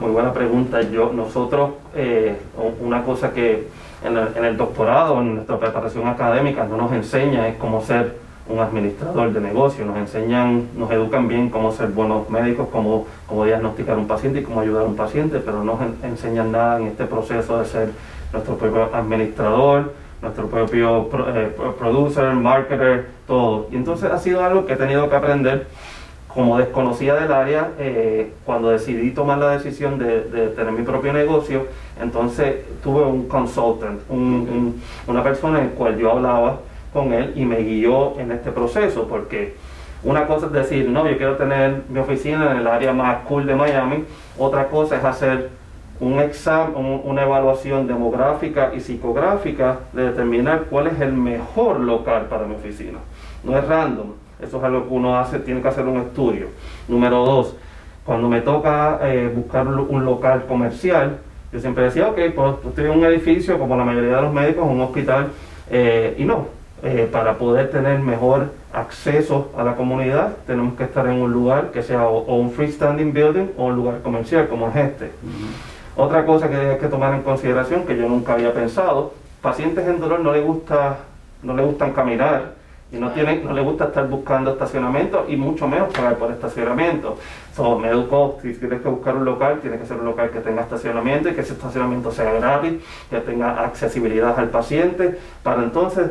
Muy 0.00 0.10
buena 0.10 0.32
pregunta. 0.32 0.82
Yo, 0.82 1.12
nosotros, 1.12 1.74
eh, 1.94 2.34
una 2.80 3.04
cosa 3.04 3.32
que 3.32 3.68
en 4.04 4.44
el, 4.44 4.56
doctorado, 4.56 5.20
en 5.20 5.36
nuestra 5.36 5.60
preparación 5.60 6.08
académica, 6.08 6.64
no 6.64 6.76
nos 6.76 6.90
enseña 6.90 7.46
es 7.46 7.54
cómo 7.54 7.80
ser 7.82 8.16
un 8.48 8.58
administrador 8.58 9.32
de 9.32 9.40
negocio, 9.40 9.86
nos 9.86 9.96
enseñan, 9.96 10.70
nos 10.76 10.90
educan 10.90 11.28
bien 11.28 11.50
cómo 11.50 11.70
ser 11.70 11.90
buenos 11.90 12.28
médicos, 12.28 12.66
cómo, 12.72 13.06
cómo 13.28 13.44
diagnosticar 13.44 13.96
un 13.96 14.08
paciente 14.08 14.40
y 14.40 14.42
cómo 14.42 14.60
ayudar 14.60 14.82
a 14.82 14.86
un 14.86 14.96
paciente, 14.96 15.38
pero 15.38 15.62
no 15.62 15.78
nos 15.78 15.80
enseñan 16.02 16.50
nada 16.50 16.80
en 16.80 16.88
este 16.88 17.04
proceso 17.04 17.60
de 17.60 17.64
ser 17.64 17.90
nuestro 18.32 18.56
propio 18.56 18.92
administrador, 18.92 19.92
nuestro 20.24 20.48
propio 20.48 21.08
eh, 21.34 21.50
producer, 21.78 22.32
marketer, 22.34 23.06
todo. 23.26 23.68
Y 23.70 23.76
entonces 23.76 24.10
ha 24.10 24.18
sido 24.18 24.42
algo 24.42 24.66
que 24.66 24.72
he 24.72 24.76
tenido 24.76 25.08
que 25.08 25.16
aprender 25.16 25.66
como 26.26 26.58
desconocía 26.58 27.14
del 27.14 27.30
área, 27.30 27.70
eh, 27.78 28.32
cuando 28.44 28.70
decidí 28.70 29.12
tomar 29.12 29.38
la 29.38 29.50
decisión 29.50 30.00
de, 30.00 30.22
tener 30.56 30.72
mi 30.72 30.82
propio 30.82 31.12
negocio, 31.12 31.68
entonces 32.02 32.56
tuve 32.82 33.04
un 33.04 33.28
consultant, 33.28 34.00
una 34.10 35.22
persona 35.22 35.60
en 35.60 35.66
la 35.66 35.72
cual 35.74 35.96
yo 35.96 36.10
hablaba 36.10 36.58
con 36.92 37.12
él 37.12 37.32
y 37.36 37.44
me 37.44 37.58
guió 37.58 38.18
en 38.18 38.32
este 38.32 38.50
proceso, 38.50 39.06
porque 39.06 39.54
una 40.02 40.26
cosa 40.26 40.46
es 40.46 40.52
decir, 40.52 40.90
no, 40.90 41.08
yo 41.08 41.16
quiero 41.16 41.36
tener 41.36 41.82
mi 41.88 42.00
oficina 42.00 42.50
en 42.50 42.58
el 42.58 42.66
área 42.66 42.92
más 42.92 43.18
cool 43.28 43.46
de 43.46 43.54
Miami, 43.54 44.04
otra 44.36 44.66
cosa 44.66 44.96
es 44.96 45.04
hacer 45.04 45.50
un 46.00 46.18
examen, 46.20 47.00
una 47.04 47.22
evaluación 47.22 47.86
demográfica 47.86 48.72
y 48.74 48.80
psicográfica 48.80 49.78
de 49.92 50.04
determinar 50.04 50.64
cuál 50.70 50.88
es 50.88 51.00
el 51.00 51.12
mejor 51.12 51.80
local 51.80 52.26
para 52.28 52.46
mi 52.46 52.54
oficina. 52.54 52.98
No 53.42 53.56
es 53.56 53.66
random 53.66 54.24
eso 54.40 54.58
es 54.58 54.64
algo 54.64 54.88
que 54.88 54.94
uno 54.94 55.18
hace, 55.18 55.38
tiene 55.38 55.62
que 55.62 55.68
hacer 55.68 55.86
un 55.86 56.00
estudio. 56.00 56.48
Número 56.88 57.24
dos, 57.24 57.56
cuando 58.04 58.28
me 58.28 58.40
toca 58.40 58.98
eh, 59.02 59.32
buscar 59.34 59.66
un 59.66 60.04
local 60.04 60.44
comercial, 60.46 61.18
yo 61.52 61.60
siempre 61.60 61.84
decía, 61.84 62.08
ok, 62.08 62.18
pues 62.34 62.54
estoy 62.66 62.86
en 62.86 62.90
un 62.90 63.04
edificio, 63.04 63.58
como 63.58 63.76
la 63.76 63.84
mayoría 63.84 64.16
de 64.16 64.22
los 64.22 64.32
médicos, 64.32 64.66
un 64.68 64.80
hospital, 64.80 65.28
eh, 65.70 66.14
y 66.18 66.24
no. 66.24 66.48
Eh, 66.82 67.08
para 67.10 67.38
poder 67.38 67.70
tener 67.70 67.98
mejor 68.00 68.50
acceso 68.70 69.50
a 69.56 69.64
la 69.64 69.74
comunidad, 69.74 70.36
tenemos 70.46 70.74
que 70.74 70.84
estar 70.84 71.06
en 71.06 71.22
un 71.22 71.32
lugar 71.32 71.70
que 71.70 71.82
sea 71.82 72.08
o, 72.08 72.36
un 72.36 72.50
freestanding 72.50 73.12
building 73.14 73.46
o 73.56 73.66
un 73.66 73.76
lugar 73.76 74.02
comercial 74.02 74.48
como 74.48 74.68
es 74.68 74.76
este. 74.76 75.10
Otra 75.96 76.26
cosa 76.26 76.48
que 76.48 76.56
hay 76.56 76.78
que 76.78 76.88
tomar 76.88 77.14
en 77.14 77.22
consideración, 77.22 77.84
que 77.84 77.96
yo 77.96 78.08
nunca 78.08 78.34
había 78.34 78.52
pensado, 78.52 79.14
pacientes 79.40 79.86
en 79.86 80.00
dolor 80.00 80.20
no 80.20 80.32
les 80.32 80.44
gusta, 80.44 80.98
no 81.42 81.54
les 81.54 81.66
gustan 81.66 81.92
caminar, 81.92 82.54
y 82.94 82.98
no, 82.98 83.10
tienen, 83.10 83.44
no 83.44 83.52
le 83.52 83.60
gusta 83.60 83.86
estar 83.86 84.08
buscando 84.08 84.52
estacionamiento 84.52 85.26
y 85.28 85.36
mucho 85.36 85.66
menos 85.66 85.92
pagar 85.92 86.16
por 86.16 86.30
estacionamiento. 86.30 87.16
So, 87.54 87.78
me 87.78 87.88
educó, 87.88 88.38
si 88.40 88.54
tienes 88.54 88.82
que 88.82 88.88
buscar 88.88 89.16
un 89.16 89.24
local, 89.24 89.58
tiene 89.60 89.78
que 89.78 89.86
ser 89.86 89.96
un 89.96 90.04
local 90.04 90.30
que 90.30 90.40
tenga 90.40 90.62
estacionamiento 90.62 91.28
y 91.28 91.32
que 91.32 91.40
ese 91.40 91.54
estacionamiento 91.54 92.12
sea 92.12 92.32
gratis, 92.34 92.74
que 93.10 93.18
tenga 93.18 93.64
accesibilidad 93.64 94.38
al 94.38 94.50
paciente, 94.50 95.18
para 95.42 95.64
entonces 95.64 96.10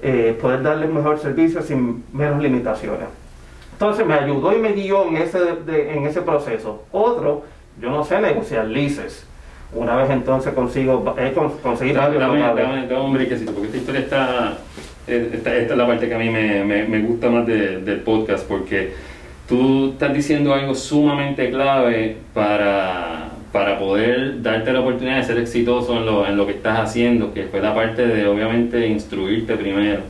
eh, 0.00 0.38
poder 0.40 0.62
darle 0.62 0.86
mejor 0.86 1.18
servicio 1.18 1.60
sin 1.62 2.04
menos 2.12 2.42
limitaciones. 2.42 3.08
Entonces 3.72 4.06
me 4.06 4.14
ayudó 4.14 4.54
y 4.54 4.58
me 4.58 4.72
guió 4.72 5.04
en 5.08 5.16
ese, 5.16 5.38
en 5.66 6.06
ese 6.06 6.22
proceso. 6.22 6.84
Otro, 6.92 7.42
yo 7.80 7.90
no 7.90 8.04
sé 8.04 8.20
negociar 8.20 8.66
leases. 8.66 9.26
Una 9.74 9.96
vez 9.96 10.10
entonces 10.10 10.52
consigo, 10.52 11.14
he 11.18 11.32
conseguido 11.32 12.00
dame, 12.00 12.18
dame, 12.18 12.86
dame, 12.86 12.86
porque 12.86 13.34
esta 13.34 13.76
historia 13.76 14.00
está 14.00 14.58
esta, 15.06 15.36
esta, 15.36 15.56
es 15.56 15.76
la 15.76 15.86
parte 15.86 16.08
que 16.08 16.14
a 16.14 16.18
mí 16.18 16.30
me, 16.30 16.64
me, 16.64 17.00
gusta 17.00 17.28
más 17.28 17.46
del 17.46 18.00
podcast 18.04 18.46
porque 18.46 18.92
tú 19.48 19.90
estás 19.92 20.14
diciendo 20.14 20.54
algo 20.54 20.74
sumamente 20.74 21.50
clave 21.50 22.18
para, 22.34 23.30
para 23.50 23.78
poder 23.78 24.42
darte 24.42 24.72
la 24.72 24.80
oportunidad 24.80 25.16
de 25.16 25.24
ser 25.24 25.38
exitoso 25.38 25.96
en 25.96 26.06
lo, 26.06 26.26
en 26.26 26.36
lo 26.36 26.46
que 26.46 26.52
estás 26.52 26.78
haciendo, 26.78 27.32
que 27.34 27.44
fue 27.44 27.60
la 27.60 27.74
parte 27.74 28.06
de 28.06 28.26
obviamente 28.26 28.86
instruirte 28.86 29.56
primero. 29.56 30.02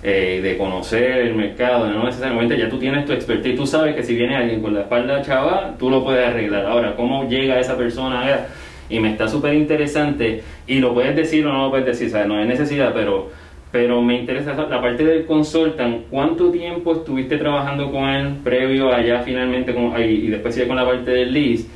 Eh, 0.00 0.40
de 0.40 0.56
conocer 0.56 1.26
el 1.26 1.34
mercado, 1.34 1.88
no 1.88 2.04
necesariamente 2.04 2.56
ya 2.56 2.68
tú 2.68 2.78
tienes 2.78 3.04
tu 3.04 3.12
expertise, 3.12 3.56
tú 3.56 3.66
sabes 3.66 3.96
que 3.96 4.04
si 4.04 4.14
viene 4.14 4.36
alguien 4.36 4.62
con 4.62 4.72
la 4.72 4.82
espalda 4.82 5.22
chava, 5.22 5.74
tú 5.76 5.90
lo 5.90 6.04
puedes 6.04 6.24
arreglar. 6.24 6.66
Ahora, 6.66 6.94
¿cómo 6.94 7.28
llega 7.28 7.58
esa 7.58 7.76
persona? 7.76 8.46
Y 8.88 9.00
me 9.00 9.10
está 9.10 9.26
súper 9.26 9.54
interesante, 9.54 10.44
y 10.68 10.78
lo 10.78 10.94
puedes 10.94 11.16
decir 11.16 11.44
o 11.46 11.52
no 11.52 11.64
lo 11.64 11.70
puedes 11.70 11.84
decir, 11.84 12.10
¿sabes? 12.10 12.28
no 12.28 12.36
hay 12.36 12.46
necesidad, 12.46 12.92
pero 12.94 13.30
pero 13.70 14.00
me 14.00 14.18
interesa 14.18 14.54
la 14.54 14.80
parte 14.80 15.04
del 15.04 15.26
consultant. 15.26 16.06
¿Cuánto 16.10 16.50
tiempo 16.50 16.94
estuviste 16.94 17.36
trabajando 17.36 17.90
con 17.90 18.08
él 18.08 18.36
previo 18.42 18.92
allá 18.92 19.20
finalmente 19.20 19.74
con, 19.74 19.92
y 20.00 20.28
después 20.28 20.54
sigue 20.54 20.66
con 20.66 20.76
la 20.76 20.86
parte 20.86 21.10
del 21.10 21.32
lease? 21.32 21.66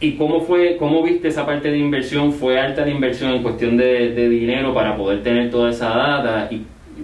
¿Y 0.00 0.12
cómo 0.12 0.40
fue, 0.40 0.76
cómo 0.76 1.02
viste 1.02 1.28
esa 1.28 1.46
parte 1.46 1.70
de 1.70 1.78
inversión? 1.78 2.32
¿Fue 2.32 2.58
alta 2.58 2.84
la 2.84 2.90
inversión 2.90 3.32
en 3.32 3.42
cuestión 3.42 3.76
de, 3.76 4.28
dinero 4.28 4.74
para 4.74 4.96
poder 4.96 5.22
tener 5.22 5.50
toda 5.50 5.70
esa 5.70 5.90
data? 5.90 6.48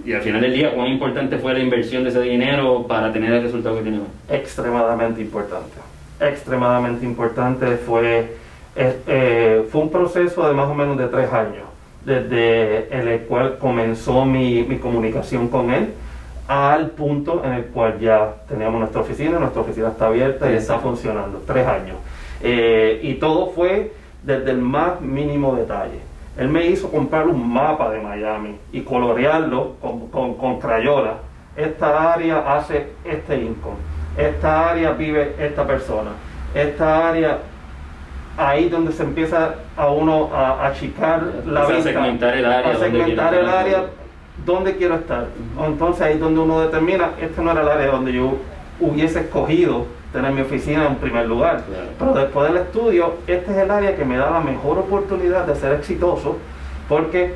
Y, 0.05 0.13
al 0.13 0.21
final 0.21 0.41
del 0.41 0.53
día, 0.53 0.73
¿cuán 0.73 0.87
importante 0.87 1.37
fue 1.37 1.53
la 1.53 1.59
inversión 1.59 2.03
de 2.03 2.09
ese 2.09 2.21
dinero 2.21 2.85
para 2.87 3.11
tener 3.11 3.33
el 3.33 3.43
resultado 3.43 3.77
que 3.77 3.83
tenemos? 3.83 4.07
Extremadamente 4.29 5.21
importante. 5.21 5.77
Extremadamente 6.19 7.05
importante. 7.05 7.77
Fue, 7.77 8.35
eh, 8.75 8.99
eh, 9.07 9.67
fue 9.71 9.81
un 9.81 9.91
proceso 9.91 10.47
de 10.47 10.53
más 10.53 10.67
o 10.69 10.73
menos 10.73 10.97
de 10.97 11.07
tres 11.07 11.31
años 11.31 11.67
desde 12.07 12.87
el 12.97 13.21
cual 13.23 13.57
comenzó 13.57 14.23
mi, 14.23 14.63
mi, 14.63 14.77
comunicación 14.77 15.49
con 15.49 15.71
él 15.71 15.89
al 16.47 16.91
punto 16.91 17.43
en 17.43 17.51
el 17.51 17.65
cual 17.65 17.99
ya 17.99 18.33
teníamos 18.47 18.79
nuestra 18.79 19.01
oficina, 19.01 19.37
nuestra 19.37 19.61
oficina 19.61 19.89
está 19.89 20.07
abierta 20.07 20.49
y 20.49 20.55
está 20.55 20.79
funcionando, 20.79 21.43
tres 21.45 21.67
años. 21.67 21.97
Eh, 22.41 23.01
y 23.03 23.15
todo 23.15 23.49
fue 23.49 23.91
desde 24.23 24.51
el 24.51 24.59
más 24.59 25.01
mínimo 25.01 25.55
detalle. 25.55 25.99
Él 26.37 26.49
me 26.49 26.65
hizo 26.67 26.91
comprar 26.91 27.27
un 27.27 27.51
mapa 27.51 27.89
de 27.89 27.99
Miami 27.99 28.57
y 28.71 28.81
colorearlo 28.81 29.75
con, 29.81 30.07
con, 30.09 30.35
con 30.35 30.59
crayola. 30.59 31.15
Esta 31.55 32.13
área 32.13 32.55
hace 32.55 32.91
este 33.03 33.37
income, 33.37 33.77
esta 34.15 34.69
área 34.69 34.91
vive 34.91 35.35
esta 35.39 35.65
persona, 35.65 36.11
esta 36.53 37.09
área 37.09 37.39
ahí 38.37 38.69
donde 38.69 38.91
se 38.91 39.01
empieza 39.01 39.55
a 39.75 39.87
uno 39.89 40.29
a 40.31 40.67
achicar 40.67 41.23
la 41.47 41.65
vista, 41.65 41.77
a 41.89 41.93
segmentar 41.93 42.37
el 42.37 42.45
área, 42.45 42.71
a 42.71 42.75
segmentar 42.75 43.33
el 43.33 43.49
área 43.49 43.85
donde 44.45 44.75
quiero 44.75 44.95
estar. 44.95 45.25
Entonces 45.65 46.01
ahí 46.03 46.13
es 46.13 46.19
donde 46.19 46.39
uno 46.39 46.61
determina, 46.61 47.09
este 47.19 47.41
no 47.41 47.51
era 47.51 47.61
el 47.61 47.69
área 47.69 47.87
donde 47.87 48.13
yo 48.13 48.35
hubiese 48.79 49.21
escogido 49.21 49.85
tener 50.13 50.31
mi 50.31 50.41
oficina 50.41 50.87
en 50.87 50.95
primer 50.95 51.27
lugar. 51.27 51.63
Pero 51.99 52.13
después 52.13 52.51
del 52.51 52.61
estudio, 52.61 53.15
este 53.27 53.51
es 53.51 53.57
el 53.57 53.71
área 53.71 53.95
que 53.95 54.05
me 54.05 54.17
da 54.17 54.31
la 54.31 54.39
mejor 54.39 54.77
oportunidad 54.77 55.45
de 55.45 55.55
ser 55.55 55.73
exitoso 55.73 56.37
porque 56.87 57.33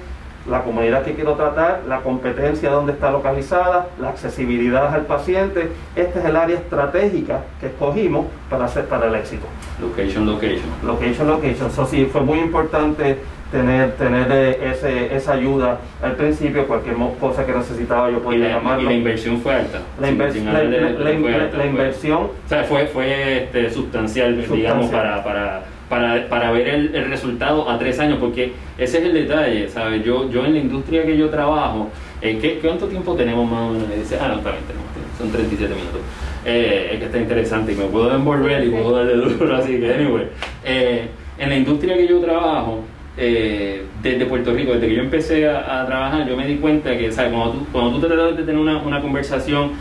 la 0.50 0.64
comunidad 0.64 1.04
que 1.04 1.14
quiero 1.14 1.34
tratar, 1.36 1.84
la 1.88 2.00
competencia 2.00 2.72
donde 2.72 2.94
está 2.94 3.12
localizada, 3.12 3.90
la 4.00 4.10
accesibilidad 4.10 4.94
al 4.94 5.06
paciente. 5.06 5.72
Este 5.96 6.20
es 6.20 6.26
el 6.26 6.36
área 6.36 6.58
estratégica 6.58 7.42
que 7.60 7.68
escogimos 7.68 8.26
para 8.50 8.66
hacer 8.66 8.86
para 8.86 9.08
el 9.08 9.16
éxito. 9.16 9.46
Location, 9.80 10.26
location. 10.26 10.70
Location, 10.84 11.28
location. 11.28 11.68
Eso 11.68 11.86
sí, 11.86 12.10
fue 12.12 12.22
muy 12.22 12.40
importante 12.40 13.20
tener, 13.52 13.92
tener 13.94 14.32
ese, 14.64 15.16
esa 15.16 15.34
ayuda 15.34 15.80
al 16.02 16.16
principio, 16.16 16.68
cualquier 16.68 16.96
cosa 17.20 17.46
que 17.46 17.52
necesitaba 17.52 18.10
yo 18.10 18.20
podía 18.20 18.50
llamar. 18.50 18.82
Y 18.82 18.86
la 18.86 18.94
inversión 18.94 19.42
fue 19.42 19.54
alta. 19.56 19.82
La, 20.00 20.12
la, 20.12 21.66
inversión. 21.66 22.20
O 22.46 22.50
sea, 22.50 22.64
fue, 22.64 22.88
fue 22.88 23.44
este, 23.44 23.70
sustancial, 23.70 24.42
digamos, 24.50 24.90
para, 24.90 25.24
para 25.24 25.64
para, 25.92 26.30
para 26.30 26.52
ver 26.52 26.70
el, 26.70 26.96
el, 26.96 27.10
resultado 27.10 27.70
a 27.70 27.78
tres 27.78 28.00
años, 28.00 28.18
porque 28.18 28.54
ese 28.78 29.00
es 29.00 29.04
el 29.04 29.14
detalle, 29.14 29.68
¿sabes? 29.68 30.02
Yo, 30.06 30.32
yo 30.32 30.46
en 30.46 30.54
la 30.54 30.60
industria 30.60 31.06
que 31.06 31.18
yo 31.18 31.30
trabajo, 31.30 31.90
eh, 32.22 32.40
¿qué, 32.42 32.60
¿cuánto 32.60 32.88
tiempo 32.88 33.14
tenemos 33.14 33.52
más 33.52 33.70
o 33.70 33.74
menos? 33.74 33.90
Dice, 33.94 34.18
ah, 34.22 34.30
no, 34.30 34.36
está 34.36 34.52
bien, 34.52 34.64
tenemos, 34.64 34.88
son 35.18 35.30
37 35.30 35.76
minutos. 35.76 36.00
eh, 36.46 36.92
es 36.94 37.00
que 37.00 37.06
está 37.06 37.18
interesante 37.18 37.74
y 37.74 37.76
me 37.76 37.84
puedo 37.86 38.16
envolver 38.16 38.64
y 38.64 38.70
puedo 38.70 38.96
darle 38.96 39.16
duro, 39.16 39.54
así 39.58 39.82
que, 39.82 39.94
anyway. 39.94 40.28
Eh, 40.64 41.10
en 41.38 41.50
la 41.50 41.56
industria 41.58 41.98
que 41.98 42.08
yo 42.08 42.22
trabajo, 42.22 42.86
eh, 43.18 43.84
desde 44.02 44.26
Puerto 44.26 44.54
Rico, 44.54 44.74
desde 44.74 44.88
que 44.88 44.96
yo 44.96 45.02
empecé 45.02 45.48
a, 45.48 45.86
trabajar, 45.86 46.28
yo 46.28 46.38
me 46.38 46.48
di 46.48 46.56
cuenta 46.56 46.98
que, 46.98 47.12
¿sabes? 47.12 47.32
Cuando 47.34 47.52
tú, 47.54 47.68
cuando 47.72 48.00
tú 48.00 48.08
tratas 48.08 48.38
de 48.38 48.44
tener 48.44 48.60
una, 48.60 48.78
una 48.78 49.02
conversación 49.02 49.72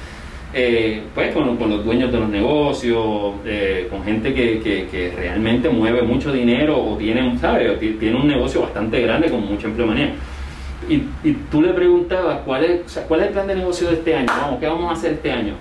eh, 0.52 1.04
pues 1.14 1.32
con, 1.32 1.56
los 1.58 1.84
dueños 1.84 2.10
de 2.10 2.18
los 2.18 2.28
negocios, 2.28 3.34
eh, 3.44 3.86
con 3.88 4.02
gente 4.02 4.34
que, 4.34 4.60
que, 4.60 5.12
realmente 5.16 5.68
mueve 5.68 6.02
mucho 6.02 6.32
dinero 6.32 6.76
o 6.76 6.96
tiene, 6.96 7.38
¿sabes? 7.38 7.78
tiene 7.78 8.16
un 8.16 8.26
negocio 8.26 8.62
bastante 8.62 9.00
grande 9.00 9.30
con 9.30 9.46
mucha 9.46 9.68
empleomanía. 9.68 10.12
Y, 10.88 10.94
y 11.22 11.32
tú 11.50 11.62
le 11.62 11.72
preguntabas, 11.72 12.40
¿cuál 12.44 12.64
es, 12.64 13.04
¿cuál 13.06 13.20
es 13.20 13.26
el 13.28 13.32
plan 13.32 13.46
de 13.46 13.54
negocio 13.54 13.86
de 13.88 13.94
este 13.94 14.16
año? 14.16 14.26
Vamos, 14.26 14.58
¿qué 14.58 14.66
vamos 14.66 14.90
a 14.90 14.92
hacer 14.94 15.12
este 15.12 15.30
año? 15.30 15.54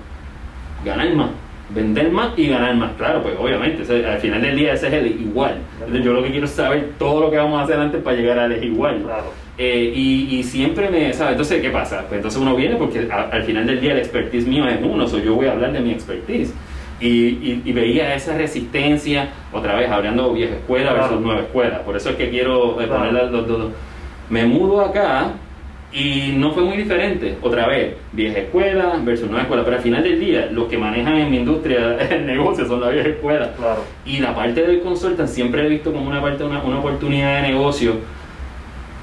Ganar 0.84 1.14
más, 1.14 1.30
vender 1.70 2.12
más 2.12 2.38
y 2.38 2.48
ganar 2.48 2.76
más. 2.76 2.92
Claro, 2.98 3.22
pues 3.22 3.36
obviamente, 3.38 3.84
al 4.06 4.20
final 4.20 4.42
del 4.42 4.56
día 4.56 4.74
ese 4.74 4.88
es 4.88 4.94
el 4.94 5.08
igual. 5.08 5.60
Entonces, 5.80 6.04
yo 6.04 6.14
lo 6.14 6.24
que 6.24 6.32
quiero 6.32 6.46
es 6.46 6.52
saber 6.52 6.92
todo 6.98 7.22
lo 7.22 7.32
que 7.32 7.38
vamos 7.38 7.60
a 7.60 7.64
hacer 7.64 7.80
antes 7.80 8.02
para 8.02 8.16
llegar 8.18 8.40
al 8.40 8.64
igual. 8.64 9.02
Claro. 9.04 9.32
Eh, 9.58 9.92
y, 9.94 10.42
siempre 10.44 10.90
me, 10.90 11.14
¿sabes? 11.14 11.32
Entonces, 11.34 11.62
¿qué 11.62 11.70
pasa? 11.70 12.06
Pues 12.08 12.20
entonces 12.20 12.40
uno 12.40 12.56
viene 12.56 12.78
porque 12.78 13.10
al 13.12 13.44
final 13.44 13.68
del 13.68 13.82
día 13.82 13.92
el 13.92 14.00
expertise 14.00 14.48
mío 14.48 14.66
es 14.66 14.80
uno, 14.82 15.06
so 15.06 15.20
yo 15.20 15.36
voy 15.36 15.48
a 15.48 15.52
hablar 15.52 15.74
de 15.74 15.82
mi 15.82 15.92
expertise. 15.92 16.54
Y, 17.02 17.62
y, 17.66 17.72
veía 17.74 18.14
esa 18.14 18.38
resistencia, 18.38 19.30
otra 19.54 19.76
vez 19.76 19.90
hablando 19.90 20.34
vieja 20.34 20.56
escuela 20.56 20.94
versus 20.94 21.20
nueva 21.20 21.42
escuela. 21.42 21.82
Por 21.84 21.96
eso 21.96 22.10
es 22.12 22.16
que 22.16 22.30
quiero 22.30 22.82
eh, 22.82 22.88
poner 22.88 23.14
los 23.14 23.48
dos. 23.48 23.72
Me 24.30 24.46
mudo 24.46 24.82
acá 24.82 25.34
y 25.92 26.34
no 26.38 26.52
fue 26.52 26.64
muy 26.64 26.78
diferente. 26.78 27.38
Otra 27.42 27.68
vez, 27.68 27.96
vieja 28.12 28.40
escuela 28.40 29.00
versus 29.04 29.28
nueva 29.28 29.44
escuela. 29.44 29.64
Pero 29.64 29.78
al 29.78 29.84
final 29.84 30.04
del 30.04 30.20
día, 30.20 30.50
los 30.52 30.68
que 30.68 30.78
manejan 30.78 31.18
en 31.18 31.32
mi 31.32 31.38
industria 31.38 31.98
el 32.10 32.26
negocio 32.26 32.68
son 32.68 32.82
la 32.82 32.90
vieja 32.90 33.10
escuela. 33.10 33.54
Claro. 33.54 33.84
Y 34.06 34.20
la 34.20 34.36
parte 34.36 34.66
del 34.66 34.82
consultant 34.82 35.30
siempre 35.30 35.66
he 35.66 35.70
visto 35.70 35.92
como 35.92 36.08
una 36.08 36.22
parte, 36.22 36.44
una, 36.44 36.62
una 36.62 36.80
oportunidad 36.80 37.42
de 37.42 37.50
negocio 37.50 37.98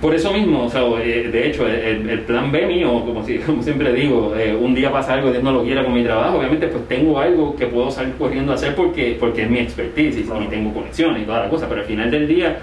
por 0.00 0.14
eso 0.14 0.30
mismo, 0.30 0.64
o 0.64 0.70
sea, 0.70 0.82
eh, 1.02 1.28
de 1.32 1.48
hecho, 1.48 1.66
el, 1.66 2.20
plan 2.20 2.52
B 2.52 2.66
mío, 2.66 3.02
como, 3.04 3.24
si, 3.24 3.38
como 3.46 3.62
siempre 3.62 3.92
digo, 3.94 4.34
eh, 4.36 4.54
un 4.54 4.74
día 4.74 4.92
pasa 4.92 5.14
algo, 5.14 5.30
Dios 5.30 5.42
no 5.42 5.52
lo 5.52 5.62
quiera 5.62 5.84
con 5.84 5.94
mi 5.94 6.04
trabajo, 6.04 6.38
obviamente 6.38 6.68
pues 6.68 6.86
tengo 6.86 7.18
algo 7.18 7.56
que 7.56 7.66
puedo 7.66 7.90
salir 7.90 8.14
corriendo 8.14 8.52
a 8.52 8.56
hacer 8.56 8.74
porque, 8.74 9.16
porque 9.18 9.44
es 9.44 9.50
mi 9.50 9.58
expertise 9.58 10.18
y, 10.18 10.24
tengo 10.50 10.74
conexiones 10.74 11.22
y 11.22 11.24
toda 11.24 11.44
la 11.44 11.48
cosa, 11.48 11.66
pero 11.68 11.80
al 11.80 11.86
final 11.86 12.10
del 12.10 12.28
día, 12.28 12.58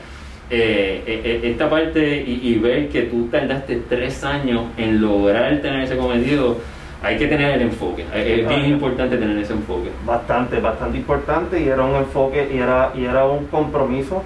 eh, 0.50 1.41
esta 1.44 1.70
parte 1.70 2.24
y, 2.26 2.58
ver 2.60 2.89
que 2.89 3.04
tú 3.04 3.28
tardaste 3.28 3.82
tres 3.89 4.24
años 4.24 4.66
en 4.78 5.02
lograr 5.02 5.60
tener 5.62 5.82
ese 5.82 5.98
cometido, 5.98 6.58
hay 7.02 7.18
que 7.18 7.28
tener 7.28 7.56
el 7.56 7.62
enfoque, 7.64 8.06
es 8.14 8.48
bien 8.48 8.66
importante 8.66 9.18
tener 9.18 9.38
ese 9.38 9.54
enfoque. 9.54 9.89
Bastante, 10.06 10.60
bastante 10.60 10.98
importante 10.98 11.62
y 11.62 11.68
era 11.68 11.84
un 11.84 11.96
enfoque 11.96 12.50
y 12.54 12.58
era, 12.58 12.91
y 12.96 13.06
era 13.06 13.26
un 13.26 13.46
compromiso 13.48 14.24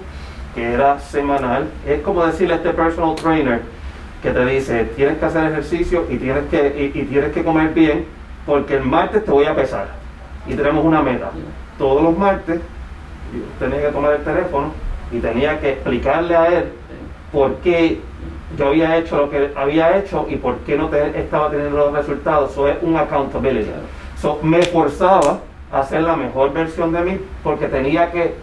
que 0.54 0.72
era 0.72 0.98
semanal. 1.00 1.66
Es 1.86 2.00
como 2.02 2.24
decirle 2.24 2.54
a 2.54 2.56
este 2.58 2.70
personal 2.70 3.14
trainer 3.16 3.62
que 4.22 4.30
te 4.30 4.46
dice, 4.46 4.84
tienes 4.96 5.18
que 5.18 5.24
hacer 5.24 5.44
ejercicio 5.50 6.06
y 6.10 6.16
tienes 6.16 6.44
que, 6.50 6.92
y, 6.94 7.02
tienes 7.04 7.32
que 7.32 7.44
comer 7.44 7.72
bien, 7.72 8.04
porque 8.46 8.76
el 8.76 8.84
martes 8.84 9.24
te 9.24 9.30
voy 9.30 9.46
a 9.46 9.54
pesar. 9.54 9.88
Y 10.46 10.54
tenemos 10.54 10.84
una 10.84 11.02
meta. 11.02 11.30
Todos 11.78 12.02
los 12.02 12.16
martes 12.16 12.60
tenía 13.58 13.82
que 13.82 13.88
tomar 13.88 14.14
el 14.14 14.24
teléfono 14.24 14.72
y 15.12 15.18
tenía 15.18 15.60
que 15.60 15.70
explicarle 15.70 16.36
a 16.36 16.46
él 16.58 16.64
por 17.32 17.56
qué 17.56 18.00
yo 18.56 18.68
había 18.68 18.96
hecho 18.96 19.16
lo 19.18 19.30
que 19.30 19.50
había 19.54 19.98
hecho 19.98 20.26
y 20.28 20.36
por 20.36 20.58
qué 20.58 20.76
no 20.76 20.92
estaba 20.94 21.50
teniendo 21.50 21.76
los 21.76 21.92
resultados. 21.92 22.52
Eso 22.52 22.68
es 22.68 22.76
un 22.82 22.96
accountability. 22.96 23.70
So, 24.20 24.40
me 24.42 24.62
forzaba 24.62 25.40
a 25.70 25.80
hacer 25.80 26.02
la 26.02 26.16
mejor 26.16 26.52
versión 26.52 26.92
de 26.92 27.00
mí 27.02 27.18
porque 27.42 27.66
tenía 27.66 28.10
que 28.10 28.34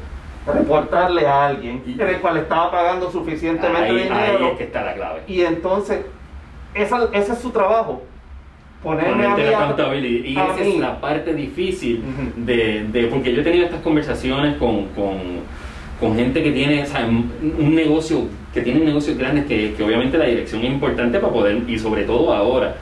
reportarle 0.45 1.26
a 1.26 1.47
alguien 1.47 1.84
y, 1.86 1.99
el 1.99 2.20
cual 2.20 2.38
estaba 2.38 2.72
pagando 2.72 3.11
suficientemente 3.11 3.93
dinero. 3.93 4.16
Ahí 4.16 4.45
es 4.51 4.57
que 4.57 4.63
está 4.66 4.84
la 4.84 4.93
clave. 4.93 5.22
Y 5.28 5.41
entonces, 5.41 6.05
esa, 6.74 7.09
ese 7.11 7.34
es 7.34 7.39
su 7.39 7.49
trabajo. 7.49 8.03
Ponerme 8.84 9.26
a 9.26 9.36
la 9.36 9.95
Y 9.97 10.38
esa 10.38 10.61
es 10.61 10.78
la 10.78 11.01
parte 11.01 11.34
difícil 11.34 12.03
de, 12.36 12.84
de, 12.84 13.07
porque 13.07 13.34
yo 13.34 13.41
he 13.41 13.43
tenido 13.43 13.66
estas 13.66 13.82
conversaciones 13.82 14.57
con, 14.57 14.86
con, 14.89 15.18
con 15.99 16.15
gente 16.15 16.43
que 16.43 16.51
tiene 16.51 16.85
un 17.59 17.75
negocio, 17.75 18.23
que 18.53 18.61
tiene 18.61 18.81
negocios 18.81 19.17
grandes 19.17 19.45
que, 19.45 19.73
que 19.75 19.83
obviamente 19.83 20.17
la 20.17 20.25
dirección 20.25 20.63
es 20.63 20.71
importante 20.71 21.19
para 21.19 21.31
poder, 21.31 21.63
y 21.67 21.79
sobre 21.79 22.03
todo 22.03 22.33
ahora 22.33 22.75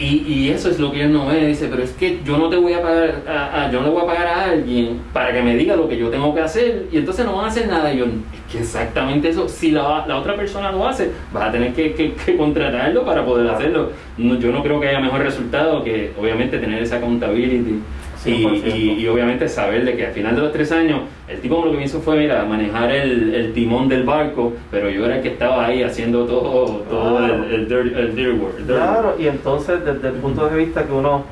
y, 0.00 0.24
y, 0.26 0.48
eso 0.48 0.70
es 0.70 0.78
lo 0.78 0.90
que 0.92 1.02
él 1.02 1.12
no 1.12 1.26
ve, 1.26 1.48
dice, 1.48 1.68
pero 1.68 1.82
es 1.82 1.90
que 1.90 2.20
yo 2.24 2.38
no 2.38 2.48
te 2.48 2.56
voy 2.56 2.72
a 2.72 2.80
pagar, 2.80 3.22
a, 3.28 3.70
yo 3.70 3.80
no 3.80 3.88
le 3.88 3.92
voy 3.92 4.02
a 4.02 4.06
pagar 4.06 4.26
a 4.28 4.44
alguien 4.44 5.00
para 5.12 5.30
que 5.30 5.42
me 5.42 5.56
diga 5.56 5.76
lo 5.76 5.88
que 5.88 5.98
yo 5.98 6.08
tengo 6.08 6.34
que 6.34 6.40
hacer 6.40 6.86
y 6.90 6.96
entonces 6.96 7.26
no 7.26 7.36
van 7.36 7.44
a 7.44 7.48
hacer 7.48 7.68
nada. 7.68 7.92
Y 7.92 7.98
yo, 7.98 8.06
es 8.06 8.12
que 8.50 8.58
exactamente 8.60 9.28
eso, 9.28 9.46
si 9.46 9.72
la, 9.72 10.06
la 10.06 10.16
otra 10.16 10.36
persona 10.36 10.72
lo 10.72 10.88
hace, 10.88 11.10
vas 11.32 11.48
a 11.48 11.52
tener 11.52 11.74
que, 11.74 11.92
que, 11.92 12.14
que 12.14 12.36
contratarlo 12.36 13.04
para 13.04 13.26
poder 13.26 13.50
hacerlo. 13.50 13.90
yo 14.16 14.52
no 14.52 14.62
creo 14.62 14.80
que 14.80 14.88
haya 14.88 15.00
mejor 15.00 15.20
resultado 15.20 15.84
que 15.84 16.12
obviamente 16.18 16.58
tener 16.58 16.82
esa 16.82 16.96
accountability 16.96 17.80
y, 18.26 19.06
obviamente 19.08 19.48
saber 19.48 19.84
de 19.84 19.96
que 19.96 20.06
al 20.06 20.12
final 20.12 20.34
de 20.34 20.42
los 20.42 20.52
tres 20.52 20.70
años, 20.72 21.00
el 21.28 21.40
tipo 21.40 21.64
lo 21.64 21.70
que 21.70 21.78
me 21.78 21.84
hizo 21.84 22.00
fue, 22.00 22.18
mira, 22.18 22.44
manejar 22.44 22.90
el, 22.90 23.52
timón 23.54 23.88
del 23.88 24.04
barco, 24.04 24.52
pero 24.70 24.90
yo 24.90 25.06
era 25.06 25.16
el 25.16 25.22
que 25.22 25.30
estaba 25.30 25.66
ahí 25.66 25.82
haciendo 25.82 26.26
todo, 26.26 26.82
todo 26.90 27.24
el, 27.26 27.68
dirty, 27.68 28.30
work. 28.38 28.66
claro, 28.66 29.16
y 29.18 29.26
entonces 29.26 29.84
desde 29.84 30.08
el 30.08 30.14
punto 30.14 30.48
de 30.48 30.56
vista 30.56 30.84
que 30.84 30.92
uno 30.92 31.24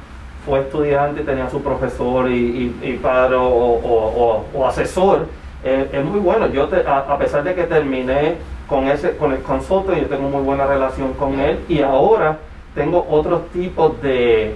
fue 0.46 0.60
estudiante 0.60 1.20
y 1.22 1.24
tenía 1.24 1.50
su 1.50 1.60
profesor 1.60 2.30
y, 2.30 2.98
padre 3.02 3.36
o, 3.38 4.66
asesor, 4.66 5.26
eh, 5.64 5.88
es 5.92 6.04
muy 6.04 6.20
bueno. 6.20 6.48
Yo 6.50 6.68
a, 6.86 7.18
pesar 7.18 7.44
de 7.44 7.54
que 7.54 7.64
terminé 7.64 8.36
con 8.66 8.88
ese 8.88 9.16
con 9.16 9.32
el 9.32 9.40
consultor, 9.40 9.96
yo 9.96 10.06
tengo 10.06 10.28
muy 10.28 10.42
buena 10.42 10.66
relación 10.66 11.12
con 11.14 11.38
él 11.38 11.58
y 11.68 11.80
ahora 11.80 12.38
tengo 12.74 13.06
otros 13.10 13.48
tipos 13.50 14.00
de 14.02 14.54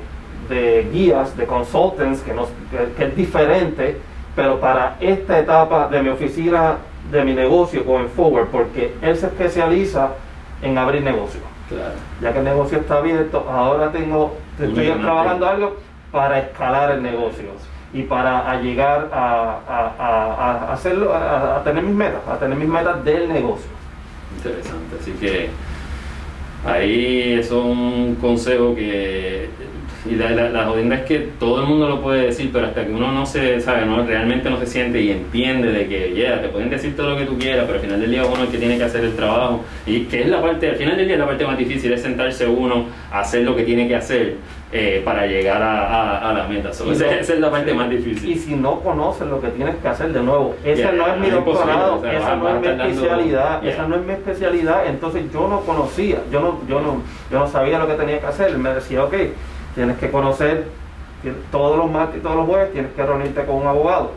de 0.52 0.88
guías, 0.92 1.36
de 1.36 1.46
consultants, 1.46 2.20
que, 2.20 2.34
nos, 2.34 2.48
que, 2.96 3.04
es 3.04 3.16
diferente, 3.16 3.96
pero 4.36 4.60
para 4.60 4.96
esta 5.00 5.38
etapa 5.38 5.88
de 5.88 6.02
mi 6.02 6.10
oficina, 6.10 6.76
de 7.10 7.24
mi 7.24 7.34
negocio, 7.34 7.84
going 7.84 8.08
forward, 8.08 8.48
porque 8.48 8.94
él 9.02 9.16
se 9.16 9.26
especializa 9.26 10.10
en 10.62 10.78
abrir 10.78 11.02
negocios. 11.02 11.42
Ya 12.20 12.32
que 12.32 12.38
el 12.38 12.44
negocio 12.44 12.78
está 12.78 12.98
abierto, 12.98 13.46
ahora 13.50 13.90
tengo, 13.90 14.36
estoy 14.60 14.90
trabajando 14.90 15.48
algo 15.48 15.76
para 16.10 16.38
escalar 16.40 16.90
el 16.90 17.02
negocio 17.02 17.46
y 17.94 18.02
para 18.02 18.60
llegar 18.60 19.08
a, 19.12 19.58
a, 19.98 20.72
hacerlo, 20.72 21.14
a, 21.14 21.62
tener 21.64 21.82
mis 21.82 21.94
metas, 21.94 22.20
a 22.28 22.38
tener 22.38 22.58
mis 22.58 22.68
metas 22.68 23.02
del 23.04 23.28
negocio. 23.28 23.70
Interesante, 24.36 24.96
así 25.00 25.12
que 25.12 25.50
ahí 26.66 27.34
es 27.38 27.50
un 27.50 28.16
consejo 28.20 28.74
que 28.74 29.48
y 30.04 30.16
la, 30.16 30.30
la, 30.30 30.48
la, 30.48 30.64
jodienda 30.64 30.96
es 30.96 31.02
que 31.02 31.18
todo 31.38 31.60
el 31.60 31.68
mundo 31.68 31.88
lo 31.88 32.02
puede 32.02 32.26
decir, 32.26 32.50
pero 32.52 32.66
hasta 32.66 32.84
que 32.84 32.90
uno 32.90 33.12
no 33.12 33.24
se 33.24 33.60
sabe, 33.60 33.86
no 33.86 34.04
realmente 34.04 34.50
no 34.50 34.58
se 34.58 34.66
siente 34.66 35.00
y 35.00 35.10
entiende 35.10 35.70
de 35.70 35.86
que, 35.86 36.12
ya, 36.14 36.42
te 36.42 36.48
pueden 36.48 36.70
decir 36.70 36.96
todo 36.96 37.10
lo 37.10 37.16
que 37.16 37.24
tú 37.24 37.38
quieras, 37.38 37.64
pero 37.66 37.76
al 37.78 37.84
final 37.84 38.00
del 38.00 38.10
día 38.10 38.24
uno 38.24 38.34
es 38.34 38.40
el 38.40 38.48
que 38.48 38.58
tiene 38.58 38.78
que 38.78 38.84
hacer 38.84 39.04
el 39.04 39.14
trabajo. 39.14 39.64
Y 39.86 40.04
que 40.06 40.22
es 40.22 40.28
la 40.28 40.42
parte, 40.42 40.70
al 40.70 40.76
final 40.76 40.96
del 40.96 41.06
día 41.06 41.18
la 41.18 41.26
parte 41.26 41.46
más 41.46 41.56
difícil, 41.56 41.92
es 41.92 42.02
sentarse 42.02 42.46
uno 42.46 42.86
a 43.12 43.20
hacer 43.20 43.42
lo 43.42 43.54
que 43.54 43.62
tiene 43.62 43.86
que 43.86 43.94
hacer 43.94 44.34
eh, 44.72 45.02
para 45.04 45.26
llegar 45.26 45.62
a, 45.62 46.30
a, 46.30 46.32
la 46.32 46.48
meta. 46.48 46.70
esa, 46.70 47.20
es 47.20 47.38
la 47.38 47.50
parte 47.50 47.72
más 47.72 47.88
difícil. 47.88 48.28
Y 48.28 48.38
si 48.38 48.56
no 48.56 48.80
conoces 48.80 49.28
lo 49.28 49.40
que 49.40 49.48
tienes 49.48 49.76
que 49.76 49.86
hacer 49.86 50.12
de 50.12 50.22
nuevo, 50.22 50.56
esa 50.64 50.90
no 50.90 51.06
es 51.06 51.18
mi 51.18 51.30
doctorado, 51.30 52.04
esa 52.04 52.36
no 52.36 52.48
es 52.48 52.60
mi 52.60 52.66
especialidad, 52.66 53.64
esa 53.64 53.86
no 53.86 53.96
es 53.96 54.02
mi 54.02 54.12
especialidad, 54.14 54.86
entonces 54.86 55.24
yo 55.32 55.46
no 55.46 55.60
conocía, 55.60 56.22
yo 56.32 56.40
no, 56.40 56.60
yo 56.68 56.80
no, 56.80 57.02
yo 57.30 57.38
no 57.38 57.46
sabía 57.46 57.78
lo 57.78 57.86
que 57.86 57.94
tenía 57.94 58.18
que 58.18 58.26
hacer, 58.26 58.56
me 58.58 58.74
decía, 58.74 59.04
ok, 59.04 59.14
tienes 59.74 59.98
que 59.98 60.10
conocer 60.10 60.66
todos 61.50 61.76
los 61.76 61.90
martes 61.90 62.18
y 62.18 62.20
todos 62.20 62.36
los 62.36 62.46
jueves, 62.46 62.72
tienes 62.72 62.92
que 62.92 63.02
reunirte 63.04 63.44
con 63.44 63.56
un 63.56 63.66
abogado. 63.66 64.10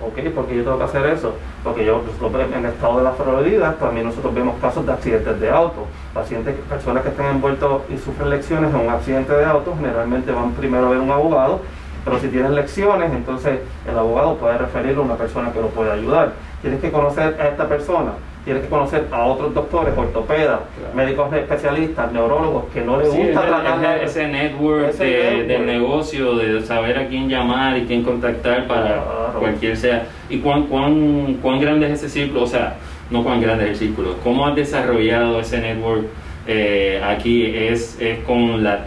¿Ok? 0.00 0.30
Porque 0.34 0.56
yo 0.56 0.62
tengo 0.62 0.78
que 0.78 0.84
hacer 0.84 1.06
eso. 1.06 1.34
Porque 1.64 1.84
yo, 1.84 2.02
en 2.22 2.64
el 2.64 2.70
estado 2.70 2.98
de 2.98 3.04
la 3.04 3.12
Florida, 3.12 3.76
también 3.78 4.06
nosotros 4.06 4.34
vemos 4.34 4.56
casos 4.60 4.84
de 4.84 4.92
accidentes 4.92 5.40
de 5.40 5.50
auto. 5.50 5.86
Pacientes, 6.12 6.54
personas 6.68 7.02
que 7.02 7.08
están 7.08 7.26
envueltos 7.26 7.82
y 7.88 7.96
sufren 7.96 8.28
lecciones 8.28 8.74
en 8.74 8.80
un 8.80 8.90
accidente 8.90 9.32
de 9.32 9.44
auto, 9.44 9.74
generalmente 9.76 10.32
van 10.32 10.52
primero 10.52 10.86
a 10.86 10.90
ver 10.90 10.98
un 10.98 11.10
abogado, 11.10 11.60
pero 12.04 12.20
si 12.20 12.28
tienen 12.28 12.54
lecciones, 12.54 13.10
entonces 13.12 13.60
el 13.88 13.98
abogado 13.98 14.36
puede 14.36 14.58
referirlo 14.58 15.02
a 15.02 15.04
una 15.06 15.16
persona 15.16 15.50
que 15.52 15.60
lo 15.60 15.68
puede 15.68 15.90
ayudar. 15.90 16.34
Tienes 16.60 16.80
que 16.80 16.92
conocer 16.92 17.36
a 17.40 17.48
esta 17.48 17.66
persona 17.66 18.12
tienes 18.46 18.62
que 18.62 18.68
conocer 18.68 19.08
a 19.10 19.24
otros 19.24 19.52
doctores, 19.52 19.92
ortopedas, 19.98 20.60
médicos 20.94 21.34
especialistas, 21.34 22.12
neurólogos 22.12 22.66
que 22.72 22.80
no 22.80 22.96
les 22.96 23.12
gusta 23.12 23.44
tratar 23.44 24.04
ese, 24.04 24.28
network, 24.28 24.92
del 24.96 25.66
negocio, 25.66 26.36
de 26.36 26.62
saber 26.62 26.96
a 26.96 27.08
quién 27.08 27.28
llamar 27.28 27.76
y 27.76 27.86
quién 27.86 28.04
contactar 28.04 28.68
para 28.68 29.02
cualquier 29.36 29.76
sea. 29.76 30.06
¿Y 30.30 30.38
cuán, 30.38 30.68
cuán, 30.68 31.38
cuán 31.42 31.58
grande 31.58 31.86
es 31.86 31.94
ese 31.94 32.08
círculo? 32.08 32.44
O 32.44 32.46
sea, 32.46 32.76
no 33.10 33.24
cuán 33.24 33.40
grande 33.40 33.64
es 33.64 33.70
el 33.70 33.76
círculo. 33.76 34.14
¿Cómo 34.22 34.46
has 34.46 34.54
desarrollado 34.54 35.40
ese 35.40 35.60
network 35.60 36.04
eh, 36.46 37.02
aquí? 37.04 37.46
¿Es, 37.52 38.00
es 38.00 38.20
con 38.20 38.62
la... 38.62 38.84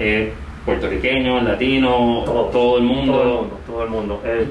puertorriqueños, 0.66 1.44
latinos, 1.44 2.26
Todos, 2.26 2.52
todo 2.52 2.78
el 2.78 2.84
mundo. 2.84 3.14
Todo 3.14 3.24
el 3.24 3.30
mundo, 3.30 3.58
todo 3.68 3.84
el 3.84 3.90
mundo. 3.90 4.22
Eh, 4.26 4.48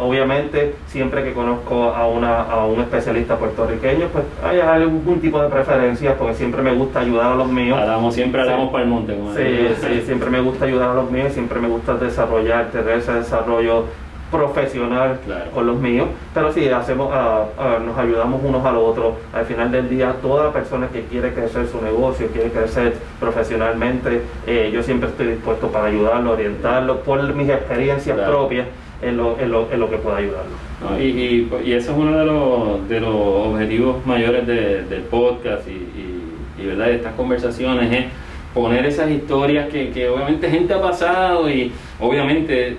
obviamente, 0.00 0.74
siempre 0.86 1.22
que 1.22 1.32
conozco 1.32 1.84
a, 1.94 2.06
una, 2.08 2.42
a 2.42 2.64
un 2.66 2.80
especialista 2.80 3.36
puertorriqueño, 3.36 4.06
pues 4.08 4.24
hay 4.44 4.60
algún 4.60 5.20
tipo 5.20 5.40
de 5.42 5.48
preferencia, 5.48 6.16
porque 6.16 6.34
siempre 6.34 6.62
me 6.62 6.72
gusta 6.74 7.00
ayudar 7.00 7.32
a 7.32 7.34
los 7.36 7.48
míos. 7.48 7.78
Siempre 8.12 8.40
hablamos 8.42 8.66
Sí. 8.66 8.72
para 8.72 8.84
el 8.84 8.90
monte. 8.90 9.16
Sí, 9.36 9.74
sí, 9.86 10.02
siempre 10.06 10.30
me 10.30 10.40
gusta 10.40 10.64
ayudar 10.64 10.90
a 10.90 10.94
los 10.94 11.10
míos, 11.10 11.32
siempre 11.32 11.60
me 11.60 11.68
gusta 11.68 11.94
desarrollar, 11.94 12.70
tener 12.70 12.98
ese 12.98 13.12
desarrollo 13.12 13.84
profesional 14.30 15.18
Claro. 15.24 15.50
con 15.52 15.66
los 15.66 15.76
míos, 15.78 16.08
pero 16.32 16.52
sí, 16.52 16.68
hacemos, 16.68 17.10
ah, 17.12 17.44
ah, 17.58 17.78
nos 17.84 17.96
ayudamos 17.96 18.40
unos 18.44 18.64
a 18.64 18.72
los 18.72 18.82
otros. 18.82 19.14
Al 19.32 19.44
final 19.46 19.70
del 19.70 19.88
día, 19.88 20.14
toda 20.20 20.52
persona 20.52 20.88
que 20.88 21.02
quiere 21.02 21.32
crecer 21.32 21.66
su 21.68 21.80
negocio, 21.80 22.26
quiere 22.28 22.50
crecer 22.50 22.94
profesionalmente, 23.20 24.22
eh, 24.46 24.70
yo 24.72 24.82
siempre 24.82 25.08
estoy 25.10 25.26
dispuesto 25.28 25.68
para 25.68 25.86
ayudarlo, 25.86 26.32
orientarlo, 26.32 27.00
por 27.00 27.22
mis 27.34 27.48
experiencias 27.48 28.16
Claro. 28.16 28.32
propias 28.32 28.66
en 29.02 29.16
lo, 29.16 29.38
en, 29.38 29.50
lo, 29.52 29.70
en 29.70 29.80
lo 29.80 29.90
que 29.90 29.96
pueda 29.98 30.16
ayudarlo. 30.16 30.52
¿no? 30.80 30.98
Y, 30.98 31.04
y, 31.04 31.50
y 31.64 31.72
eso 31.72 31.92
es 31.92 31.98
uno 31.98 32.16
de 32.18 32.24
los, 32.24 32.88
de 32.88 33.00
los 33.00 33.14
objetivos 33.14 34.04
mayores 34.06 34.46
de- 34.46 34.82
del 34.84 35.02
podcast 35.02 35.66
y, 35.68 35.72
y, 35.72 36.62
y, 36.62 36.66
¿verdad? 36.66 36.86
de 36.86 36.94
estas 36.96 37.12
conversaciones 37.14 37.92
es 37.92 38.04
poner 38.54 38.86
esas 38.86 39.10
historias 39.10 39.68
que, 39.68 39.90
que 39.90 40.08
obviamente 40.08 40.48
gente 40.48 40.72
ha 40.74 40.80
pasado 40.80 41.50
y 41.50 41.72
obviamente 42.00 42.76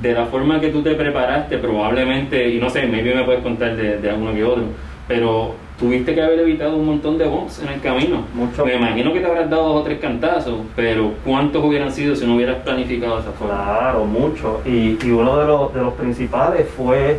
de 0.00 0.12
la 0.14 0.26
forma 0.26 0.60
que 0.60 0.68
tú 0.70 0.82
te 0.82 0.94
preparaste 0.94 1.58
probablemente, 1.58 2.48
y 2.48 2.58
no 2.58 2.70
sé, 2.70 2.86
maybe 2.86 3.14
me 3.14 3.24
puedes 3.24 3.42
contar 3.42 3.76
de, 3.76 3.98
de 3.98 4.10
alguno 4.10 4.32
que 4.32 4.42
otro, 4.44 4.64
pero 5.06 5.54
tuviste 5.78 6.14
que 6.14 6.22
haber 6.22 6.38
evitado 6.40 6.76
un 6.76 6.86
montón 6.86 7.18
de 7.18 7.26
bumps 7.26 7.60
en 7.62 7.68
el 7.68 7.80
camino. 7.80 8.22
Mucho. 8.34 8.64
Me 8.64 8.76
imagino 8.76 9.12
que 9.12 9.20
te 9.20 9.26
habrás 9.26 9.50
dado 9.50 9.64
dos 9.68 9.80
o 9.80 9.82
tres 9.82 9.98
cantazos, 9.98 10.60
pero 10.76 11.12
¿cuántos 11.24 11.62
hubieran 11.64 11.90
sido 11.92 12.14
si 12.16 12.24
no 12.26 12.36
hubieras 12.36 12.56
planificado 12.58 13.18
esa 13.18 13.32
forma? 13.32 13.54
Claro, 13.54 14.04
mucho. 14.04 14.60
Y, 14.64 14.96
y 15.04 15.10
uno 15.10 15.36
de 15.38 15.46
los, 15.46 15.74
de 15.74 15.80
los 15.80 15.92
principales 15.94 16.68
fue 16.76 17.18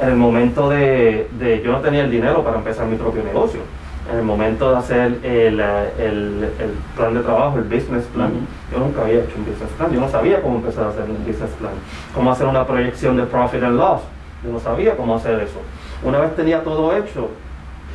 en 0.00 0.08
el 0.08 0.14
momento 0.16 0.68
de, 0.70 1.26
de- 1.40 1.60
Yo 1.64 1.72
no 1.72 1.78
tenía 1.80 2.04
el 2.04 2.10
dinero 2.10 2.44
para 2.44 2.58
empezar 2.58 2.86
mi 2.86 2.96
propio 2.96 3.22
negocio. 3.24 3.60
En 4.10 4.16
el 4.18 4.24
momento 4.24 4.70
de 4.70 4.76
hacer 4.78 5.18
el, 5.22 5.60
el- 5.60 6.50
el 6.58 6.70
plan 6.96 7.12
de 7.14 7.20
trabajo, 7.20 7.58
el 7.58 7.64
business 7.64 8.04
plan, 8.14 8.30
Ujú. 8.30 8.72
yo 8.72 8.78
nunca 8.78 9.02
había 9.02 9.20
hecho 9.20 9.34
un 9.36 9.44
business 9.44 9.70
plan. 9.76 9.92
Yo 9.92 10.00
no 10.00 10.08
sabía 10.08 10.40
cómo 10.40 10.56
empezar 10.56 10.84
a 10.84 10.88
hacer 10.88 11.02
un 11.04 11.18
business 11.26 11.50
plan. 11.58 11.72
Cómo 12.14 12.32
hacer 12.32 12.46
una 12.46 12.66
proyección 12.66 13.16
de 13.18 13.24
profit 13.24 13.62
and 13.62 13.76
loss. 13.76 14.00
Yo 14.42 14.50
no 14.52 14.60
sabía 14.60 14.96
cómo 14.96 15.14
hacer 15.16 15.38
eso. 15.40 15.58
Una 16.02 16.20
vez 16.20 16.34
tenía 16.36 16.62
todo 16.64 16.96
hecho, 16.96 17.28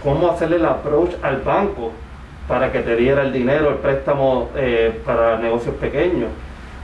cómo 0.04 0.30
hacerle 0.30 0.58
el 0.58 0.66
approach 0.66 1.12
al 1.24 1.38
banco 1.42 1.92
para 2.48 2.72
que 2.72 2.80
te 2.82 2.96
diera 2.96 3.24
el 3.24 3.32
dinero, 3.34 3.70
el 3.70 3.76
préstamo 3.76 4.50
eh, 4.56 5.02
para 5.06 5.38
negocios 5.40 5.74
pequeños 5.76 6.30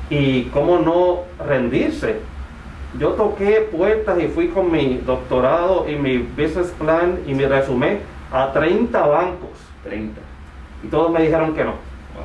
y 0.10 0.44
cómo 0.46 0.80
no 0.80 1.20
rendirse. 1.46 2.16
Yo 2.98 3.10
toqué 3.10 3.68
puertas 3.72 4.18
y 4.20 4.28
fui 4.28 4.48
con 4.48 4.72
mi 4.72 4.98
doctorado 5.06 5.86
y 5.88 5.96
mi 5.96 6.18
business 6.18 6.74
plan 6.80 7.20
y 7.28 7.34
mi 7.36 7.46
resumen 7.46 8.00
a 8.32 8.52
30 8.52 9.06
bancos 9.08 9.50
30. 9.84 10.20
y 10.84 10.88
todos 10.88 11.12
me 11.12 11.22
dijeron 11.22 11.54
que 11.54 11.64
no. 11.64 11.72
Wow. 11.72 12.24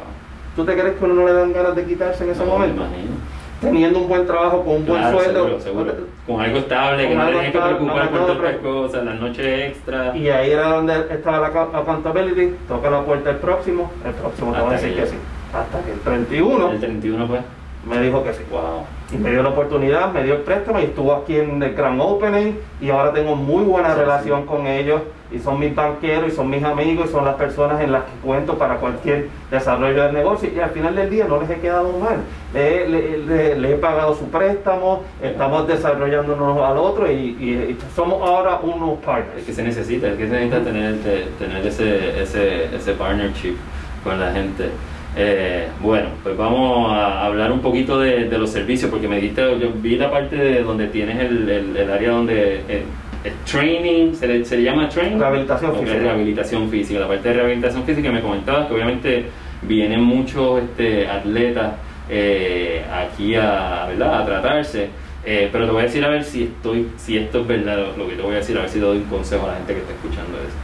¿Tú 0.57 0.65
te 0.65 0.79
crees 0.79 0.97
que 0.97 1.05
uno 1.05 1.15
no 1.15 1.27
le 1.27 1.33
dan 1.33 1.53
ganas 1.53 1.75
de 1.77 1.85
quitarse 1.85 2.25
en 2.25 2.31
ese 2.31 2.45
No, 2.45 2.53
momento? 2.53 2.83
me 2.83 2.89
imagino. 2.89 3.15
Teniendo 3.61 3.99
un 4.01 4.09
buen 4.09 4.27
trabajo 4.27 4.63
con 4.63 4.75
un 4.77 4.87
buen 4.87 5.03
sueldo. 5.11 5.45
seguro, 5.45 5.61
seguro. 5.61 5.93
Con 6.27 6.41
algo 6.41 6.59
estable, 6.59 7.09
que 7.09 7.15
no 7.15 7.27
tienes 7.29 7.53
que 7.53 7.59
preocupar 7.59 8.11
no, 8.11 8.19
por 8.19 8.31
otras 8.31 8.57
cosas, 8.59 9.05
las 9.05 9.21
noches 9.21 9.71
extra. 9.71 10.15
Y 10.15 10.29
ahí 10.29 10.51
era 10.51 10.69
donde 10.69 11.07
estaba 11.11 11.39
la 11.41 11.47
accountability, 11.47 12.57
toca 12.69 12.91
la 12.91 13.01
puerta 13.03 13.31
el 13.31 13.37
próximo, 13.37 13.91
el 14.05 14.13
próximo 14.13 14.53
te 14.53 14.61
va 14.61 14.69
a 14.69 14.73
decir 14.73 14.95
que 14.95 15.01
que 15.03 15.07
sí. 15.07 15.17
Hasta 15.55 15.81
que 15.83 15.93
el 15.93 16.01
31 16.01 16.71
El 16.73 16.81
31 16.81 17.27
fue. 17.27 17.41
me 17.89 18.01
dijo 18.03 18.23
que 18.25 18.35
sí. 18.35 18.43
Wow. 18.51 18.85
Y 19.13 19.17
me 19.17 19.31
dio 19.31 19.43
la 19.43 19.51
oportunidad, 19.51 20.13
me 20.13 20.25
dio 20.25 20.35
el 20.35 20.41
préstamo 20.43 20.81
y 20.81 20.85
estuvo 20.85 21.15
aquí 21.15 21.37
en 21.39 21.63
el 21.63 21.75
Grand 21.75 22.01
Opening 22.01 22.55
y 22.83 22.91
ahora 22.91 23.13
tengo 23.13 23.35
muy 23.37 23.65
buena 23.65 23.95
Sí, 23.95 24.01
relación 24.01 24.43
sí. 24.43 24.47
con 24.49 24.67
ellos 24.67 25.01
y 25.35 25.41
son 25.41 25.59
mis 25.59 25.75
banqueros 25.75 26.33
y 26.33 26.37
son 26.37 26.49
mis 26.51 26.63
amigos 26.63 27.09
y 27.09 27.13
son 27.13 27.25
las 27.25 27.35
personas 27.35 27.81
en 27.83 27.93
las 27.93 28.05
que 28.05 28.11
cuento 28.23 28.57
para 28.57 28.77
cualquier 28.77 29.29
desarrollo 29.51 30.03
del 30.05 30.15
negocio 30.15 30.49
y 30.55 30.59
al 30.61 30.71
final 30.71 30.95
del 30.95 31.11
día 31.11 31.27
no 31.29 31.41
les 31.41 31.51
he 31.51 31.57
quedado 31.61 31.93
mal. 31.99 32.19
Le, 32.53 32.89
le- 32.89 33.19
le- 33.19 33.55
le 33.59 33.73
he 33.73 33.77
pagado 33.77 34.15
su 34.15 34.27
préstamo, 34.29 35.03
estamos 35.23 35.67
desarrollándonos 35.67 36.59
al 36.59 36.77
otro 36.79 37.11
y, 37.11 37.77
somos 37.97 38.23
ahora 38.29 38.61
unos 38.63 38.99
Es 38.99 39.05
partners. 39.05 39.45
que 39.45 39.53
se 39.53 39.63
necesita, 39.63 40.09
es 40.09 40.17
que 40.17 40.27
se 40.29 40.33
necesita 40.33 40.61
tener, 40.63 40.97
te- 40.99 41.27
tener 41.45 41.67
ese, 41.67 42.23
ese, 42.23 42.75
ese 42.77 42.93
partnership 42.93 43.57
con 44.05 44.21
la 44.21 44.33
gente. 44.33 44.69
Eh, 45.17 45.69
bueno, 45.81 46.09
pues 46.25 46.37
vamos 46.37 46.93
a 46.93 47.25
hablar 47.27 47.53
un 47.53 47.61
poquito 47.61 48.01
de, 48.01 48.27
los 48.37 48.51
servicios, 48.51 48.91
porque 48.91 49.07
me 49.07 49.21
diste, 49.21 49.43
yo 49.61 49.71
vi 49.77 49.97
la 49.97 50.11
parte 50.11 50.35
de 50.37 50.63
donde 50.65 50.89
tienes 50.89 51.21
el, 51.21 51.49
el, 51.49 51.77
el 51.77 51.91
área 51.91 52.11
donde 52.11 52.63
eh, 52.69 52.83
el 53.25 53.33
training, 53.51 54.15
¿se 54.15 54.27
le, 54.27 54.45
se 54.45 54.59
le 54.59 54.65
llama 54.65 54.89
training? 54.89 55.19
Rehabilitación 55.19 55.75
física. 55.75 55.99
rehabilitación 55.99 56.71
física, 56.71 57.01
la 57.01 57.09
parte 57.09 57.29
de 57.29 57.35
rehabilitación 57.35 57.85
física 57.85 58.13
me 58.13 58.21
comentabas 58.21 58.69
que 58.69 58.75
obviamente 58.75 59.25
vienen 59.63 60.03
muchos 60.03 60.63
este, 60.63 61.09
atletas 61.09 61.73
eh, 62.11 62.85
aquí 62.93 63.35
a, 63.35 63.87
¿verdad? 63.89 64.23
a 64.23 64.27
tratarse. 64.27 64.89
Eh, 65.27 65.49
pero 65.51 65.65
te 65.65 65.73
voy 65.73 65.81
a 65.81 65.85
decir 65.85 66.05
a 66.05 66.09
ver 66.09 66.23
si 66.23 66.43
estoy, 66.45 66.91
si 66.99 67.17
esto 67.17 67.41
es 67.41 67.47
verdad 67.47 67.79
lo, 67.97 68.07
que 68.07 68.15
te 68.15 68.21
voy 68.21 68.35
a 68.35 68.39
decir, 68.39 68.59
a 68.59 68.61
ver 68.61 68.69
si 68.69 68.79
te 68.79 68.85
doy 68.85 68.99
un 68.99 69.05
consejo 69.05 69.47
a 69.47 69.53
la 69.53 69.57
gente 69.57 69.73
que 69.73 69.81
está 69.81 69.93
escuchando 69.95 70.37
eso. 70.39 70.57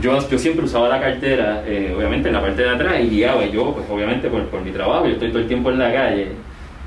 Yo, 0.00 0.30
yo 0.30 0.38
siempre 0.38 0.66
usaba 0.66 0.88
la 0.88 1.00
cartera, 1.00 1.64
eh, 1.66 1.92
obviamente 1.96 2.28
en 2.28 2.34
la 2.34 2.42
parte 2.42 2.62
de 2.62 2.68
atrás, 2.68 3.00
y 3.02 3.08
guiaba 3.08 3.44
yo, 3.46 3.74
pues 3.74 3.86
obviamente 3.90 4.28
por, 4.28 4.44
por 4.46 4.60
mi 4.60 4.70
trabajo, 4.70 5.06
yo 5.06 5.14
estoy 5.14 5.30
todo 5.30 5.40
el 5.40 5.48
tiempo 5.48 5.70
en 5.72 5.80
la 5.80 5.92
calle. 5.92 6.28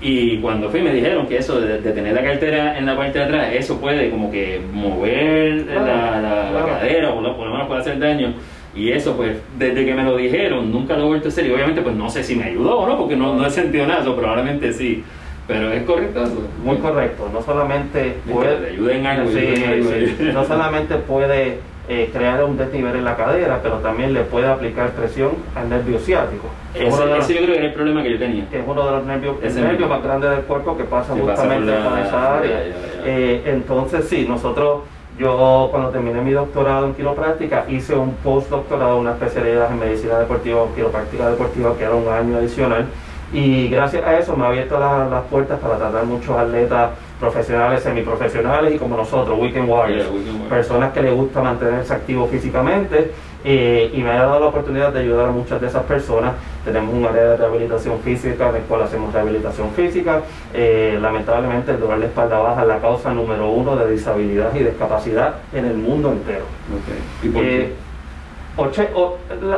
Y 0.01 0.37
cuando 0.37 0.69
fui 0.69 0.81
me 0.81 0.93
dijeron 0.93 1.27
que 1.27 1.37
eso 1.37 1.59
de, 1.59 1.81
de 1.81 1.91
tener 1.91 2.13
la 2.13 2.23
cartera 2.23 2.77
en 2.77 2.85
la 2.85 2.95
parte 2.95 3.19
de 3.19 3.25
atrás, 3.25 3.49
eso 3.53 3.79
puede 3.81 4.09
como 4.09 4.31
que 4.31 4.61
mover 4.73 5.65
Claro, 5.65 5.85
la, 5.85 6.21
la- 6.21 6.43
la 6.43 6.49
claro. 6.51 6.67
cadera, 6.67 7.09
o 7.11 7.15
por 7.35 7.47
lo 7.47 7.51
menos 7.53 7.67
puede 7.67 7.81
hacer 7.81 7.99
daño. 7.99 8.33
Y 8.75 8.91
eso, 8.91 9.17
pues, 9.17 9.37
desde 9.57 9.85
que 9.85 9.93
me 9.93 10.03
lo 10.03 10.15
dijeron, 10.15 10.71
nunca 10.71 10.95
lo 10.95 11.03
he 11.03 11.07
vuelto 11.07 11.27
a 11.27 11.31
hacer. 11.31 11.45
Y 11.47 11.51
obviamente, 11.51 11.81
pues 11.81 11.95
no 11.95 12.09
sé 12.09 12.23
si 12.23 12.35
me 12.35 12.45
ayudó 12.45 12.77
o 12.79 12.87
no, 12.87 12.97
porque 12.97 13.15
no, 13.17 13.33
no 13.35 13.45
he 13.45 13.49
sentido 13.49 13.85
nada, 13.87 14.01
eso 14.01 14.15
probablemente 14.15 14.71
sí. 14.71 15.03
Pero 15.47 15.71
es 15.73 15.81
correcto 15.83 16.23
eso. 16.23 16.47
Muy 16.63 16.77
correcto, 16.77 17.29
no 17.33 17.41
solamente 17.41 18.17
puede, 18.31 18.69
ayuden 18.69 19.05
algo. 19.05 19.31
Sí, 19.31 19.37
ahí. 19.39 20.15
sí. 20.17 20.29
no 20.31 20.45
solamente 20.45 20.95
puede 20.95 21.57
eh, 21.91 22.09
crear 22.13 22.43
un 22.43 22.55
desnivel 22.55 22.95
en 22.95 23.03
la 23.03 23.15
cadera, 23.17 23.59
pero 23.63 23.77
también 23.79 24.13
le 24.13 24.21
puede 24.21 24.47
aplicar 24.47 24.91
presión 24.91 25.31
al 25.55 25.69
nervio 25.69 25.97
ciático. 25.99 26.47
es 26.75 26.93
Ese, 26.93 27.05
los- 27.05 27.17
ese 27.19 27.33
yo 27.33 27.39
creo 27.41 27.51
que 27.53 27.57
era 27.57 27.65
el 27.67 27.73
problema 27.73 28.03
que 28.03 28.11
yo 28.11 28.19
tenía. 28.19 28.47
que 28.47 28.59
es 28.59 28.63
uno 28.67 28.85
de 28.85 28.91
los 28.91 29.05
nervios, 29.05 29.35
el 29.41 29.55
nervio 29.55 29.87
más 29.87 30.03
grande 30.03 30.29
del 30.29 30.41
cuerpo 30.41 30.77
que 30.77 30.83
pasa 30.83 31.15
Que 31.15 31.21
pasa 31.21 31.41
justamente 31.41 31.73
por 31.73 31.91
la- 31.93 32.05
esa 32.07 32.37
área. 32.37 32.51
ya, 32.51 32.65
ya, 32.67 32.71
ya. 32.75 33.01
Eh, 33.05 33.41
entonces 33.47 34.05
sí, 34.07 34.25
nosotros, 34.29 34.81
yo 35.17 35.67
cuando 35.71 35.89
terminé 35.89 36.21
mi 36.21 36.31
doctorado 36.31 36.85
en 36.85 36.93
quiropráctica, 36.93 37.65
hice 37.67 37.95
un 37.95 38.11
postdoctorado, 38.23 38.99
una 38.99 39.13
especialidad 39.13 39.71
en 39.71 39.79
medicina 39.79 40.19
deportiva 40.19 40.61
o 40.61 40.73
quiropráctica 40.75 41.27
deportiva, 41.31 41.75
que 41.75 41.83
era 41.85 41.95
un 41.95 42.07
año 42.07 42.37
adicional. 42.37 42.85
Y 43.33 43.67
gracias 43.67 44.03
a 44.05 44.17
eso 44.19 44.35
me 44.37 44.45
ha 44.45 44.49
abierto 44.49 44.79
la- 44.79 45.07
las 45.09 45.23
puertas 45.23 45.57
para 45.59 45.77
tratar 45.77 46.05
muchos 46.05 46.37
atletas 46.37 46.91
profesionales, 47.19 47.83
semiprofesionales 47.83 48.75
y 48.75 48.77
como 48.77 48.95
nosotros, 48.95 49.37
Weekend 49.39 49.69
Warriors 49.69 50.05
Yeah, 50.05 50.13
Weekend 50.13 50.41
Warriors. 50.41 50.49
personas 50.49 50.93
que 50.93 51.01
les 51.01 51.13
gusta 51.13 51.41
mantenerse 51.41 51.93
activos 51.93 52.29
físicamente 52.29 53.11
eh, 53.43 53.91
y 53.93 54.01
me 54.01 54.09
ha 54.11 54.23
dado 54.23 54.39
la 54.39 54.45
oportunidad 54.47 54.91
de 54.93 54.99
ayudar 55.01 55.27
a 55.27 55.31
muchas 55.31 55.61
de 55.61 55.67
esas 55.67 55.83
personas. 55.83 56.33
Tenemos 56.65 56.93
un 56.93 57.05
área 57.05 57.23
de 57.23 57.37
rehabilitación 57.37 57.99
física 57.99 58.49
en 58.49 58.57
el 58.57 58.61
cual 58.63 58.83
hacemos 58.83 59.13
rehabilitación 59.13 59.71
física. 59.71 60.21
Eh, 60.53 60.97
lamentablemente 61.01 61.71
el 61.71 61.79
dolor 61.79 61.99
de 61.99 62.07
espalda 62.07 62.39
baja 62.39 62.61
es 62.61 62.67
la 62.67 62.79
causa 62.79 63.13
número 63.13 63.49
uno 63.49 63.75
de 63.75 63.91
disabilidad 63.91 64.53
y 64.55 64.59
discapacidad 64.59 65.35
en 65.53 65.65
el 65.65 65.77
mundo 65.77 66.11
entero. 66.11 66.43
Ok. 66.43 67.25
¿Y 67.25 67.29
por 67.29 67.41
qué? 67.43 67.61
Eh, 67.61 67.73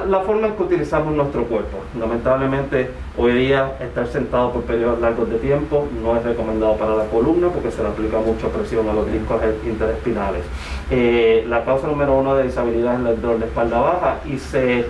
la, 0.07 0.19
forma 0.21 0.47
en 0.47 0.53
que 0.55 0.63
utilizamos 0.63 1.13
nuestro 1.15 1.45
cuerpo. 1.45 1.77
Lamentablemente, 1.99 2.89
hoy 3.17 3.33
día 3.33 3.73
estar 3.79 4.07
sentado 4.07 4.51
por 4.51 4.63
periodos 4.63 4.99
largos 4.99 5.29
de 5.29 5.37
tiempo 5.37 5.87
no 6.03 6.15
es 6.17 6.23
recomendado 6.23 6.75
para 6.75 6.95
la 6.95 7.05
columna 7.05 7.47
porque 7.49 7.71
se 7.71 7.81
le 7.81 7.89
aplica 7.89 8.17
mucha 8.19 8.47
presión 8.49 8.87
a 8.89 8.93
los 8.93 9.11
discos 9.11 9.41
interespinales. 9.65 10.43
Eh, 10.89 11.45
la 11.49 11.63
causa 11.65 11.87
número 11.87 12.13
uno 12.17 12.35
de 12.35 12.43
disabilidad 12.43 13.01
es 13.01 13.15
el 13.15 13.21
dolor 13.21 13.39
de 13.39 13.45
espalda 13.45 13.79
baja 13.79 14.15
y 14.25 14.37
se 14.37 14.85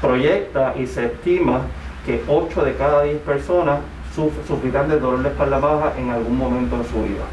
proyecta 0.00 0.74
y 0.78 0.86
se 0.86 1.06
estima 1.06 1.62
que 2.04 2.22
8 2.28 2.64
de 2.64 2.74
cada 2.74 3.02
10 3.02 3.18
personas 3.18 3.78
suf- 4.14 4.46
sufrirán 4.46 4.88
de 4.88 5.00
dolor 5.00 5.22
de 5.22 5.28
espalda 5.30 5.58
baja 5.58 5.92
en 5.98 6.10
algún 6.10 6.36
momento 6.36 6.76
en 6.76 6.84
su 6.84 7.02
vida. 7.02 7.24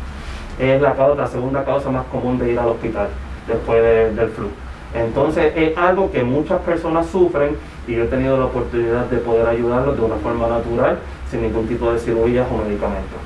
Es 0.59 0.81
la, 0.81 1.27
segunda 1.27 1.63
causa 1.65 1.89
más 1.91 2.05
común 2.05 2.37
de 2.39 2.51
ir 2.53 2.59
al 2.59 2.69
hospital 2.69 3.07
después 3.47 3.81
de- 3.83 4.11
del 4.13 4.29
flu. 4.29 4.47
Entonces 4.93 5.53
es 5.55 5.77
algo 5.77 6.11
que 6.11 6.23
muchas 6.23 6.61
personas 6.61 7.07
sufren 7.07 7.55
y 7.87 7.95
yo 7.95 8.03
he 8.03 8.07
tenido 8.07 8.37
la 8.37 8.45
oportunidad 8.45 9.05
de 9.07 9.17
poder 9.17 9.47
ayudarlos 9.47 9.97
de 9.97 10.03
una 10.03 10.15
forma 10.15 10.47
natural, 10.47 10.99
sin 11.29 11.41
ningún 11.41 11.67
tipo 11.67 11.91
de 11.91 11.99
cirugías 11.99 12.47
o 12.51 12.57
medicamentos. 12.63 13.19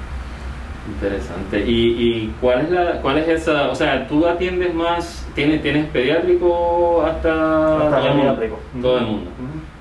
Interesante. 0.88 1.59
¿Y, 1.59 1.88
y 1.99 2.36
cuál 2.39 2.61
es 2.61 2.72
la 2.72 3.01
cuál 3.01 3.18
es 3.18 3.28
esa, 3.28 3.70
o 3.70 3.76
sea, 3.76 4.07
tú 4.07 4.26
atiendes 4.26 4.74
más, 4.74 5.28
tienes, 5.36 5.61
tienes 5.61 5.88
pediátrico 5.88 7.03
hasta, 7.05 7.78
Hasta 7.84 7.97
todo, 7.97 8.07
el 8.07 8.13
mundo, 8.13 8.59
todo 8.82 8.97
el 8.97 9.05
mundo? 9.05 9.32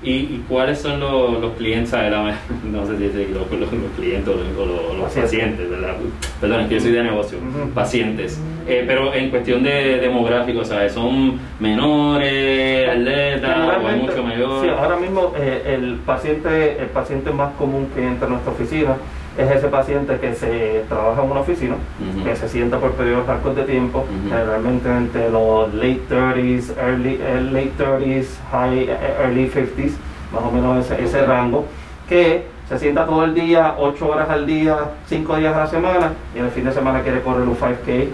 ¿Y, 0.03 0.11
y 0.11 0.45
cuáles 0.47 0.79
son 0.79 0.99
los, 0.99 1.41
los 1.41 1.53
clientes, 1.55 1.91
no 2.71 2.85
sé 2.85 2.97
si 2.97 3.03
decir 3.03 3.29
los, 3.29 3.49
los, 3.51 3.71
los 3.73 3.91
clientes 3.97 4.33
o 4.33 4.95
los, 4.95 5.13
Pacientes. 5.13 5.69
¿verdad? 5.69 5.95
Perdón, 6.39 6.61
es 6.61 6.67
que 6.67 6.75
yo 6.75 6.81
soy 6.81 6.91
de 6.91 7.03
negocio, 7.03 7.39
pacientes. 7.73 8.39
Eh, 8.67 8.83
pero 8.85 9.13
en 9.13 9.29
cuestión 9.29 9.63
de 9.63 9.97
demográfico, 9.99 10.63
¿sabes? 10.65 10.91
¿Son 10.91 11.39
menores, 11.59 12.89
atletas 12.89 13.49
o 13.49 13.61
Generalmente, 13.61 14.05
mucho 14.05 14.23
mayor? 14.23 14.63
Sí, 14.63 14.69
ahora 14.69 14.97
mismo 14.97 15.33
eh, 15.39 15.75
el, 15.75 15.95
paciente, 16.05 16.77
el 16.79 16.87
paciente 16.87 17.31
más 17.31 17.53
común 17.53 17.87
que 17.95 18.05
entra 18.05 18.27
a 18.27 18.29
nuestra 18.29 18.51
oficina 18.51 18.97
es 19.37 19.51
ese 19.51 19.67
paciente 19.67 20.17
que 20.19 20.33
se 20.33 20.83
trabaja 20.89 21.23
en 21.23 21.31
una 21.31 21.41
oficina, 21.41 21.75
que 22.23 22.35
se 22.35 22.49
sienta 22.49 22.79
por 22.79 22.93
periodos 22.93 23.27
largos 23.27 23.55
de 23.55 23.63
tiempo, 23.63 24.05
generalmente 24.27 24.89
entre 24.89 25.29
los 25.29 25.73
late 25.73 26.01
30s, 26.09 26.75
early, 26.77 27.19
eh, 27.21 27.41
late 27.51 27.71
30s, 27.77 28.25
high, 28.51 28.89
eh, 28.89 28.97
early 29.21 29.47
50s, 29.47 29.91
más 30.33 30.43
o 30.43 30.51
menos 30.51 30.85
ese, 30.85 31.03
ese 31.03 31.25
rango, 31.25 31.65
que 32.09 32.45
se 32.67 32.79
sienta 32.79 33.05
todo 33.05 33.23
el 33.23 33.33
día, 33.33 33.75
8 33.77 34.07
horas 34.09 34.29
al 34.29 34.45
día, 34.45 34.77
5 35.07 35.37
días 35.37 35.55
a 35.55 35.59
la 35.59 35.67
semana, 35.67 36.13
y 36.35 36.39
en 36.39 36.45
el 36.45 36.51
fin 36.51 36.65
de 36.65 36.71
semana 36.71 37.01
quiere 37.01 37.21
correr 37.21 37.47
un 37.47 37.55
5K, 37.55 38.07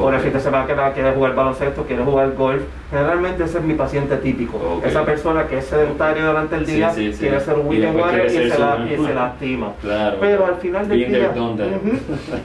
o 0.00 0.08
en 0.08 0.14
el 0.14 0.20
fin 0.20 0.32
de 0.32 0.40
semana 0.40 0.64
quiere, 0.66 0.80
quiere 0.94 1.12
jugar 1.12 1.34
baloncesto, 1.34 1.82
quiere 1.84 2.04
jugar 2.04 2.32
golf. 2.34 2.62
Generalmente 2.90 3.44
ese 3.44 3.58
es 3.58 3.64
mi 3.64 3.74
paciente 3.74 4.16
típico. 4.16 4.80
Esa 4.84 5.04
persona 5.04 5.46
que 5.46 5.58
es 5.58 5.66
sedentario 5.66 6.26
durante 6.26 6.56
el 6.56 6.66
Sí, 6.66 6.72
día, 6.76 6.90
sí, 6.90 7.12
sí. 7.12 7.18
quiere 7.20 7.36
hacer 7.36 7.54
un 7.58 7.66
Y 7.66 7.68
weekend 7.70 7.96
warrior 8.00 8.26
y, 8.26 8.30
quiere 8.30 8.44
se, 8.50 8.56
ser 8.56 8.60
la- 8.60 8.86
y 8.92 8.96
se 9.06 9.14
lastima. 9.14 9.72
Claro. 9.80 10.16
Pero 10.20 10.46
al 10.46 10.56
final 10.56 10.88
del 10.88 10.98
día, 11.08 11.32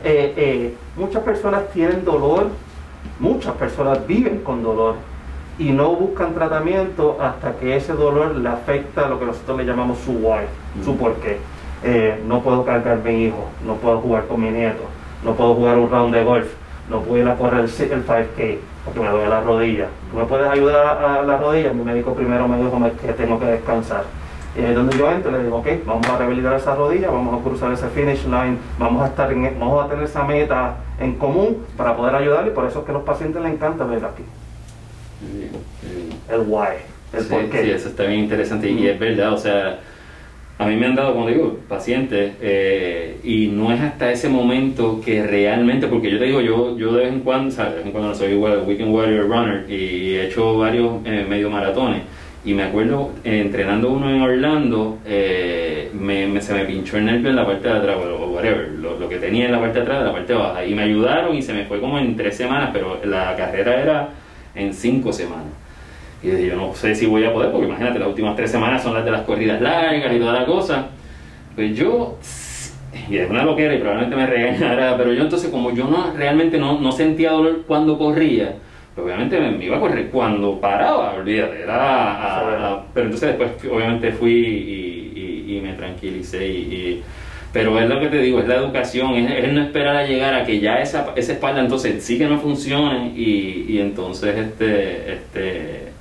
eh, 0.03 0.33
eh, 0.37 0.73
muchas 0.97 1.23
personas 1.23 1.69
tienen 1.73 2.03
dolor, 2.03 2.47
muchas 3.19 3.53
personas 3.53 4.05
viven 4.07 4.39
con 4.39 4.63
dolor 4.63 4.95
y 5.59 5.69
no 5.71 5.89
buscan 5.95 6.33
tratamiento 6.33 7.17
hasta 7.21 7.53
que 7.57 7.75
ese 7.75 7.93
dolor 7.93 8.35
le 8.35 8.49
afecta 8.49 9.05
a 9.05 9.09
lo 9.09 9.19
que 9.19 9.25
nosotros 9.25 9.57
le 9.57 9.65
llamamos 9.65 9.99
su 9.99 10.11
why, 10.13 10.41
su 10.83 10.93
Mm. 10.93 10.97
porqué. 10.97 11.37
Eh, 11.83 12.19
no 12.27 12.41
puedo 12.41 12.63
cargar 12.65 12.99
mi 13.03 13.25
hijo, 13.25 13.49
no 13.65 13.75
puedo 13.75 13.99
jugar 13.99 14.25
con 14.27 14.41
mi 14.41 14.49
nieto, 14.49 14.83
no 15.23 15.33
puedo 15.33 15.53
jugar 15.53 15.77
un 15.77 15.89
round 15.89 16.15
de 16.15 16.23
golf, 16.23 16.47
no 16.89 17.01
puedo 17.01 17.21
ir 17.23 17.29
a 17.29 17.35
correr 17.35 17.61
el, 17.61 17.65
el 17.65 18.05
5K 18.05 18.57
porque 18.85 18.99
me 18.99 19.09
duele 19.09 19.29
la 19.29 19.41
rodilla. 19.41 19.87
¿Tú 20.11 20.17
me 20.17 20.25
puedes 20.25 20.47
ayudar 20.47 20.85
a, 20.85 21.19
a 21.19 21.23
la 21.23 21.37
rodilla? 21.37 21.73
Mi 21.73 21.83
médico 21.83 22.13
primero 22.13 22.47
me 22.47 22.57
dijo 22.57 22.77
que 23.01 23.13
tengo 23.13 23.39
que 23.39 23.45
descansar. 23.45 24.03
Y 24.55 24.59
ahí 24.59 24.69
es 24.69 24.75
donde 24.75 24.95
yo 24.95 25.09
entro, 25.09 25.31
le 25.31 25.43
digo, 25.43 25.57
ok, 25.57 25.67
vamos 25.85 26.07
a 26.07 26.17
rehabilitar 26.17 26.55
esa 26.55 26.75
rodilla, 26.75 27.09
vamos 27.09 27.39
a 27.39 27.43
cruzar 27.43 27.71
ese 27.71 27.87
finish 27.87 28.23
line, 28.25 28.57
vamos 28.77 29.01
a 29.01 29.07
estar 29.07 29.31
en, 29.31 29.59
vamos 29.59 29.83
a 29.83 29.89
tener 29.89 30.03
esa 30.03 30.23
meta 30.23 30.75
en 30.99 31.15
común 31.15 31.65
para 31.75 31.95
poder 31.97 32.13
ayudar 32.15 32.45
y 32.45 32.51
por 32.51 32.65
eso 32.65 32.79
es 32.79 32.85
que 32.85 32.91
a 32.91 32.93
los 32.93 33.03
pacientes 33.03 33.41
les 33.41 33.53
encanta 33.53 33.83
ver 33.85 34.05
aquí. 34.05 34.23
El 36.29 36.41
why, 36.45 36.67
el 37.13 37.23
sí, 37.23 37.29
por 37.29 37.49
qué. 37.49 37.63
sí, 37.63 37.71
eso 37.71 37.89
está 37.89 38.03
bien 38.03 38.19
interesante 38.19 38.69
y 38.69 38.87
es 38.87 38.99
verdad, 38.99 39.33
o 39.33 39.37
sea, 39.37 39.79
a 40.59 40.67
mí 40.67 40.75
me 40.75 40.85
han 40.85 40.95
dado, 40.95 41.13
como 41.13 41.27
digo, 41.27 41.57
pacientes 41.67 42.33
eh, 42.41 43.17
y 43.23 43.47
no 43.47 43.73
es 43.73 43.81
hasta 43.81 44.11
ese 44.11 44.29
momento 44.29 45.01
que 45.03 45.23
realmente, 45.25 45.87
porque 45.87 46.11
yo 46.11 46.19
te 46.19 46.25
digo, 46.25 46.41
yo, 46.41 46.77
yo 46.77 46.93
de 46.93 47.05
vez 47.05 47.13
en 47.13 47.19
cuando, 47.21 47.51
¿sabes? 47.51 47.71
de 47.73 47.77
vez 47.79 47.85
en 47.87 47.91
cuando 47.91 48.13
soy 48.15 48.33
igual 48.33 48.63
Weekend 48.65 48.93
Warrior 48.93 49.27
Runner 49.27 49.65
y 49.69 50.15
he 50.15 50.27
hecho 50.27 50.57
varios 50.57 50.93
eh, 51.05 51.25
medio 51.27 51.49
maratones 51.49 52.03
y 52.45 52.53
me 52.53 52.63
acuerdo 52.63 53.09
eh, 53.23 53.39
entrenando 53.41 53.89
uno 53.89 54.09
en 54.13 54.21
Orlando, 54.21 54.99
eh, 55.05 55.89
me, 55.93 56.27
me- 56.27 56.41
se 56.41 56.53
me 56.53 56.65
pinchó 56.65 56.97
el 56.97 57.05
nervio 57.05 57.29
en 57.29 57.35
la 57.37 57.45
parte 57.45 57.67
de 57.67 57.73
atrás 57.73 57.95
o 57.97 58.27
whatever, 58.27 58.69
lo, 58.79 59.09
que 59.09 59.17
tenía 59.17 59.45
en 59.45 59.53
la 59.53 59.59
parte 59.59 59.79
de 59.79 59.81
atrás, 59.83 59.99
de 59.99 60.05
la 60.05 60.11
parte 60.13 60.33
baja 60.33 60.65
y 60.65 60.75
me 60.75 60.83
ayudaron 60.83 61.35
y 61.35 61.41
se 61.41 61.53
me 61.53 61.65
fue 61.65 61.79
como 61.79 61.97
en 61.97 62.15
tres 62.15 62.35
semanas, 62.37 62.69
pero 62.73 62.99
la 63.05 63.35
carrera 63.35 63.81
era 63.81 64.09
en 64.55 64.73
cinco 64.73 65.11
semanas. 65.13 65.47
Y 66.23 66.27
yo 66.27 66.35
dije, 66.35 66.49
yo 66.49 66.55
no 66.55 66.73
sé 66.73 66.95
si 66.95 67.05
voy 67.05 67.25
a 67.25 67.33
poder, 67.33 67.51
porque 67.51 67.67
imagínate, 67.67 67.99
las 67.99 68.07
últimas 68.07 68.35
tres 68.35 68.49
semanas 68.51 68.81
son 68.81 68.93
las 68.93 69.03
de 69.05 69.11
las 69.11 69.21
corridas 69.21 69.59
largas 69.61 70.13
y 70.15 70.19
toda 70.19 70.33
la 70.39 70.45
cosa. 70.45 70.87
Pues 71.55 71.75
yo, 71.75 72.17
y 73.09 73.17
es 73.17 73.29
una 73.29 73.43
loquera 73.43 73.73
y 73.75 73.79
probablemente 73.79 74.15
me 74.15 74.25
regañara, 74.25 74.95
pero 74.97 75.13
yo 75.13 75.21
entonces 75.23 75.49
como 75.49 75.71
yo 75.71 75.85
no 75.85 76.13
realmente 76.15 76.57
no, 76.57 76.79
no 76.79 76.91
sentía 76.91 77.31
dolor 77.31 77.63
cuando 77.67 77.97
corría, 77.97 78.55
pues 78.95 79.05
obviamente 79.05 79.39
me, 79.39 79.63
iba 79.63 79.77
a 79.77 79.79
correr 79.79 80.09
cuando 80.09 80.59
paraba, 80.61 81.13
olvídate, 81.15 81.61
era 81.63 81.75
a- 81.75 82.71
a- 82.73 82.83
pero 82.93 83.07
entonces 83.07 83.29
después 83.37 83.71
obviamente 83.71 84.11
fui 84.11 84.31
y, 84.33 85.19
y- 85.19 85.57
y 85.57 85.61
me 85.61 85.73
tranquilicé 85.73 86.47
y, 86.47 86.51
y- 86.51 87.03
pero 87.51 87.77
es 87.79 87.87
lo 87.87 87.99
que 87.99 88.07
te 88.07 88.17
digo, 88.17 88.39
es 88.39 88.47
la 88.47 88.55
educación, 88.55 89.13
es, 89.15 89.43
es 89.45 89.53
no 89.53 89.61
esperar 89.61 89.95
a 89.95 90.07
llegar 90.07 90.33
a 90.33 90.43
que 90.45 90.59
ya 90.59 90.75
esa, 90.81 91.11
esa 91.15 91.33
espalda 91.33 91.61
entonces 91.61 92.03
sí 92.03 92.17
que 92.17 92.25
no 92.27 92.39
funcione 92.39 93.11
y, 93.15 93.65
y 93.69 93.79
entonces 93.79 94.35
este, 94.37 95.13
este 95.13 95.92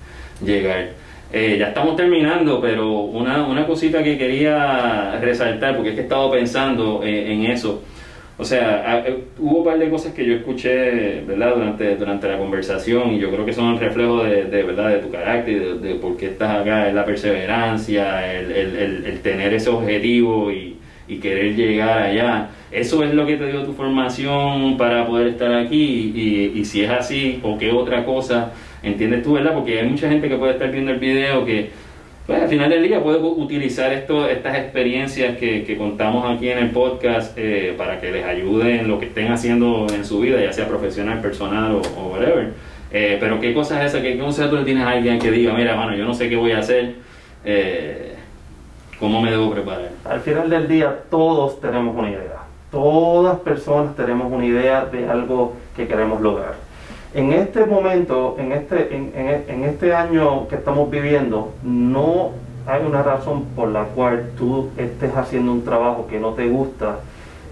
llegar. 0.44 0.90
Eh, 1.32 1.56
ya 1.58 1.68
estamos 1.68 1.96
terminando, 1.96 2.60
pero 2.60 2.90
una, 2.90 3.46
una 3.46 3.66
cosita 3.66 4.02
que 4.02 4.18
quería 4.18 5.18
resaltar, 5.20 5.74
porque 5.76 5.90
es 5.90 5.94
que 5.94 6.00
he 6.02 6.04
estado 6.04 6.30
pensando 6.30 7.00
en 7.04 7.46
eso. 7.46 7.82
O 8.38 8.44
sea, 8.44 9.04
eh, 9.06 9.24
hubo 9.38 9.58
un 9.58 9.64
par 9.64 9.78
de 9.78 9.88
cosas 9.88 10.14
que 10.14 10.26
yo 10.26 10.34
escuché, 10.34 11.20
¿verdad? 11.20 11.54
Durante, 11.54 11.96
durante 11.96 12.28
la 12.28 12.38
conversación 12.38 13.12
y 13.12 13.18
yo 13.18 13.30
creo 13.30 13.44
que 13.44 13.52
son 13.52 13.78
reflejo 13.78 14.24
de, 14.24 14.44
¿verdad? 14.62 14.88
De 14.90 14.98
tu 14.98 15.10
carácter, 15.10 15.78
de, 15.78 15.88
de 15.88 15.94
por 15.96 16.16
qué 16.16 16.26
estás 16.26 16.60
acá, 16.60 16.88
es 16.88 16.94
la 16.94 17.04
perseverancia, 17.04 18.34
el, 18.34 18.50
el, 18.50 18.76
el, 18.76 19.04
el 19.06 19.20
tener 19.20 19.54
ese 19.54 19.70
objetivo 19.70 20.50
y, 20.50 20.76
y 21.08 21.16
querer 21.18 21.54
llegar 21.54 22.02
allá. 22.02 22.48
Eso 22.70 23.04
es 23.04 23.14
lo 23.14 23.26
que 23.26 23.36
te 23.36 23.46
dio 23.46 23.62
tu 23.64 23.74
formación 23.74 24.76
para 24.76 25.06
poder 25.06 25.28
estar 25.28 25.52
aquí 25.54 26.12
y, 26.14 26.58
y 26.58 26.64
si 26.64 26.82
es 26.82 26.90
así 26.90 27.38
o 27.42 27.58
qué 27.58 27.70
otra 27.70 28.04
cosa, 28.04 28.52
entiendes 28.82 29.22
tú, 29.22 29.34
¿verdad? 29.34 29.54
Porque 29.54 29.80
hay 29.80 29.88
mucha 29.88 30.08
gente 30.08 30.28
que 30.28 30.36
puede 30.36 30.52
estar 30.52 30.70
viendo 30.70 30.92
el 30.92 30.98
video 30.98 31.44
que 31.44 31.70
pues, 32.26 32.40
al 32.40 32.48
final 32.48 32.70
del 32.70 32.82
día 32.82 33.02
puede 33.02 33.18
utilizar 33.18 33.92
esto, 33.92 34.28
estas 34.28 34.56
experiencias 34.56 35.36
que, 35.38 35.64
que 35.64 35.76
contamos 35.76 36.24
aquí 36.30 36.48
en 36.48 36.58
el 36.58 36.70
podcast 36.70 37.36
eh, 37.36 37.74
para 37.76 38.00
que 38.00 38.12
les 38.12 38.24
ayude 38.24 38.80
en 38.80 38.88
lo 38.88 38.98
que 38.98 39.06
estén 39.06 39.32
haciendo 39.32 39.86
en 39.92 40.04
su 40.04 40.20
vida, 40.20 40.40
ya 40.40 40.52
sea 40.52 40.68
profesional, 40.68 41.20
personal 41.20 41.72
o, 41.72 41.80
o 42.00 42.12
whatever. 42.12 42.52
Eh, 42.92 43.16
pero 43.18 43.40
qué 43.40 43.54
cosa 43.54 43.82
es 43.82 43.92
esa, 43.92 44.02
qué 44.02 44.18
consejo 44.18 44.50
tú 44.50 44.56
le 44.56 44.64
tienes 44.64 44.84
a 44.84 44.90
alguien 44.90 45.18
que 45.18 45.30
diga, 45.30 45.54
mira, 45.54 45.74
mano, 45.74 45.96
yo 45.96 46.04
no 46.04 46.14
sé 46.14 46.28
qué 46.28 46.36
voy 46.36 46.52
a 46.52 46.58
hacer, 46.58 46.94
eh, 47.44 48.14
¿cómo 49.00 49.20
me 49.20 49.30
debo 49.30 49.50
preparar? 49.50 49.90
Al 50.04 50.20
final 50.20 50.50
del 50.50 50.68
día 50.68 50.94
todos 51.10 51.60
tenemos 51.60 51.96
una 51.96 52.10
idea. 52.10 52.42
Todas 52.70 53.38
personas 53.40 53.96
tenemos 53.96 54.30
una 54.30 54.44
idea 54.44 54.84
de 54.84 55.08
algo 55.08 55.56
que 55.76 55.86
queremos 55.88 56.20
lograr. 56.20 56.54
En 57.14 57.32
este 57.32 57.66
momento, 57.66 58.36
en 58.38 58.52
este, 58.52 58.94
en, 58.94 59.64
este 59.64 59.94
año 59.94 60.48
que 60.48 60.54
estamos 60.54 60.90
viviendo, 60.90 61.52
no 61.62 62.30
hay 62.66 62.82
una 62.86 63.02
razón 63.02 63.44
por 63.54 63.68
la 63.68 63.84
cual 63.84 64.30
tú 64.38 64.70
estés 64.78 65.14
haciendo 65.14 65.52
un 65.52 65.62
trabajo 65.62 66.06
que 66.08 66.18
no 66.18 66.30
te 66.30 66.48
gusta 66.48 67.00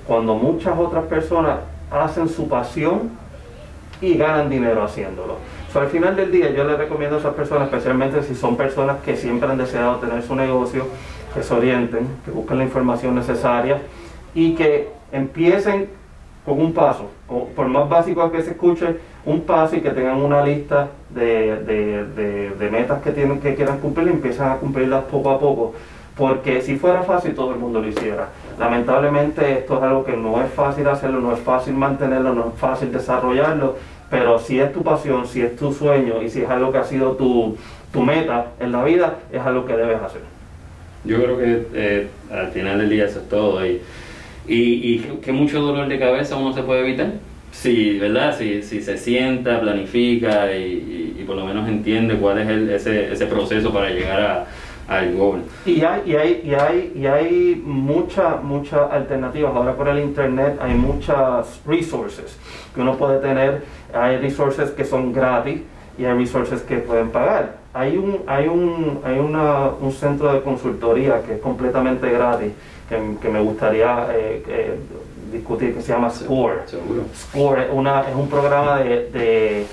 cuando 0.07 0.35
muchas 0.35 0.79
otras 0.79 1.05
personas 1.05 1.59
hacen 1.91 2.29
su 2.29 2.49
pasión 2.49 3.11
y 4.01 4.15
ganan 4.15 4.49
dinero 4.49 4.83
haciéndolo. 4.83 5.37
So, 5.73 5.81
al 5.81 5.89
final 5.89 6.17
del 6.17 6.33
día 6.33 6.51
yo 6.53 6.65
les 6.65 6.79
recomiendo 6.79 7.17
a 7.17 7.19
esas 7.19 7.35
personas, 7.35 7.65
especialmente 7.65 8.23
si 8.23 8.35
son 8.35 8.57
personas 8.57 9.03
que 9.05 9.15
siempre 9.15 9.51
han 9.51 9.59
deseado 9.59 9.97
tener 9.97 10.23
su 10.23 10.35
negocio, 10.35 10.87
que 11.35 11.43
se 11.43 11.53
orienten, 11.53 12.09
que 12.25 12.31
busquen 12.31 12.59
la 12.59 12.65
información 12.65 13.15
necesaria 13.15 13.83
y 14.35 14.55
que 14.55 14.89
empiecen 15.13 16.00
con 16.45 16.61
un 16.61 16.73
paso, 16.73 17.11
o 17.29 17.47
por 17.49 17.67
más 17.69 17.89
básico 17.89 18.31
que 18.33 18.43
se 18.43 18.51
escuche, 18.53 18.97
un 19.27 19.43
paso 19.43 19.77
y 19.77 19.81
que 19.81 19.91
tengan 19.91 20.17
una 20.23 20.43
lista 20.45 20.89
de, 21.11 21.57
de- 21.65 22.51
de- 22.59 22.71
metas 22.71 23.03
que, 23.03 23.11
tienen, 23.11 23.41
que 23.41 23.55
quieran 23.55 23.79
cumplir 23.79 24.07
y 24.09 24.11
empiezan 24.11 24.51
a 24.53 24.57
cumplirlas 24.57 25.05
poco 25.05 25.31
a 25.31 25.39
poco. 25.39 25.75
Porque 26.17 26.61
si 26.63 26.77
fuera 26.77 27.03
fácil 27.03 27.35
todo 27.35 27.53
el 27.53 27.59
mundo 27.59 27.81
lo 27.81 27.89
hiciera. 27.89 28.29
Lamentablemente 28.59 29.53
esto 29.59 29.77
es 29.77 29.83
algo 29.83 30.05
que 30.05 30.17
no 30.17 30.41
es 30.43 30.51
fácil 30.53 30.87
hacerlo, 30.89 31.21
no 31.21 31.33
es 31.33 31.41
fácil 31.41 31.75
mantenerlo, 31.75 32.35
no 32.35 32.49
es 32.55 32.61
fácil 32.61 32.93
desarrollarlo, 32.93 33.77
pero 34.11 34.39
si 34.39 34.59
es 34.61 34.73
tu 34.73 34.83
pasión, 34.83 35.27
si 35.27 35.43
es 35.43 35.57
tu 35.57 35.73
sueño 35.73 36.23
y 36.23 36.31
si 36.31 36.43
es 36.43 36.49
algo 36.51 36.73
que 36.73 36.79
ha 36.79 36.85
sido 36.85 37.13
tu, 37.13 37.57
tu 37.93 38.03
meta 38.03 38.47
en 38.61 38.73
la 38.73 38.83
vida, 38.85 39.15
es 39.33 39.41
algo 39.41 39.65
que 39.67 39.77
debes 39.77 40.01
hacer. 40.03 40.21
Yo 41.05 41.17
creo 41.23 41.39
que 41.39 41.67
eh, 41.75 42.09
al 42.33 42.49
final 42.49 42.79
del 42.79 42.91
día 42.91 43.07
eso 43.07 43.21
es 43.21 43.29
todo. 43.29 43.65
Y, 43.65 43.81
y, 44.47 44.95
y 44.95 44.99
que- 45.23 45.33
mucho 45.33 45.61
dolor 45.61 45.89
de 45.89 45.99
cabeza 45.99 46.37
uno 46.37 46.53
se 46.53 46.63
puede 46.63 46.81
evitar. 46.81 47.13
Si, 47.53 47.99
¿verdad? 47.99 48.37
Si, 48.39 48.63
si 48.63 48.81
se 48.81 48.97
sienta, 48.97 49.61
planifica 49.61 50.55
y, 50.57 50.63
y- 50.63 51.17
y 51.21 51.25
por 51.25 51.37
lo 51.37 51.45
menos 51.45 51.69
entiende 51.69 52.15
cuál 52.17 52.39
es 52.39 52.49
el, 52.49 52.71
ese, 52.71 53.13
ese 53.13 53.27
proceso 53.27 53.73
para 53.73 53.91
llegar 53.91 54.21
a- 54.21 54.47
al 54.89 55.15
gol. 55.15 55.43
Y 55.67 55.83
hay, 55.83 56.03
y 56.07 56.15
hay, 56.17 56.43
y 56.45 56.55
hay, 56.55 56.93
y 56.97 57.07
hay 57.07 57.63
muchas 57.65 58.43
muchas 58.43 58.91
alternativas. 58.91 59.55
Ahora 59.55 59.77
por 59.77 59.89
el 59.89 59.99
internet 60.01 60.59
hay 60.61 60.75
muchas 60.75 61.61
resources 61.67 62.37
que 62.75 62.81
uno 62.81 62.97
puede 62.97 63.19
tener. 63.21 63.63
Hay 63.95 64.17
resources 64.19 64.71
que 64.71 64.85
son 64.85 65.13
gratis 65.13 65.61
y 65.99 66.05
hay 66.05 66.15
resources 66.19 66.63
que 66.63 66.77
pueden 66.79 67.11
pagar. 67.11 67.59
Hay 67.73 67.97
un, 67.97 68.23
hay 68.27 68.49
un, 68.49 68.99
hay 69.05 69.19
una, 69.21 69.69
un 69.81 69.93
centro 69.93 70.33
de 70.33 70.41
consultoría 70.41 71.23
que 71.23 71.35
es 71.35 71.41
completamente 71.41 72.11
gratis, 72.11 72.51
que, 72.91 73.01
que 73.23 73.29
me 73.31 73.41
gustaría 73.41 74.09
eh, 74.13 74.43
eh, 74.47 74.75
discutir, 75.33 75.75
que 75.75 75.81
se 75.81 75.93
llama 75.93 76.11
SCORE. 76.11 76.67
Seguro. 76.67 77.05
SCORE 77.15 77.63
es, 77.63 77.69
una, 77.73 78.03
es 78.03 78.15
un 78.15 78.29
programa 78.29 78.81
de, 78.81 79.09
de 79.11 79.67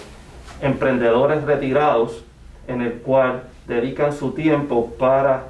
emprendedores 0.62 1.44
retirados 1.44 2.24
en 2.68 2.82
el 2.82 2.94
cual 2.94 3.44
dedican 3.68 4.14
su 4.14 4.32
tiempo 4.32 4.94
para 4.98 5.44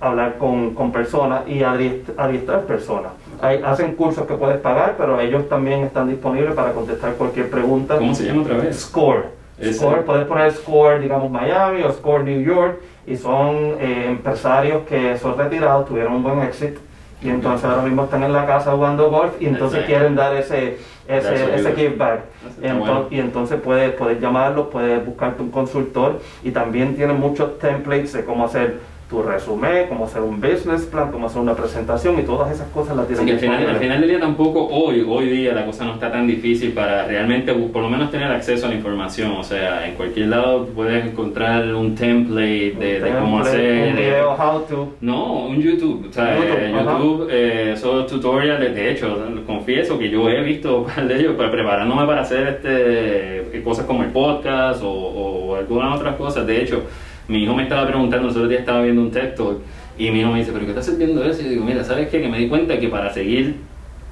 hablar 0.00 0.38
con, 0.38 0.74
con 0.74 0.92
personas 0.92 1.42
y 1.46 1.58
adiest- 1.60 2.14
adiestrar 2.16 2.62
personas. 2.62 3.12
Hay- 3.42 3.60
hacen 3.62 3.94
cursos 3.94 4.26
que 4.26 4.34
puedes 4.34 4.58
pagar, 4.58 4.94
pero 4.96 5.20
ellos 5.20 5.48
también 5.48 5.80
están 5.84 6.08
disponibles 6.08 6.54
para 6.54 6.72
contestar 6.72 7.14
cualquier 7.14 7.50
pregunta. 7.50 7.98
¿Cómo 7.98 8.14
se 8.14 8.24
llama 8.26 8.42
otra 8.42 8.56
vez? 8.56 8.80
Score. 8.80 9.24
Ese. 9.58 9.74
Score, 9.74 10.04
puedes 10.06 10.26
poner 10.26 10.50
Score, 10.52 11.00
digamos, 11.00 11.30
Miami 11.30 11.82
o 11.82 11.92
Score 11.92 12.24
New 12.24 12.40
York, 12.40 12.80
y 13.06 13.14
son 13.16 13.56
eh, 13.78 14.06
empresarios 14.08 14.84
que 14.88 15.18
son 15.18 15.36
retirados, 15.36 15.86
tuvieron 15.86 16.14
un 16.14 16.22
buen 16.22 16.40
éxito, 16.42 16.80
y 17.22 17.28
entonces 17.28 17.64
ahora 17.64 17.82
mismo 17.82 18.04
están 18.04 18.22
en 18.22 18.32
la 18.32 18.46
casa 18.46 18.72
jugando 18.72 19.10
golf, 19.10 19.32
y 19.40 19.46
entonces 19.46 19.80
Exacto. 19.80 19.98
quieren 19.98 20.16
dar 20.16 20.34
ese, 20.34 20.78
ese, 21.06 21.54
ese 21.54 21.72
give 21.74 21.96
back. 21.96 22.20
Bueno. 22.60 23.06
Y 23.10 23.18
entonces 23.18 23.60
puedes, 23.60 23.92
puedes 23.92 24.20
llamarlos, 24.20 24.68
puedes 24.68 25.04
buscarte 25.04 25.42
un 25.42 25.50
consultor, 25.50 26.20
y 26.42 26.50
también 26.50 26.96
tienen 26.96 27.20
muchos 27.20 27.58
templates 27.58 28.12
de 28.12 28.24
cómo 28.24 28.44
hacer 28.44 28.80
tu 29.10 29.22
resumen, 29.22 29.88
cómo 29.88 30.04
hacer 30.04 30.22
un 30.22 30.40
business 30.40 30.82
plan, 30.82 31.10
cómo 31.10 31.26
hacer 31.26 31.42
una 31.42 31.54
presentación, 31.54 32.18
y 32.20 32.22
todas 32.22 32.52
esas 32.52 32.68
cosas 32.68 32.96
las 32.96 33.06
Así 33.06 33.14
tienen 33.14 33.26
que 33.26 33.32
al 33.32 33.58
final, 33.58 33.70
al 33.70 33.80
final 33.80 34.00
del 34.00 34.08
día 34.08 34.20
tampoco 34.20 34.68
hoy, 34.68 35.04
hoy 35.06 35.28
día 35.28 35.52
la 35.52 35.66
cosa 35.66 35.84
no 35.84 35.94
está 35.94 36.12
tan 36.12 36.28
difícil 36.28 36.72
para 36.72 37.06
realmente 37.06 37.52
por 37.52 37.82
lo 37.82 37.90
menos 37.90 38.12
tener 38.12 38.30
acceso 38.30 38.66
a 38.66 38.68
la 38.68 38.76
información. 38.76 39.32
O 39.32 39.42
sea, 39.42 39.88
en 39.88 39.94
cualquier 39.96 40.28
lado 40.28 40.66
puedes 40.66 41.04
encontrar 41.04 41.74
un 41.74 41.96
template 41.96 42.76
de, 42.78 43.00
de 43.00 43.10
cómo 43.18 43.40
hacer. 43.40 43.88
un 43.88 43.96
video 43.96 44.30
how 44.32 44.60
to. 44.60 44.88
No, 45.00 45.46
un 45.46 45.60
YouTube. 45.60 46.06
O 46.08 46.12
sea, 46.12 46.36
YouTube, 46.36 46.56
eh. 46.56 46.72
YouTube, 46.72 47.28
eh, 47.32 47.72
esos 47.72 48.06
tutoriales, 48.06 48.74
de 48.74 48.92
hecho, 48.92 49.18
confieso 49.44 49.98
que 49.98 50.08
yo 50.08 50.28
he 50.28 50.40
visto 50.44 50.82
un 50.82 50.84
par 50.84 51.08
de 51.08 51.18
ellos 51.18 51.34
para 51.36 51.50
preparándome 51.50 52.06
para 52.06 52.20
hacer 52.22 52.46
este 52.46 53.60
cosas 53.64 53.84
como 53.84 54.04
el 54.04 54.10
podcast 54.10 54.82
o, 54.84 54.88
o 54.88 55.56
algunas 55.56 55.98
otras 55.98 56.14
cosas. 56.14 56.46
De 56.46 56.62
hecho, 56.62 56.84
mi 57.30 57.42
hijo 57.44 57.54
me 57.54 57.62
estaba 57.64 57.86
preguntando, 57.86 58.28
el 58.28 58.30
otro 58.34 58.48
día 58.48 58.58
estaba 58.58 58.82
viendo 58.82 59.02
un 59.02 59.10
texto 59.10 59.60
y 59.98 60.10
mi 60.10 60.20
hijo 60.20 60.30
me 60.32 60.38
dice, 60.40 60.50
¿pero 60.52 60.64
qué 60.64 60.70
estás 60.78 60.98
viendo 60.98 61.22
eso? 61.24 61.40
Y 61.40 61.44
yo 61.44 61.50
digo, 61.50 61.64
mira, 61.64 61.84
¿sabes 61.84 62.08
qué? 62.08 62.20
Que 62.20 62.28
me 62.28 62.38
di 62.38 62.48
cuenta 62.48 62.78
que 62.78 62.88
para 62.88 63.12
seguir 63.12 63.56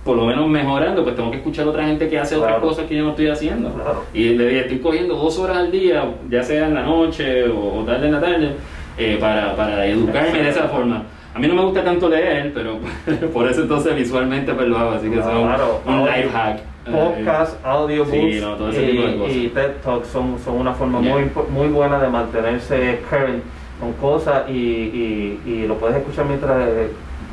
por 0.05 0.17
lo 0.17 0.25
menos 0.25 0.49
mejorando, 0.49 1.03
pues 1.05 1.17
tengo 1.17 1.31
que 1.31 1.39
escuchar 1.39 1.67
a 1.67 1.71
otra 1.71 1.85
gente 1.87 2.09
que 2.09 2.19
hace 2.19 2.37
otras 2.37 2.61
cosas 2.61 2.87
que 2.87 2.97
yo 2.97 3.05
no 3.05 3.11
estoy 3.11 3.27
haciendo. 3.29 3.71
Claro. 3.75 4.05
Y 4.15 4.31
le 4.31 4.47
dije, 4.47 4.61
estoy 4.61 4.79
cogiendo 4.79 5.15
dos 5.17 5.39
horas 5.39 5.59
al 5.59 5.71
día, 5.71 6.03
ya 6.31 6.43
sea 6.43 6.67
en 6.69 6.75
la 6.75 6.83
noche 6.83 7.47
o, 7.49 7.81
o 7.81 7.83
tarde 7.85 8.07
en 8.07 8.13
la 8.13 8.21
tarde, 8.21 8.51
eh, 8.97 9.19
para, 9.21 9.55
para 9.55 9.85
educarme 9.87 10.43
de 10.43 10.49
esa 10.49 10.69
forma. 10.69 11.03
A 11.35 11.39
mí 11.39 11.47
no 11.47 11.55
me 11.55 11.63
gusta 11.63 11.85
tanto 11.85 12.09
leer, 12.09 12.53
pero 12.55 12.79
por 13.35 13.49
eso 13.51 13.63
entonces 13.63 13.95
visualmente 13.95 14.55
pues 14.55 14.67
lo 14.69 14.79
hago, 14.79 14.91
así 14.93 15.11
que 15.11 15.17
Claro, 15.17 15.83
un 15.85 15.93
audio- 15.93 16.07
life 16.17 16.29
hack. 16.33 16.61
Eh, 16.89 16.93
Podcast, 16.93 17.65
audiobooks 17.67 18.11
Sí, 18.35 18.41
no, 18.41 18.55
todo 18.55 18.71
ese 18.71 18.83
y, 18.83 18.91
tipo 18.91 19.03
de 19.07 19.17
cosas. 19.19 19.37
y 19.37 19.49
TED 19.49 19.71
Talks 19.85 20.09
son, 20.09 20.39
son 20.45 20.55
una 20.57 20.73
forma 20.73 21.01
Yeah. 21.01 21.15
muy, 21.15 21.31
muy 21.51 21.69
buena 21.69 21.99
de 21.99 22.09
mantenerse 22.09 23.01
current 23.11 23.43
con 23.81 23.93
cosas 23.95 24.49
y, 24.49 24.53
y, 24.53 25.41
y 25.47 25.67
lo 25.67 25.75
puedes 25.77 25.97
escuchar 25.97 26.25
mientras 26.27 26.57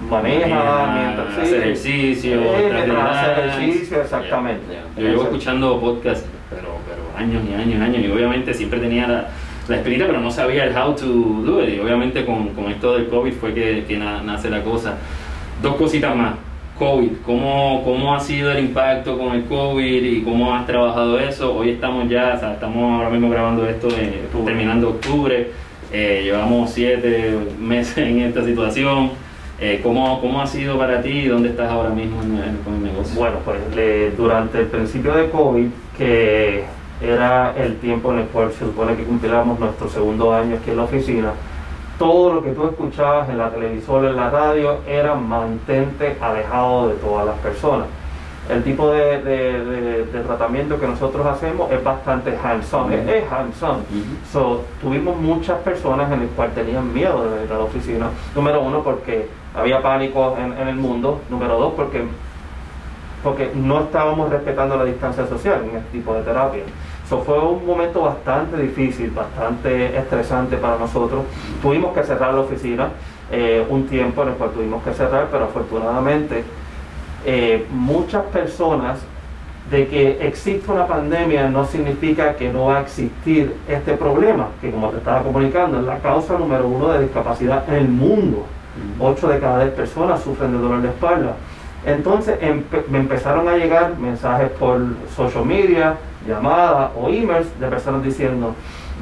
Maneja, 0.09 0.93
mientras 0.93 1.37
hace 1.37 1.57
ejercicio, 1.57 2.31
Sí, 2.37 2.47
mientras 2.59 2.85
mientras 2.85 3.15
hace 3.17 3.31
ejercicio, 3.47 4.01
exactamente. 4.01 4.61
Yeah, 4.69 4.81
yeah. 4.95 5.03
Yo 5.03 5.09
llevo 5.09 5.23
escuchando 5.23 5.79
podcast, 5.79 6.25
pero, 6.49 6.67
pero 6.87 7.01
años 7.17 7.41
y 7.49 7.53
años 7.53 7.75
y 7.79 7.81
años, 7.81 8.03
y 8.05 8.11
obviamente 8.11 8.53
siempre 8.53 8.79
tenía 8.79 9.07
la, 9.07 9.27
la 9.69 9.75
espinita, 9.77 10.05
pero 10.05 10.19
no 10.19 10.29
sabía 10.31 10.65
el 10.65 10.75
how 10.77 10.93
to 10.93 11.05
do 11.05 11.63
it. 11.63 11.75
Y 11.75 11.79
obviamente 11.79 12.25
con, 12.25 12.49
con 12.49 12.65
esto 12.65 12.93
del 12.97 13.07
COVID 13.07 13.33
fue 13.33 13.53
que, 13.53 13.85
que 13.87 13.97
na- 13.97 14.21
nace 14.21 14.49
la 14.49 14.61
cosa. 14.63 14.95
Dos 15.61 15.75
cositas 15.75 16.13
más. 16.15 16.33
COVID, 16.77 17.09
¿cómo, 17.25 17.81
¿cómo 17.85 18.13
ha 18.13 18.19
sido 18.19 18.51
el 18.51 18.59
impacto 18.65 19.17
con 19.17 19.33
el 19.33 19.45
COVID 19.45 20.03
y 20.03 20.21
cómo 20.23 20.53
has 20.53 20.65
trabajado 20.67 21.19
eso? 21.19 21.55
Hoy 21.55 21.69
estamos 21.71 22.09
ya, 22.09 22.33
o 22.35 22.39
sea, 22.39 22.53
estamos 22.53 22.91
ahora 22.97 23.09
mismo 23.09 23.29
grabando 23.29 23.65
esto 23.67 23.87
eh, 23.97 24.23
terminando 24.45 24.89
octubre, 24.89 25.51
eh, 25.93 26.21
llevamos 26.23 26.71
siete 26.71 27.33
meses 27.59 27.97
en 27.99 28.19
esta 28.21 28.43
situación. 28.43 29.11
Eh, 29.57 29.79
¿cómo, 29.81 30.19
¿Cómo 30.19 30.41
ha 30.41 30.47
sido 30.47 30.77
para 30.77 31.01
ti 31.01 31.09
y 31.11 31.27
dónde 31.27 31.47
estás 31.49 31.71
ahora 31.71 31.89
mismo 31.91 32.21
en, 32.21 32.31
en- 32.43 32.57
con 32.57 32.75
el 32.75 32.83
negocio? 32.83 33.17
Bueno, 33.17 33.37
pues 33.45 33.57
le- 33.73 34.11
durante 34.11 34.59
el 34.59 34.65
principio 34.65 35.13
de 35.15 35.29
COVID, 35.29 35.67
que 35.97 36.65
era 37.01 37.53
el 37.57 37.77
tiempo 37.77 38.11
en 38.11 38.19
el 38.19 38.25
cual 38.25 38.51
se 38.51 38.59
supone 38.65 38.95
que 38.97 39.03
cumplíamos 39.03 39.57
nuestro 39.57 39.87
segundo 39.87 40.33
año 40.33 40.57
aquí 40.57 40.71
en 40.71 40.77
la 40.77 40.83
oficina, 40.83 41.31
todo 41.99 42.33
lo 42.33 42.43
que 42.43 42.51
tú 42.51 42.65
escuchabas 42.67 43.29
en 43.29 43.37
la 43.37 43.49
televisora, 43.49 44.09
en 44.09 44.15
la 44.15 44.29
radio, 44.29 44.79
era 44.87 45.15
mantente 45.15 46.17
alejado 46.21 46.89
de 46.89 46.95
todas 46.95 47.25
las 47.25 47.35
personas. 47.37 47.87
El 48.49 48.63
tipo 48.63 48.91
de, 48.91 49.21
de- 49.23 49.65
de- 49.65 50.05
de 50.05 50.19
tratamiento 50.21 50.79
que 50.79 50.85
nosotros 50.87 51.25
hacemos 51.25 51.71
es 51.71 51.83
bastante 51.83 52.37
hands-on, 52.37 52.93
es, 52.93 53.07
es 53.07 53.31
hands-on. 53.31 53.77
So, 54.31 54.61
tuvimos 54.81 55.17
muchas 55.17 55.57
personas 55.59 56.11
en 56.11 56.21
el 56.21 56.27
cual 56.29 56.51
tenían 56.53 56.93
miedo 56.93 57.23
de 57.23 57.35
venir 57.37 57.51
a 57.51 57.57
la 57.57 57.63
oficina. 57.63 58.07
Número 58.35 58.61
uno, 58.61 58.83
porque 58.83 59.27
había 59.55 59.81
pánico 59.81 60.37
en, 60.39 60.53
en 60.59 60.67
el 60.67 60.75
mundo. 60.75 61.21
Número 61.29 61.57
dos, 61.57 61.73
porque, 61.75 62.03
porque 63.23 63.51
no 63.55 63.79
estábamos 63.81 64.29
respetando 64.29 64.77
la 64.77 64.85
distancia 64.85 65.25
social 65.25 65.61
en 65.63 65.77
este 65.77 65.91
tipo 65.93 66.13
de 66.13 66.21
terapia. 66.21 66.63
So, 67.09 67.21
fue 67.21 67.37
un 67.39 67.65
momento 67.65 68.01
bastante 68.01 68.57
difícil, 68.57 69.11
bastante 69.11 69.95
estresante 69.97 70.57
para 70.57 70.77
nosotros. 70.77 71.23
Tuvimos 71.61 71.93
que 71.93 72.03
cerrar 72.03 72.33
la 72.33 72.41
oficina 72.41 72.89
eh, 73.31 73.63
un 73.69 73.85
tiempo 73.87 74.23
en 74.23 74.29
el 74.29 74.33
cual 74.35 74.51
tuvimos 74.51 74.83
que 74.83 74.91
cerrar, 74.93 75.27
pero 75.31 75.45
afortunadamente 75.45 76.43
eh, 77.25 77.65
muchas 77.71 78.23
personas 78.25 78.99
de 79.69 79.87
que 79.87 80.27
existe 80.27 80.71
una 80.71 80.85
pandemia 80.87 81.49
no 81.49 81.65
significa 81.65 82.35
que 82.35 82.51
no 82.53 82.65
va 82.65 82.77
a 82.77 82.81
existir 82.81 83.55
este 83.67 83.93
problema, 83.93 84.49
que 84.61 84.69
como 84.71 84.89
te 84.89 84.97
estaba 84.97 85.23
comunicando, 85.23 85.79
es 85.79 85.85
la 85.85 85.97
causa 85.99 86.37
número 86.37 86.67
uno 86.67 86.89
de 86.89 87.01
discapacidad 87.03 87.67
en 87.69 87.75
el 87.75 87.87
mundo. 87.87 88.45
8 88.99 89.27
de 89.29 89.39
cada 89.39 89.63
10 89.63 89.73
personas 89.75 90.21
sufren 90.21 90.51
de 90.51 90.57
dolor 90.59 90.81
de 90.81 90.89
espalda. 90.89 91.33
Entonces 91.85 92.39
empe- 92.41 92.85
me 92.89 92.99
empezaron 92.99 93.47
a 93.47 93.55
llegar 93.55 93.95
mensajes 93.97 94.49
por 94.51 94.79
social 95.15 95.45
media, 95.45 95.95
llamadas 96.27 96.91
o 96.99 97.09
emails 97.09 97.47
de 97.59 97.67
personas 97.67 98.03
diciendo, 98.03 98.53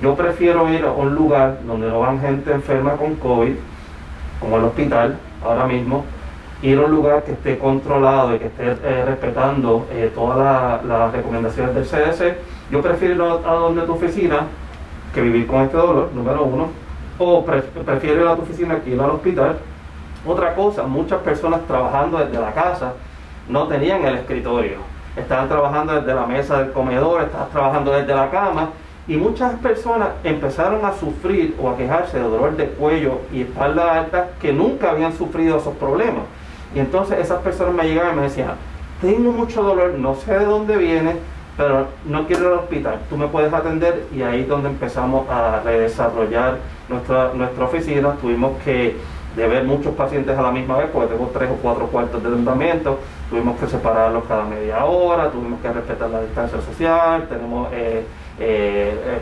yo 0.02 0.16
prefiero 0.16 0.68
ir 0.72 0.84
a 0.86 0.92
un 0.92 1.14
lugar 1.16 1.60
donde 1.66 1.88
no 1.88 2.00
van 2.00 2.20
gente 2.20 2.52
enferma 2.52 2.94
con 2.94 3.16
COVID, 3.16 3.54
como 4.40 4.58
el 4.58 4.64
hospital 4.66 5.18
ahora 5.44 5.66
mismo, 5.66 6.04
ir 6.62 6.78
a 6.78 6.82
un 6.86 6.92
lugar 6.92 7.24
que 7.24 7.34
esté 7.34 7.58
controlado 7.58 8.36
y 8.36 8.40
que 8.40 8.46
esté 8.48 8.64
eh, 8.84 9.06
respetando 9.06 9.86
eh, 9.92 10.12
todas 10.14 10.38
la- 10.38 10.82
las 10.88 11.12
recomendaciones 11.14 11.76
del 11.76 11.86
CDC, 11.86 12.38
yo 12.72 12.82
prefiero 12.82 13.16
ir 13.16 13.22
a, 13.22 13.52
a 13.52 13.56
donde 13.56 13.82
tu 13.84 13.94
oficina 13.94 14.42
que 15.14 15.22
vivir 15.22 15.46
con 15.48 15.62
este 15.62 15.78
dolor, 15.78 16.10
número 16.14 16.44
uno, 16.44 16.68
o 17.20 17.46
pre- 17.46 17.62
prefiero 17.62 18.22
ir 18.22 18.28
a 18.28 18.36
tu 18.36 18.42
oficina 18.42 18.80
que 18.80 18.92
ir 18.92 19.00
al 19.00 19.12
hospital. 19.12 19.58
Otra 20.26 20.56
cosa, 20.56 20.84
muchas 20.84 21.20
personas 21.22 21.62
trabajando 21.68 22.18
desde 22.18 22.40
la 22.40 22.52
casa 22.54 22.94
no 23.50 23.68
tenían 23.68 24.04
el 24.06 24.16
escritorio, 24.16 24.78
estaban 25.16 25.48
trabajando 25.48 25.94
desde 25.94 26.14
la 26.14 26.26
mesa 26.26 26.60
del 26.60 26.72
comedor, 26.72 27.24
estaban 27.24 27.50
trabajando 27.50 27.92
desde 27.92 28.16
la 28.16 28.30
cama 28.30 28.70
y 29.08 29.18
muchas 29.18 29.54
personas 29.56 30.10
empezaron 30.24 30.86
a 30.86 30.94
sufrir 30.94 31.56
o 31.62 31.70
a 31.70 31.78
quejarse 31.78 32.18
de 32.18 32.24
dolor 32.24 32.56
de 32.56 32.68
cuello 32.68 33.20
y 33.32 33.42
espalda 33.42 34.00
alta 34.00 34.30
que 34.42 34.54
nunca 34.54 34.92
habían 34.92 35.14
sufrido 35.14 35.58
esos 35.58 35.76
problemas. 35.76 36.24
Y 36.74 36.80
entonces 36.80 37.20
esas 37.20 37.42
personas 37.42 37.74
me 37.76 37.84
llegaban 37.84 38.14
y 38.14 38.16
me 38.18 38.24
decían, 38.24 38.52
tengo 39.02 39.32
mucho 39.32 39.62
dolor, 39.62 39.94
no 39.98 40.16
sé 40.16 40.40
de 40.40 40.46
dónde 40.46 40.78
viene, 40.78 41.16
pero 41.58 41.88
no 42.06 42.26
quiero 42.26 42.44
ir 42.44 42.48
al 42.48 42.60
hospital, 42.60 43.00
tú 43.10 43.18
me 43.18 43.28
puedes 43.28 43.54
atender 43.54 44.08
y 44.16 44.24
ahí 44.24 44.42
es 44.42 44.48
donde 44.48 44.70
empezamos 44.70 45.30
a 45.30 45.62
redesarrollar 45.64 46.58
nuestra, 46.90 47.32
nuestra 47.34 47.66
oficina, 47.66 48.14
tuvimos 48.20 48.54
que 48.64 48.96
de 49.36 49.48
ver 49.48 49.64
muchos 49.64 49.94
pacientes 49.96 50.38
a 50.38 50.42
la 50.42 50.52
misma 50.52 50.78
vez, 50.78 50.90
porque 50.92 51.14
tengo 51.14 51.30
tres 51.34 51.50
o 51.52 51.56
cuatro 51.56 51.88
cuartos 51.88 52.24
de 52.24 52.30
tratamiento, 52.30 53.00
tuvimos 53.34 53.60
que 53.60 53.66
separarlos 53.66 54.26
cada 54.26 54.44
media 54.44 54.86
hora, 54.86 55.32
tuvimos 55.32 55.60
que 55.60 55.74
respetar 55.74 56.08
la 56.08 56.22
distancia 56.22 56.62
social, 56.62 57.28
tenemos 57.28 57.68
eh, 57.74 58.06
eh, 58.40 58.94
eh, 58.96 59.20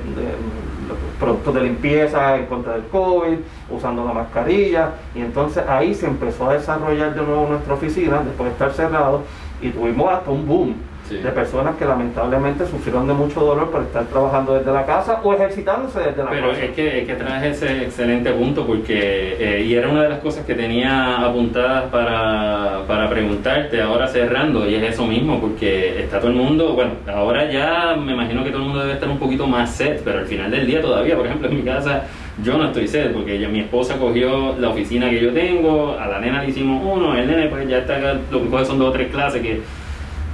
productos 1.18 1.56
de 1.56 1.62
limpieza 1.62 2.36
en 2.36 2.46
contra 2.48 2.74
del 2.74 2.88
COVID, 2.88 3.38
usando 3.70 4.04
la 4.04 4.12
mascarilla, 4.12 4.90
y 5.16 5.22
entonces 5.22 5.64
ahí 5.66 5.96
se 5.96 6.08
empezó 6.08 6.50
a 6.50 6.56
desarrollar 6.56 7.16
de 7.16 7.22
nuevo 7.22 7.48
nuestra 7.48 7.74
oficina, 7.74 8.22
después 8.22 8.48
de 8.48 8.52
estar 8.52 8.74
cerrado, 8.74 9.22
y 9.62 9.70
tuvimos 9.70 10.12
hasta 10.12 10.30
un 10.30 10.46
boom. 10.46 10.76
De 11.12 11.30
personas 11.32 11.76
que 11.76 11.86
lamentablemente 11.86 12.66
sufrieron 12.66 13.08
de 13.08 13.14
mucho 13.14 13.42
dolor 13.42 13.70
por 13.70 13.82
estar 13.82 14.06
trabajando 14.06 14.54
desde 14.54 14.72
la 14.72 14.86
casa 14.86 15.20
o 15.24 15.34
ejercitándose 15.34 16.00
desde 16.00 16.24
la 16.24 16.30
Pero 16.30 16.50
casa. 16.50 16.64
es 16.64 16.72
que, 16.72 17.00
es 17.00 17.08
que 17.08 17.14
traes 17.16 17.62
ese 17.62 17.84
excelente 17.84 18.32
punto 18.32 18.66
porque, 18.66 19.36
eh, 19.40 19.64
y 19.66 19.74
era 19.76 19.90
una 19.90 20.04
de 20.04 20.10
las 20.10 20.20
cosas 20.20 20.46
que 20.46 20.56
tenía 20.56 21.18
apuntadas 21.26 21.86
para, 21.92 22.82
para 22.88 23.10
preguntarte 23.10 23.82
ahora 23.82 24.08
cerrando, 24.08 24.68
y 24.70 24.76
es 24.76 24.84
eso 24.94 25.06
mismo, 25.06 25.40
porque 25.40 26.02
está 26.02 26.20
todo 26.20 26.30
el 26.30 26.38
mundo, 26.38 26.74
bueno, 26.74 26.92
ahora 27.14 27.52
ya 27.52 27.96
me 27.96 28.14
imagino 28.14 28.44
que 28.44 28.50
todo 28.52 28.62
el 28.62 28.68
mundo 28.68 28.82
debe 28.82 28.94
estar 28.94 29.10
un 29.10 29.20
poquito 29.20 29.48
más 29.48 29.72
set, 29.72 30.02
pero 30.04 30.20
al 30.20 30.26
final 30.26 30.50
del 30.50 30.66
día 30.66 30.82
todavía, 30.82 31.16
por 31.16 31.26
ejemplo, 31.26 31.50
en 31.50 31.56
mi 31.58 31.64
casa 31.64 32.04
yo 32.44 32.58
no 32.58 32.66
estoy 32.68 32.88
set, 32.88 33.12
porque 33.14 33.36
ella, 33.36 33.50
mi 33.50 33.60
esposa 33.60 33.98
cogió 33.98 34.56
la 34.58 34.70
oficina 34.70 35.10
que 35.10 35.22
yo 35.22 35.34
tengo, 35.34 35.98
a 36.00 36.08
la 36.08 36.20
nena 36.20 36.42
le 36.42 36.50
hicimos 36.50 36.82
uno, 36.84 37.16
el 37.16 37.28
nene 37.28 37.48
pues 37.48 37.68
ya 37.68 37.80
está 37.80 37.98
acá, 37.98 38.16
lo 38.32 38.42
que 38.42 38.50
coge 38.50 38.66
son 38.66 38.80
dos 38.80 38.90
o 38.90 38.92
tres 38.92 39.12
clases 39.12 39.42
que 39.42 39.62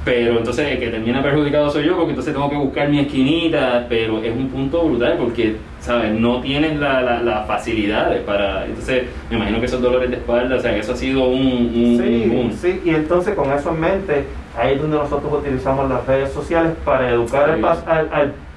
pero 0.07 0.37
entonces 0.37 0.71
el 0.71 0.79
que 0.79 0.87
termina 0.87 1.21
perjudicado 1.21 1.69
soy 1.69 1.85
yo 1.85 1.95
porque 1.97 2.11
entonces 2.11 2.33
tengo 2.33 2.49
que 2.49 2.55
buscar 2.55 2.87
mi 2.87 2.99
esquinita, 3.01 3.85
pero 3.89 4.23
es 4.23 4.31
un 4.31 4.47
punto 4.47 4.83
brutal 4.85 5.17
porque, 5.19 5.57
¿sabes? 5.81 6.13
No 6.13 6.39
tienes 6.39 6.79
las 6.79 7.03
la, 7.03 7.21
la 7.21 7.43
facilidades 7.43 8.21
para... 8.21 8.65
Entonces 8.65 9.03
me 9.29 9.35
imagino 9.35 9.59
que 9.59 9.65
esos 9.65 9.81
dolores 9.81 10.09
de 10.09 10.15
espalda, 10.15 10.55
o 10.55 10.59
sea, 10.61 10.73
que 10.73 10.79
eso 10.79 10.93
ha 10.93 10.95
sido 10.95 11.27
un... 11.27 11.41
un 11.75 11.99
Sí, 12.01 12.31
un 12.33 12.53
sí, 12.53 12.81
y 12.85 12.91
entonces 12.95 13.35
con 13.35 13.51
eso 13.51 13.71
en 13.71 13.79
mente, 13.81 14.23
ahí 14.57 14.75
es 14.75 14.81
donde 14.81 14.95
nosotros 14.97 15.33
utilizamos 15.41 15.89
las 15.89 16.05
redes 16.07 16.31
sociales 16.31 16.71
para 16.85 17.09
educar 17.09 17.49
al 17.49 17.57
Sí. 17.57 17.83
al- 17.85 18.09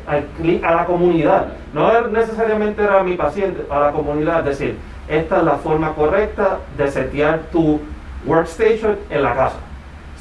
al- 0.06 0.64
a 0.64 0.74
la 0.76 0.84
comunidad. 0.86 1.46
No 1.74 1.90
es 1.90 2.10
necesariamente 2.12 2.82
era 2.82 3.02
mi 3.02 3.16
paciente, 3.16 3.62
a 3.70 3.80
la 3.80 3.90
comunidad. 3.92 4.38
Es 4.48 4.58
decir, 4.58 4.76
esta 5.08 5.38
es 5.38 5.42
la 5.44 5.54
forma 5.56 5.94
correcta 5.94 6.58
de 6.78 6.88
setear 6.88 7.40
tu 7.52 7.80
workstation 8.24 8.96
en 9.10 9.22
la 9.22 9.34
casa. 9.34 9.56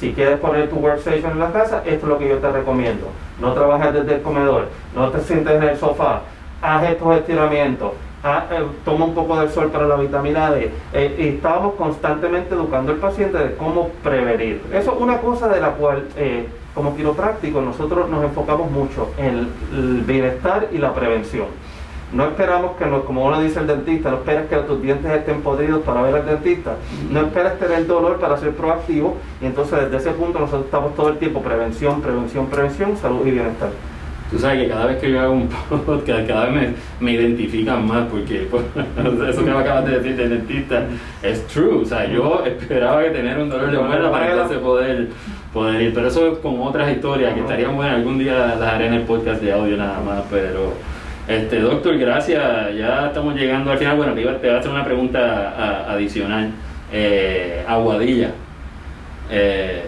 Si 0.00 0.14
quieres 0.14 0.40
poner 0.40 0.70
tu 0.70 0.76
workstation 0.76 1.32
en 1.32 1.38
la 1.38 1.52
casa, 1.52 1.82
esto 1.84 2.06
es 2.06 2.08
lo 2.08 2.18
que 2.18 2.26
yo 2.26 2.38
te 2.38 2.50
recomiendo. 2.50 3.08
No 3.38 3.52
trabajes 3.52 3.92
desde 3.92 4.14
el 4.14 4.22
comedor, 4.22 4.68
no 4.96 5.10
te 5.10 5.20
sientes 5.20 5.54
en 5.54 5.62
el 5.62 5.76
sofá, 5.76 6.22
haz 6.62 6.84
estos 6.88 7.16
estiramientos, 7.18 7.92
eh, 8.24 8.66
toma 8.82 9.04
un 9.04 9.14
poco 9.14 9.38
del 9.38 9.50
sol 9.50 9.70
para 9.70 9.86
la 9.86 9.96
vitamina 9.96 10.52
D. 10.52 10.70
Eh, 10.94 11.16
y 11.18 11.28
estábamos 11.36 11.74
constantemente 11.74 12.54
educando 12.54 12.92
al 12.92 12.98
paciente 12.98 13.36
de 13.36 13.54
cómo 13.56 13.90
prevenir. 14.02 14.62
Eso 14.72 14.94
es 14.94 15.00
una 15.00 15.18
cosa 15.18 15.48
de 15.48 15.60
la 15.60 15.72
cual, 15.72 16.06
eh, 16.16 16.48
como 16.74 16.96
quiropráctico, 16.96 17.60
nosotros 17.60 18.08
nos 18.08 18.24
enfocamos 18.24 18.70
mucho 18.70 19.10
en 19.18 19.50
el 19.74 20.02
bienestar 20.06 20.68
y 20.72 20.78
la 20.78 20.94
prevención. 20.94 21.48
No 22.12 22.24
esperamos 22.24 22.76
que, 22.76 22.86
nos, 22.86 23.04
como 23.04 23.24
uno 23.26 23.40
dice 23.40 23.60
el 23.60 23.66
dentista, 23.66 24.10
no 24.10 24.16
esperes 24.16 24.48
que 24.48 24.56
tus 24.56 24.82
dientes 24.82 25.10
estén 25.12 25.42
podridos 25.42 25.82
para 25.82 26.02
ver 26.02 26.14
al 26.16 26.26
dentista. 26.26 26.74
No 27.10 27.20
esperes 27.20 27.58
tener 27.58 27.86
dolor 27.86 28.18
para 28.18 28.36
ser 28.36 28.50
proactivo. 28.50 29.16
Y 29.40 29.46
entonces 29.46 29.78
desde 29.82 29.96
ese 29.96 30.10
punto 30.10 30.40
nosotros 30.40 30.64
estamos 30.64 30.94
todo 30.96 31.10
el 31.10 31.18
tiempo 31.18 31.40
prevención, 31.42 32.00
prevención, 32.02 32.46
prevención, 32.46 32.96
salud 32.96 33.26
y 33.26 33.30
bienestar. 33.30 33.70
Tú 34.30 34.38
sabes 34.38 34.62
que 34.62 34.68
cada 34.68 34.86
vez 34.86 34.98
que 34.98 35.10
yo 35.10 35.20
hago 35.20 35.32
un 35.32 35.48
podcast, 35.86 36.28
cada 36.28 36.46
vez 36.46 36.54
me, 36.54 36.74
me 37.00 37.12
identifican 37.12 37.84
más 37.86 38.06
porque 38.08 38.46
pues, 38.50 38.64
eso 39.28 39.44
que 39.44 39.50
me 39.50 39.58
acabas 39.58 39.86
de 39.86 39.98
decir 39.98 40.16
del 40.16 40.30
dentista 40.30 40.84
es 41.22 41.46
true. 41.48 41.82
O 41.82 41.84
sea, 41.84 42.06
yo 42.06 42.44
esperaba 42.44 43.02
que 43.02 43.10
tener 43.10 43.38
un 43.38 43.48
dolor 43.48 43.70
de 43.70 43.78
muela 43.78 44.10
para 44.10 44.30
entonces 44.30 44.58
poder, 44.58 45.08
poder 45.52 45.82
ir. 45.82 45.94
Pero 45.94 46.06
eso 46.06 46.32
es 46.32 46.38
con 46.38 46.60
otras 46.60 46.92
historias 46.92 47.34
que 47.34 47.40
estarían 47.40 47.74
buenas. 47.74 47.96
Algún 47.96 48.18
día 48.18 48.34
las 48.34 48.60
haré 48.60 48.86
en 48.86 48.94
el 48.94 49.02
podcast 49.02 49.42
de 49.42 49.52
audio 49.52 49.76
nada 49.76 50.00
más. 50.00 50.22
Pero, 50.30 50.74
este 51.30 51.60
doctor, 51.60 51.96
gracias. 51.98 52.74
Ya 52.76 53.06
estamos 53.08 53.34
llegando 53.34 53.70
al 53.70 53.78
final. 53.78 53.96
Bueno, 53.96 54.14
te, 54.14 54.20
iba, 54.22 54.32
te 54.38 54.46
voy 54.48 54.56
a 54.56 54.58
hacer 54.60 54.70
una 54.70 54.84
pregunta 54.84 55.54
a- 55.56 55.92
adicional. 55.92 56.50
Eh, 56.92 57.64
Aguadilla. 57.68 58.30
Eh, 59.30 59.82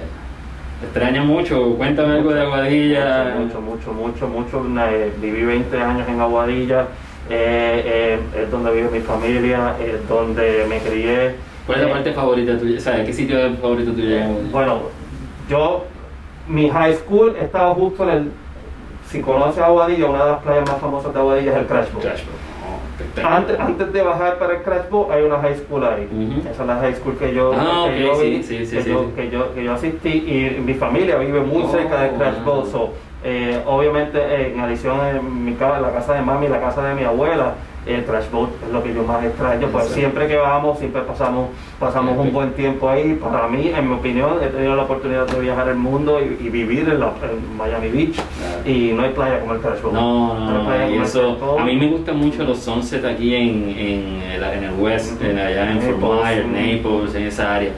¿te 0.80 0.86
extraña 0.86 1.22
mucho? 1.24 1.74
Cuéntame 1.76 2.14
algo 2.14 2.32
de 2.32 2.42
Aguadilla. 2.42 3.34
Mucho, 3.38 3.60
mucho, 3.60 3.92
mucho, 3.92 4.28
mucho. 4.28 4.66
Eh, 4.88 5.12
viví 5.20 5.44
20 5.44 5.80
años 5.80 6.08
en 6.08 6.20
Aguadilla. 6.20 6.86
eh, 7.30 8.18
eh, 8.34 8.42
es 8.42 8.50
donde 8.50 8.72
vive 8.72 8.90
mi 8.90 9.00
familia, 9.00 9.74
es 9.80 10.06
donde 10.08 10.66
me 10.68 10.78
crié. 10.78 11.34
¿Cuál 11.66 11.80
es 11.80 11.86
la 11.86 11.92
parte 11.92 12.12
favorita 12.12 12.58
tuya? 12.58 12.78
O 12.78 12.80
sea, 12.80 13.04
¿qué 13.04 13.12
sitio 13.12 13.38
es 13.38 13.58
favorito 13.60 13.92
tuyo? 13.92 14.18
Bueno, 14.50 14.80
yo, 15.48 15.86
mi 16.48 16.68
high 16.68 16.94
school 16.94 17.36
estaba 17.40 17.72
justo 17.74 18.02
en 18.02 18.08
el, 18.10 18.30
si 19.12 19.20
conoces 19.20 19.62
Aguadilla, 19.62 20.06
una 20.06 20.24
de 20.24 20.30
las 20.32 20.42
playas 20.42 20.68
más 20.68 20.78
famosas 20.80 21.12
de 21.12 21.20
Aguadilla 21.20 21.52
es 21.52 21.56
el 21.58 21.66
Crash 21.66 21.92
Bowl. 21.92 22.02
Oh. 22.06 23.26
Antes, 23.26 23.60
antes 23.60 23.92
de 23.92 24.02
bajar 24.02 24.38
para 24.38 24.54
el 24.54 24.62
Crash 24.62 24.88
Bowl 24.90 25.12
hay 25.12 25.22
una 25.22 25.38
high 25.38 25.56
school 25.56 25.84
ahí. 25.84 26.42
Esa 26.50 26.62
es 26.62 26.66
la 26.66 26.76
high 26.76 26.94
school 26.94 27.16
que 27.18 27.34
yo, 27.34 27.52
Ah, 27.54 27.86
que 27.88 28.02
yo 28.02 28.14
sí, 28.14 28.22
vi, 28.30 28.42
sí, 28.42 28.66
sí, 28.66 28.76
que, 28.78 28.84
yo, 28.84 29.00
sí. 29.00 29.06
que 29.16 29.30
yo- 29.30 29.54
que 29.54 29.64
yo 29.64 29.72
asistí 29.74 30.08
y 30.08 30.60
mi 30.60 30.74
familia 30.74 31.16
vive 31.16 31.40
muy 31.40 31.62
Oh, 31.64 31.68
cerca 31.70 32.00
del 32.02 32.12
Crash 32.12 32.42
Bowl. 32.44 32.60
wow. 32.62 32.66
so, 32.66 32.90
eh, 33.24 33.60
obviamente, 33.66 34.18
eh, 34.18 34.52
en 34.54 34.60
adición 34.60 34.98
en 35.06 35.44
mi 35.44 35.54
casa, 35.54 35.80
la 35.80 35.92
casa 35.92 36.14
de 36.14 36.22
mami 36.22 36.46
y 36.46 36.48
la 36.48 36.60
casa 36.60 36.82
de 36.88 36.94
mi 36.94 37.04
abuela, 37.04 37.54
el 37.86 38.04
Crash 38.04 38.30
Boat 38.30 38.50
es 38.64 38.72
lo 38.72 38.82
que 38.82 38.94
yo 38.94 39.02
más 39.02 39.24
extraño. 39.24 39.68
Pues 39.68 39.86
siempre 39.86 40.28
que 40.28 40.36
vamos, 40.36 40.78
siempre 40.78 41.02
pasamos 41.02 41.48
pasamos 41.80 42.16
un 42.16 42.32
buen 42.32 42.52
tiempo 42.52 42.88
ahí. 42.88 43.14
Para 43.14 43.48
mí, 43.48 43.72
en 43.74 43.88
mi 43.88 43.94
opinión, 43.94 44.38
he 44.42 44.46
tenido 44.46 44.76
la 44.76 44.82
oportunidad 44.82 45.26
de 45.26 45.40
viajar 45.40 45.68
el 45.68 45.76
mundo 45.76 46.20
y, 46.20 46.46
y 46.46 46.48
vivir 46.48 46.88
en, 46.88 47.00
la, 47.00 47.12
en 47.22 47.56
Miami 47.56 47.88
Beach. 47.88 48.14
Claro. 48.14 48.70
Y 48.70 48.92
no 48.92 49.02
hay 49.02 49.10
playa 49.10 49.40
como 49.40 49.54
el 49.54 49.60
Crash 49.60 49.80
Boat. 49.80 49.94
No, 49.94 50.38
no, 50.38 50.62
no, 50.62 50.90
y 50.90 50.98
eso, 50.98 51.56
a 51.58 51.64
mí 51.64 51.76
me 51.76 51.88
gustan 51.88 52.16
mucho 52.18 52.44
los 52.44 52.58
sunset 52.58 53.04
aquí 53.04 53.34
en, 53.34 53.68
en, 53.70 54.22
el, 54.30 54.42
en 54.44 54.64
el 54.64 54.74
West, 54.78 55.20
en, 55.22 55.38
allá 55.38 55.72
en 55.72 55.80
Fort 55.80 56.22
Myers. 56.22 56.46
Naples, 56.46 57.14
en 57.14 57.22
esa 57.24 57.54
área. 57.56 57.72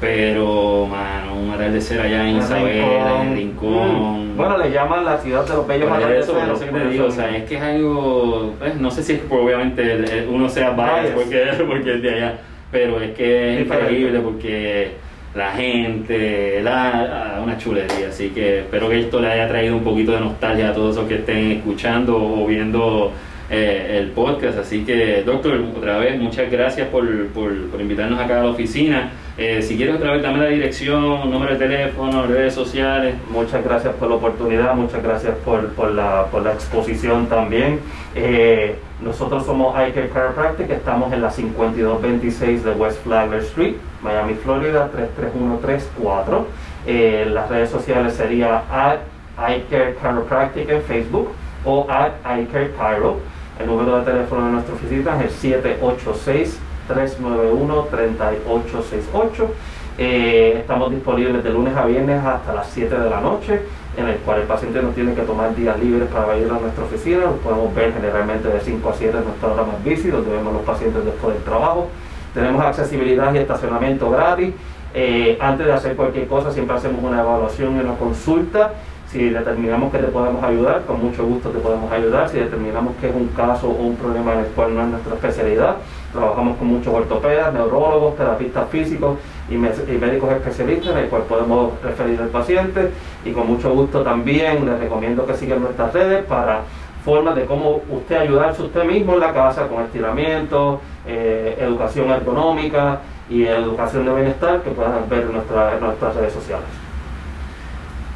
Pero, 0.00 0.86
mano, 0.90 1.34
un 1.40 1.50
atardecer 1.50 2.00
allá 2.00 2.28
en 2.28 2.36
Isabela, 2.38 3.22
en 3.22 3.34
Rincón. 3.36 4.32
Mm. 4.32 4.36
Bueno, 4.36 4.58
le 4.58 4.70
llaman 4.70 5.04
la 5.04 5.18
ciudad 5.18 5.46
de 5.46 5.54
los 5.54 5.66
bellos 5.66 5.88
por 5.88 5.96
atardeceres, 5.98 6.42
eso 6.52 6.60
que 6.66 6.72
te 6.78 6.88
digo, 6.88 7.06
o 7.06 7.10
sea, 7.10 7.36
es 7.36 7.44
que 7.44 7.56
es 7.56 7.62
algo, 7.62 8.54
pues, 8.58 8.76
no 8.76 8.90
sé 8.90 9.02
si 9.02 9.12
es 9.14 9.18
por 9.20 9.40
obviamente 9.40 9.82
el- 9.82 10.04
el- 10.10 10.28
uno 10.28 10.48
sea 10.48 10.70
Biased. 10.70 11.14
porque, 11.14 11.44
porque 11.66 11.94
es 11.94 12.02
de 12.02 12.10
allá, 12.14 12.34
pero 12.70 13.00
es 13.00 13.12
que 13.12 13.54
es 13.60 13.66
increíble 13.66 14.18
porque 14.20 14.92
la 15.34 15.52
gente, 15.52 16.60
la, 16.62 17.36
ah, 17.36 17.40
una 17.42 17.56
chulería, 17.56 18.08
así 18.08 18.30
que 18.30 18.60
espero 18.60 18.88
que 18.88 19.00
esto 19.00 19.20
le 19.20 19.28
haya 19.30 19.48
traído 19.48 19.76
un 19.76 19.84
poquito 19.84 20.12
de 20.12 20.20
nostalgia 20.20 20.70
a 20.70 20.72
todos 20.74 20.96
los 20.96 21.06
que 21.06 21.16
estén 21.16 21.52
escuchando 21.52 22.16
o 22.16 22.46
viendo 22.46 23.12
eh, 23.50 23.98
el 24.00 24.08
podcast, 24.08 24.58
así 24.58 24.84
que 24.84 25.22
doctor, 25.24 25.60
otra 25.76 25.98
vez 25.98 26.18
muchas 26.20 26.50
gracias 26.50 26.88
por, 26.88 27.04
por, 27.28 27.52
por 27.68 27.80
invitarnos 27.80 28.18
acá 28.20 28.40
a 28.40 28.44
la 28.44 28.50
oficina, 28.50 29.10
Eh, 29.36 29.62
si 29.62 29.76
quieres 29.76 29.96
otra 29.96 30.12
vez 30.12 30.22
dame 30.22 30.38
la 30.38 30.46
dirección, 30.46 31.28
número 31.28 31.54
de 31.54 31.58
teléfono, 31.58 32.24
redes 32.24 32.54
sociales. 32.54 33.16
Muchas 33.30 33.64
gracias 33.64 33.92
por 33.94 34.08
la 34.08 34.14
oportunidad, 34.14 34.76
muchas 34.76 35.02
gracias 35.02 35.34
por, 35.44 35.90
la, 35.90 36.26
por 36.26 36.42
la 36.42 36.52
exposición 36.52 37.26
también. 37.26 37.80
Eh, 38.14 38.78
nosotros 39.00 39.44
somos 39.44 39.76
Eye 39.76 39.92
Care 39.92 40.08
Chiropractic, 40.08 40.70
estamos 40.70 41.12
en 41.12 41.20
la 41.20 41.32
5226 41.32 42.62
de 42.62 42.70
West 42.72 43.02
Flagler 43.02 43.40
Street, 43.40 43.74
Miami, 44.02 44.34
Florida, 44.34 44.88
33134. 44.92 46.46
Eh, 46.86 47.26
las 47.28 47.48
redes 47.48 47.70
sociales 47.70 48.14
sería 48.14 48.62
at 48.70 49.00
Eye 49.36 49.64
Care 49.68 49.96
Chiropractic 50.00 50.68
en 50.68 50.82
Facebook 50.82 51.32
o 51.64 51.88
at 51.90 52.12
Eye 52.24 52.46
Care 52.52 52.70
Chiro. 52.76 53.18
El 53.58 53.66
número 53.66 53.98
de 53.98 54.04
teléfono 54.04 54.46
de 54.46 54.52
nuestra 54.52 54.74
oficina 54.74 55.16
es 55.16 55.24
el 55.24 55.30
786 55.30 56.60
391-3868. 56.88 59.48
Eh, 59.96 60.56
estamos 60.58 60.90
disponibles 60.90 61.44
de 61.44 61.50
lunes 61.50 61.76
a 61.76 61.84
viernes 61.84 62.24
hasta 62.24 62.52
las 62.52 62.68
7 62.70 62.98
de 62.98 63.08
la 63.08 63.20
noche, 63.20 63.60
en 63.96 64.08
el 64.08 64.16
cual 64.18 64.40
el 64.40 64.46
paciente 64.46 64.82
no 64.82 64.88
tiene 64.88 65.14
que 65.14 65.22
tomar 65.22 65.54
días 65.54 65.78
libres 65.78 66.08
para 66.08 66.36
ir 66.36 66.50
a 66.50 66.58
nuestra 66.58 66.84
oficina. 66.84 67.26
Lo 67.26 67.36
podemos 67.36 67.72
ver 67.74 67.92
generalmente 67.92 68.48
de 68.48 68.60
5 68.60 68.88
a 68.88 68.94
7 68.94 69.16
en 69.16 69.24
nuestra 69.24 69.52
hora 69.52 69.64
bici, 69.84 70.08
donde 70.08 70.30
vemos 70.30 70.52
los 70.52 70.62
pacientes 70.62 71.04
después 71.04 71.34
del 71.34 71.44
trabajo. 71.44 71.88
Tenemos 72.34 72.64
accesibilidad 72.64 73.32
y 73.32 73.38
estacionamiento 73.38 74.10
gratis. 74.10 74.52
Eh, 74.92 75.38
antes 75.40 75.66
de 75.66 75.72
hacer 75.72 75.96
cualquier 75.96 76.26
cosa, 76.26 76.52
siempre 76.52 76.76
hacemos 76.76 77.02
una 77.02 77.20
evaluación 77.20 77.76
y 77.76 77.80
una 77.80 77.94
consulta. 77.94 78.72
Si 79.10 79.28
determinamos 79.28 79.92
que 79.92 79.98
te 79.98 80.08
podemos 80.08 80.42
ayudar, 80.42 80.82
con 80.86 81.00
mucho 81.00 81.24
gusto 81.24 81.50
te 81.50 81.60
podemos 81.60 81.90
ayudar. 81.92 82.28
Si 82.28 82.38
determinamos 82.38 82.96
que 83.00 83.10
es 83.10 83.14
un 83.14 83.28
caso 83.28 83.68
o 83.68 83.82
un 83.82 83.94
problema 83.94 84.32
en 84.32 84.40
el 84.40 84.46
cual 84.46 84.74
no 84.74 84.82
es 84.82 84.88
nuestra 84.88 85.14
especialidad, 85.14 85.76
trabajamos 86.14 86.56
con 86.56 86.68
muchos 86.68 86.94
ortopedas, 86.94 87.52
neurólogos, 87.52 88.16
terapistas 88.16 88.68
físicos 88.70 89.18
y, 89.50 89.56
médicos 89.56 90.32
especialistas 90.32 90.92
en 90.92 90.98
el 90.98 91.08
cual 91.08 91.22
podemos 91.22 91.72
referir 91.82 92.20
al 92.20 92.28
paciente. 92.28 92.90
Y 93.24 93.32
con 93.32 93.46
mucho 93.46 93.70
gusto 93.74 94.02
también 94.02 94.64
les 94.64 94.80
recomiendo 94.80 95.26
que 95.26 95.34
sigan 95.34 95.60
nuestras 95.60 95.92
redes 95.92 96.24
para 96.24 96.60
formas 97.04 97.36
de 97.36 97.44
cómo 97.44 97.82
usted 97.90 98.16
ayudarse 98.16 98.62
usted 98.62 98.84
mismo 98.84 99.14
en 99.14 99.20
la 99.20 99.34
casa 99.34 99.68
con 99.68 99.84
estiramientos, 99.84 100.80
eh, 101.06 101.58
educación 101.60 102.10
ergonómica 102.10 103.00
y 103.28 103.44
educación 103.44 104.06
de 104.06 104.14
bienestar 104.14 104.62
que 104.62 104.70
puedan 104.70 105.06
ver 105.10 105.22
en, 105.22 105.28
en 105.28 105.80
nuestras 105.80 106.16
redes 106.16 106.32
sociales. 106.32 106.83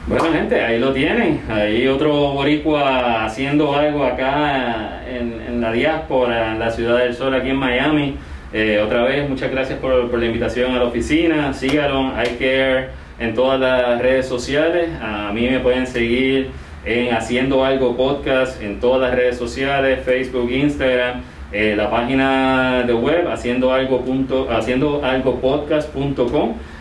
Bueno, 0.09 0.25
gente, 0.33 0.59
ahí 0.63 0.79
lo 0.79 0.95
tienen. 0.95 1.43
Ahí 1.51 1.87
otro 1.87 2.33
boricua 2.33 3.27
haciendo 3.27 3.77
algo 3.77 4.05
acá 4.05 5.03
en, 5.07 5.61
la 5.61 5.71
diáspora, 5.71 6.53
en 6.53 6.59
la 6.59 6.71
Ciudad 6.71 6.97
del 7.01 7.15
Sol, 7.15 7.35
aquí 7.35 7.51
en 7.51 7.57
Miami. 7.57 8.17
Eh, 8.55 8.81
otra 8.83 9.03
vez, 9.03 9.29
muchas 9.29 9.51
gracias 9.51 9.79
por, 9.79 10.19
la 10.19 10.25
invitación 10.25 10.75
a 10.75 10.79
la 10.79 10.85
oficina. 10.85 11.53
Síganos, 11.53 12.15
iCare 12.27 12.89
en 13.19 13.35
todas 13.35 13.61
las 13.61 14.01
redes 14.01 14.27
sociales. 14.27 14.89
A 15.03 15.31
mí 15.35 15.47
me 15.47 15.61
pueden 15.61 15.87
seguir 15.87 16.53
en 16.87 17.15
Haciendo 17.15 17.63
Algo 17.63 17.95
Podcast 17.95 18.63
en 18.63 18.81
todas 18.81 19.11
las 19.11 19.15
redes 19.15 19.37
sociales, 19.37 20.01
Facebook, 20.07 20.51
Instagram. 20.51 21.21
Eh, 21.53 21.75
la 21.77 21.91
página 21.91 22.83
de 22.87 22.95
web 22.95 23.29
haciendo 23.29 23.75
algo, 23.75 24.03
haciendo 24.51 25.03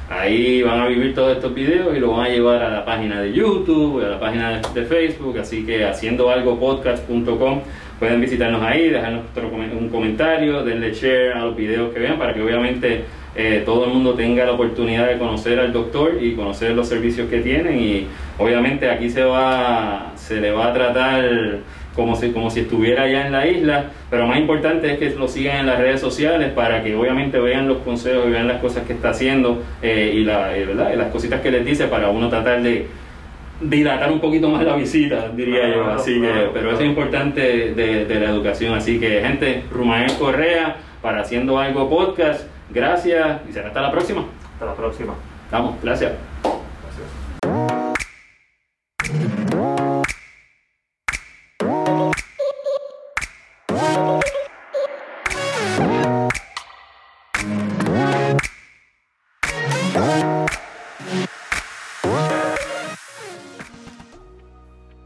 Ahí 0.09 0.61
van 0.61 0.79
a 0.79 0.87
vivir 0.87 1.13
todos 1.13 1.35
estos 1.35 1.53
videos 1.53 1.95
y 1.95 1.99
lo 1.99 2.11
van 2.11 2.27
a 2.27 2.29
llevar 2.29 2.63
a 2.63 2.69
la 2.69 2.85
página 2.85 3.19
de 3.19 3.33
YouTube, 3.33 4.05
a 4.05 4.09
la 4.09 4.19
página 4.19 4.61
de, 4.73 4.85
Facebook, 4.85 5.37
así 5.37 5.65
que 5.65 5.83
haciendo 5.83 6.29
algo 6.29 6.57
podcast.com 6.57 7.61
pueden 7.99 8.21
visitarnos 8.21 8.61
ahí, 8.61 8.89
dejarnos 8.89 9.23
un 9.77 9.89
comentario, 9.89 10.63
denle 10.63 10.93
share 10.93 11.33
a 11.33 11.45
los 11.45 11.57
videos 11.57 11.93
que 11.93 11.99
vean 11.99 12.17
para 12.17 12.33
que 12.33 12.41
obviamente 12.41 13.03
eh, 13.35 13.63
todo 13.65 13.85
el 13.85 13.91
mundo 13.91 14.13
tenga 14.13 14.45
la 14.45 14.53
oportunidad 14.53 15.07
de 15.07 15.17
conocer 15.17 15.59
al 15.59 15.73
doctor 15.73 16.17
y 16.21 16.35
conocer 16.35 16.71
los 16.71 16.87
servicios 16.87 17.29
que 17.29 17.39
tienen 17.39 17.77
y 17.77 18.07
obviamente 18.37 18.89
aquí 18.89 19.09
se 19.09 19.23
va 19.23 20.13
se 20.15 20.39
le 20.39 20.51
va 20.51 20.67
a 20.67 20.73
tratar 20.73 21.59
como 21.97 22.15
si, 22.15 22.29
como 22.29 22.51
si 22.51 22.61
estuviera 22.61 23.03
allá 23.03 23.25
en 23.25 23.31
la 23.33 23.47
isla, 23.47 23.85
pero 24.09 24.27
más 24.27 24.37
importante 24.37 24.93
es 24.93 24.99
que 24.99 25.09
lo 25.09 25.27
sigan 25.27 25.57
en 25.57 25.65
las 25.65 25.79
redes 25.79 25.99
sociales 25.99 26.51
para 26.53 26.83
que 26.83 26.95
obviamente 26.95 27.39
vean 27.39 27.67
los 27.67 27.79
consejos 27.79 28.25
y 28.27 28.29
vean 28.29 28.47
las 28.47 28.61
cosas 28.61 28.85
que 28.85 28.93
está 28.93 29.09
haciendo 29.09 29.63
eh, 29.81 30.13
y, 30.13 30.23
la, 30.23 30.55
eh, 30.55 30.65
¿verdad? 30.65 30.93
las 30.95 31.11
cositas 31.11 31.41
que 31.41 31.49
les 31.49 31.65
dice 31.65 31.87
para 31.87 32.09
uno 32.09 32.29
tratar 32.29 32.61
de 32.61 32.87
dilatar 33.59 34.11
un 34.11 34.19
poquito 34.19 34.47
más 34.47 34.63
la 34.63 34.75
visita, 34.75 35.29
diría 35.29 35.67
yo. 35.73 35.87
Así 35.87 36.21
que, 36.21 36.49
pero 36.53 36.71
eso 36.71 36.81
es 36.81 36.87
importante 36.87 37.41
de, 37.73 38.05
de, 38.05 38.19
la 38.19 38.29
educación. 38.29 38.75
Así 38.75 38.99
que, 38.99 39.21
gente, 39.21 39.63
Rumael 39.71 40.13
Correa 40.19 40.77
para 41.01 41.21
Haciendo 41.21 41.59
Algo 41.59 41.89
Podcast. 41.89 42.47
Gracias 42.69 43.41
y 43.49 43.53
será 43.53 43.69
hasta 43.69 43.81
la 43.81 43.91
próxima. 43.91 44.23
Hasta 44.53 44.65
la 44.65 44.75
próxima. 44.75 45.15
Vamos, 45.51 45.75
gracias. 45.81 46.11